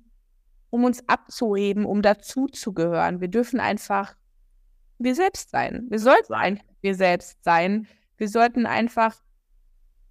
um 0.70 0.84
uns 0.84 1.08
abzuheben, 1.10 1.86
um 1.86 2.02
dazuzugehören. 2.02 3.20
Wir 3.20 3.30
dürfen 3.30 3.60
einfach 3.60 4.16
wir 5.00 5.16
selbst 5.16 5.50
sein. 5.50 5.88
Wir 5.90 6.00
sollten 6.00 6.34
einfach 6.34 6.64
wir 6.82 6.96
selbst 6.96 7.44
sein. 7.44 7.88
Wir 8.18 8.30
sollten 8.30 8.66
einfach 8.66 9.23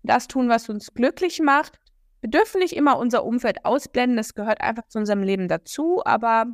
das 0.03 0.29
tun, 0.29 0.49
was 0.49 0.69
uns 0.69 0.95
glücklich 0.95 1.41
macht. 1.41 1.79
Wir 2.21 2.31
dürfen 2.31 2.61
nicht 2.61 2.75
immer 2.75 2.99
unser 2.99 3.25
Umfeld 3.25 3.65
ausblenden, 3.65 4.17
das 4.17 4.35
gehört 4.35 4.61
einfach 4.61 4.87
zu 4.89 4.99
unserem 4.99 5.23
Leben 5.23 5.49
dazu, 5.49 6.03
aber 6.05 6.47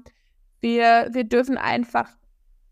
wir, 0.60 1.08
wir 1.12 1.24
dürfen 1.24 1.58
einfach 1.58 2.10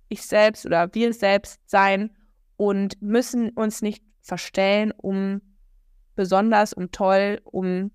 ich 0.09 0.23
selbst 0.23 0.65
oder 0.67 0.95
wir 0.95 1.13
selbst 1.13 1.61
sein 1.67 2.17
und 2.57 3.01
müssen 3.03 3.51
uns 3.51 3.83
nicht 3.83 4.05
verstellen, 4.23 4.93
um 4.97 5.41
besonders, 6.15 6.73
um 6.73 6.91
toll, 6.91 7.41
um 7.45 7.91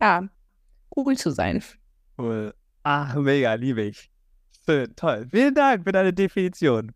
ja, 0.00 0.28
cool 0.96 1.16
zu 1.16 1.30
sein. 1.30 1.62
Cool. 2.18 2.54
Ah, 2.82 3.14
mega, 3.16 3.54
liebe 3.54 3.82
ich. 3.82 4.10
Schön, 4.66 4.96
toll. 4.96 5.26
Vielen 5.30 5.54
Dank 5.54 5.84
für 5.84 5.92
deine 5.92 6.12
Definition. 6.12 6.92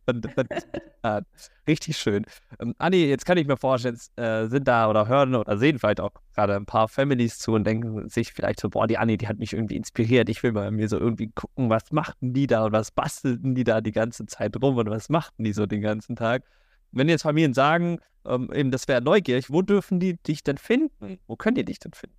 Richtig 1.66 1.98
schön. 1.98 2.24
Ähm, 2.60 2.74
Anni, 2.78 3.04
jetzt 3.04 3.26
kann 3.26 3.36
ich 3.36 3.46
mir 3.46 3.58
vorstellen, 3.58 3.98
äh, 4.16 4.46
sind 4.46 4.66
da 4.66 4.88
oder 4.88 5.06
hören 5.06 5.34
oder 5.34 5.58
sehen 5.58 5.78
vielleicht 5.78 6.00
auch 6.00 6.12
gerade 6.34 6.56
ein 6.56 6.64
paar 6.64 6.88
Families 6.88 7.38
zu 7.38 7.52
und 7.52 7.64
denken 7.64 8.08
sich 8.08 8.32
vielleicht 8.32 8.60
so, 8.60 8.70
boah, 8.70 8.86
die 8.86 8.96
Anni, 8.96 9.18
die 9.18 9.28
hat 9.28 9.38
mich 9.38 9.52
irgendwie 9.52 9.76
inspiriert. 9.76 10.30
Ich 10.30 10.42
will 10.42 10.52
mal 10.52 10.70
mir 10.70 10.88
so 10.88 10.98
irgendwie 10.98 11.28
gucken, 11.28 11.68
was 11.68 11.92
machten 11.92 12.32
die 12.32 12.46
da 12.46 12.64
und 12.64 12.72
was 12.72 12.90
bastelten 12.90 13.54
die 13.54 13.64
da 13.64 13.82
die 13.82 13.92
ganze 13.92 14.24
Zeit 14.26 14.56
rum 14.62 14.76
und 14.78 14.88
was 14.88 15.10
machten 15.10 15.44
die 15.44 15.52
so 15.52 15.66
den 15.66 15.82
ganzen 15.82 16.16
Tag. 16.16 16.44
Wenn 16.92 17.08
jetzt 17.10 17.22
Familien 17.22 17.52
sagen, 17.52 17.98
ähm, 18.24 18.50
eben, 18.54 18.70
das 18.70 18.88
wäre 18.88 19.02
neugierig, 19.02 19.50
wo 19.50 19.60
dürfen 19.60 20.00
die 20.00 20.16
dich 20.22 20.42
denn 20.42 20.56
finden? 20.58 21.18
Wo 21.26 21.36
können 21.36 21.56
die 21.56 21.64
dich 21.66 21.78
denn 21.80 21.92
finden? 21.92 22.16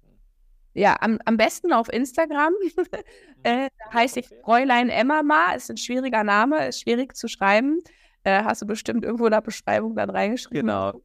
Ja, 0.74 0.96
am, 1.02 1.20
am 1.26 1.38
besten 1.38 1.74
auf 1.74 1.92
Instagram. 1.92 2.54
äh, 3.44 3.70
da 3.78 3.94
heiße 3.94 4.20
ich 4.20 4.30
Fräulein 4.44 4.90
Emma 4.90 5.24
Ma. 5.24 5.54
Ist 5.54 5.70
ein 5.70 5.78
schwieriger 5.78 6.24
Name, 6.24 6.68
ist 6.68 6.82
schwierig 6.82 7.16
zu 7.16 7.28
schreiben. 7.28 7.80
Äh, 8.24 8.44
hast 8.44 8.62
du 8.62 8.66
bestimmt 8.66 9.04
irgendwo 9.04 9.26
in 9.26 9.32
der 9.32 9.42
Beschreibung 9.42 9.96
dann 9.96 10.10
reingeschrieben. 10.10 10.68
Genau. 10.68 11.02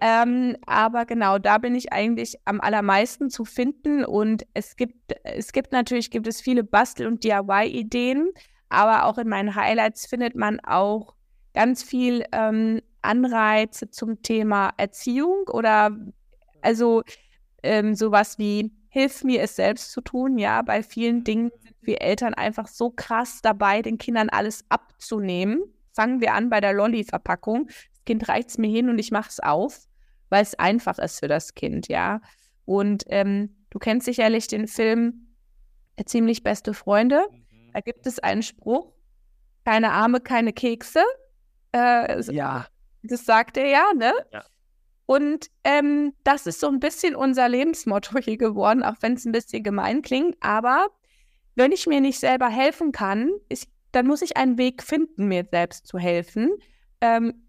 Ähm, 0.00 0.56
aber 0.66 1.06
genau, 1.06 1.38
da 1.38 1.58
bin 1.58 1.74
ich 1.74 1.92
eigentlich 1.92 2.36
am 2.44 2.60
allermeisten 2.60 3.30
zu 3.30 3.44
finden. 3.44 4.04
Und 4.04 4.44
es 4.52 4.76
gibt, 4.76 5.14
es 5.22 5.52
gibt 5.52 5.72
natürlich, 5.72 6.10
gibt 6.10 6.26
es 6.26 6.40
viele 6.40 6.64
Bastel- 6.64 7.06
und 7.06 7.24
DIY-Ideen, 7.24 8.30
aber 8.68 9.04
auch 9.04 9.18
in 9.18 9.28
meinen 9.28 9.54
Highlights 9.54 10.06
findet 10.06 10.34
man 10.34 10.60
auch 10.60 11.14
ganz 11.54 11.82
viel 11.82 12.24
ähm, 12.32 12.80
Anreize 13.02 13.90
zum 13.90 14.22
Thema 14.22 14.72
Erziehung 14.76 15.44
oder 15.48 15.96
also 16.62 17.02
ähm, 17.62 17.94
sowas 17.94 18.38
wie 18.38 18.72
hilf 18.94 19.24
mir, 19.24 19.42
es 19.42 19.56
selbst 19.56 19.90
zu 19.90 20.00
tun. 20.00 20.38
Ja, 20.38 20.62
bei 20.62 20.84
vielen 20.84 21.24
Dingen 21.24 21.50
sind 21.58 21.76
wir 21.80 22.00
Eltern 22.00 22.32
einfach 22.32 22.68
so 22.68 22.90
krass 22.90 23.42
dabei, 23.42 23.82
den 23.82 23.98
Kindern 23.98 24.28
alles 24.28 24.64
abzunehmen. 24.68 25.64
Fangen 25.92 26.20
wir 26.20 26.32
an 26.32 26.48
bei 26.48 26.60
der 26.60 26.72
Lolli-Verpackung. 26.72 27.66
Das 27.66 28.04
Kind 28.06 28.28
reicht 28.28 28.50
es 28.50 28.58
mir 28.58 28.70
hin 28.70 28.88
und 28.88 29.00
ich 29.00 29.10
mache 29.10 29.30
es 29.30 29.40
auf, 29.40 29.80
weil 30.28 30.44
es 30.44 30.56
einfach 30.60 31.00
ist 31.00 31.18
für 31.18 31.26
das 31.26 31.56
Kind, 31.56 31.88
ja. 31.88 32.20
Und 32.66 33.02
ähm, 33.08 33.56
du 33.70 33.80
kennst 33.80 34.06
sicherlich 34.06 34.46
den 34.46 34.68
Film 34.68 35.24
Ziemlich 36.06 36.42
beste 36.42 36.74
Freunde. 36.74 37.24
Mhm. 37.30 37.72
Da 37.72 37.80
gibt 37.80 38.06
es 38.06 38.20
einen 38.20 38.42
Spruch: 38.42 38.92
Keine 39.64 39.90
Arme, 39.92 40.20
keine 40.20 40.52
Kekse. 40.52 41.02
Äh, 41.72 42.20
ja. 42.32 42.66
Das 43.02 43.24
sagt 43.24 43.56
er 43.56 43.66
ja, 43.66 43.92
ne? 43.94 44.12
Ja. 44.32 44.44
Und 45.06 45.50
ähm, 45.64 46.14
das 46.24 46.46
ist 46.46 46.60
so 46.60 46.68
ein 46.68 46.80
bisschen 46.80 47.14
unser 47.14 47.48
Lebensmotto 47.48 48.18
hier 48.18 48.38
geworden, 48.38 48.82
auch 48.82 48.96
wenn 49.00 49.14
es 49.14 49.24
ein 49.24 49.32
bisschen 49.32 49.62
gemein 49.62 50.02
klingt. 50.02 50.36
Aber 50.40 50.88
wenn 51.54 51.72
ich 51.72 51.86
mir 51.86 52.00
nicht 52.00 52.18
selber 52.18 52.48
helfen 52.48 52.92
kann, 52.92 53.30
ist, 53.48 53.68
dann 53.92 54.06
muss 54.06 54.22
ich 54.22 54.36
einen 54.36 54.58
Weg 54.58 54.82
finden, 54.82 55.26
mir 55.26 55.46
selbst 55.50 55.86
zu 55.86 55.98
helfen. 55.98 56.50
Ähm, 57.00 57.46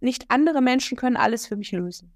nicht 0.00 0.30
andere 0.30 0.62
Menschen 0.62 0.96
können 0.96 1.16
alles 1.16 1.46
für 1.46 1.56
mich 1.56 1.72
lösen. 1.72 2.12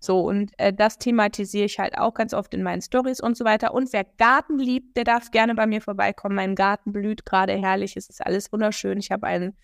So, 0.00 0.20
und 0.20 0.52
äh, 0.58 0.72
das 0.72 0.98
thematisiere 0.98 1.64
ich 1.64 1.78
halt 1.78 1.96
auch 1.96 2.12
ganz 2.12 2.34
oft 2.34 2.52
in 2.52 2.62
meinen 2.62 2.82
Stories 2.82 3.20
und 3.20 3.38
so 3.38 3.44
weiter. 3.44 3.72
Und 3.72 3.92
wer 3.94 4.04
Garten 4.04 4.58
liebt, 4.58 4.96
der 4.98 5.04
darf 5.04 5.30
gerne 5.30 5.54
bei 5.54 5.66
mir 5.66 5.80
vorbeikommen. 5.80 6.34
Mein 6.36 6.54
Garten 6.54 6.92
blüht 6.92 7.24
gerade 7.24 7.54
herrlich, 7.54 7.96
es 7.96 8.10
ist 8.10 8.24
alles 8.24 8.52
wunderschön. 8.52 8.98
Ich 8.98 9.10
habe 9.10 9.26
einen 9.26 9.56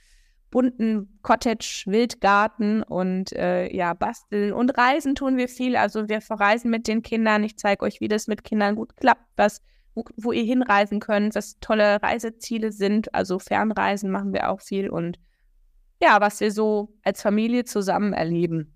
bunten 0.50 1.18
Cottage-Wildgarten 1.22 2.82
und 2.82 3.32
äh, 3.32 3.74
ja, 3.74 3.94
basteln 3.94 4.52
und 4.52 4.76
reisen 4.76 5.14
tun 5.14 5.36
wir 5.36 5.48
viel. 5.48 5.76
Also 5.76 6.08
wir 6.08 6.20
verreisen 6.20 6.70
mit 6.70 6.88
den 6.88 7.02
Kindern. 7.02 7.44
Ich 7.44 7.56
zeige 7.56 7.84
euch, 7.84 8.00
wie 8.00 8.08
das 8.08 8.26
mit 8.26 8.44
Kindern 8.44 8.74
gut 8.74 8.96
klappt, 8.96 9.24
was, 9.36 9.62
wo, 9.94 10.04
wo, 10.16 10.32
ihr 10.32 10.44
hinreisen 10.44 11.00
könnt, 11.00 11.34
was 11.34 11.58
tolle 11.60 12.02
Reiseziele 12.02 12.72
sind. 12.72 13.14
Also 13.14 13.38
Fernreisen 13.38 14.10
machen 14.10 14.32
wir 14.32 14.50
auch 14.50 14.60
viel 14.60 14.90
und 14.90 15.18
ja, 16.02 16.20
was 16.20 16.40
wir 16.40 16.50
so 16.50 16.94
als 17.04 17.22
Familie 17.22 17.64
zusammen 17.64 18.12
erleben. 18.12 18.74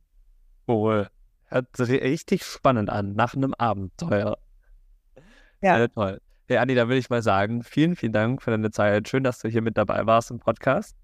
Cool. 0.68 1.08
Hört 1.46 1.76
sich 1.76 1.90
richtig 1.90 2.44
spannend 2.44 2.90
an, 2.90 3.14
nach 3.14 3.34
einem 3.34 3.54
Abenteuer. 3.54 4.38
Ja. 5.60 5.76
Sehr 5.76 5.90
toll. 5.90 6.20
Hey 6.46 6.58
Anni, 6.58 6.74
da 6.74 6.88
will 6.88 6.98
ich 6.98 7.08
mal 7.08 7.22
sagen, 7.22 7.62
vielen, 7.62 7.96
vielen 7.96 8.12
Dank 8.12 8.42
für 8.42 8.50
deine 8.50 8.70
Zeit. 8.70 9.08
Schön, 9.08 9.24
dass 9.24 9.38
du 9.38 9.48
hier 9.48 9.62
mit 9.62 9.78
dabei 9.78 10.04
warst 10.04 10.30
im 10.30 10.38
Podcast 10.38 10.94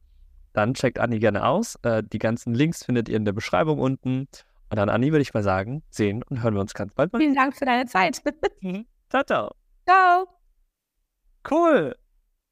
dann 0.52 0.74
checkt 0.74 0.98
Anni 0.98 1.18
gerne 1.18 1.46
aus. 1.46 1.76
Äh, 1.82 2.02
die 2.02 2.18
ganzen 2.18 2.54
Links 2.54 2.84
findet 2.84 3.08
ihr 3.08 3.16
in 3.16 3.24
der 3.24 3.32
Beschreibung 3.32 3.78
unten. 3.78 4.28
Und 4.70 4.76
dann, 4.76 4.88
Anni, 4.88 5.10
würde 5.10 5.22
ich 5.22 5.34
mal 5.34 5.42
sagen, 5.42 5.82
sehen 5.90 6.22
und 6.28 6.42
hören 6.42 6.54
wir 6.54 6.60
uns 6.60 6.74
ganz 6.74 6.94
bald 6.94 7.12
mal. 7.12 7.18
Vielen 7.18 7.34
Dank 7.34 7.56
für 7.56 7.64
deine 7.64 7.86
Zeit. 7.86 8.22
ciao, 9.10 9.24
ciao. 9.24 9.54
Ciao. 9.86 10.28
Cool. 11.48 11.94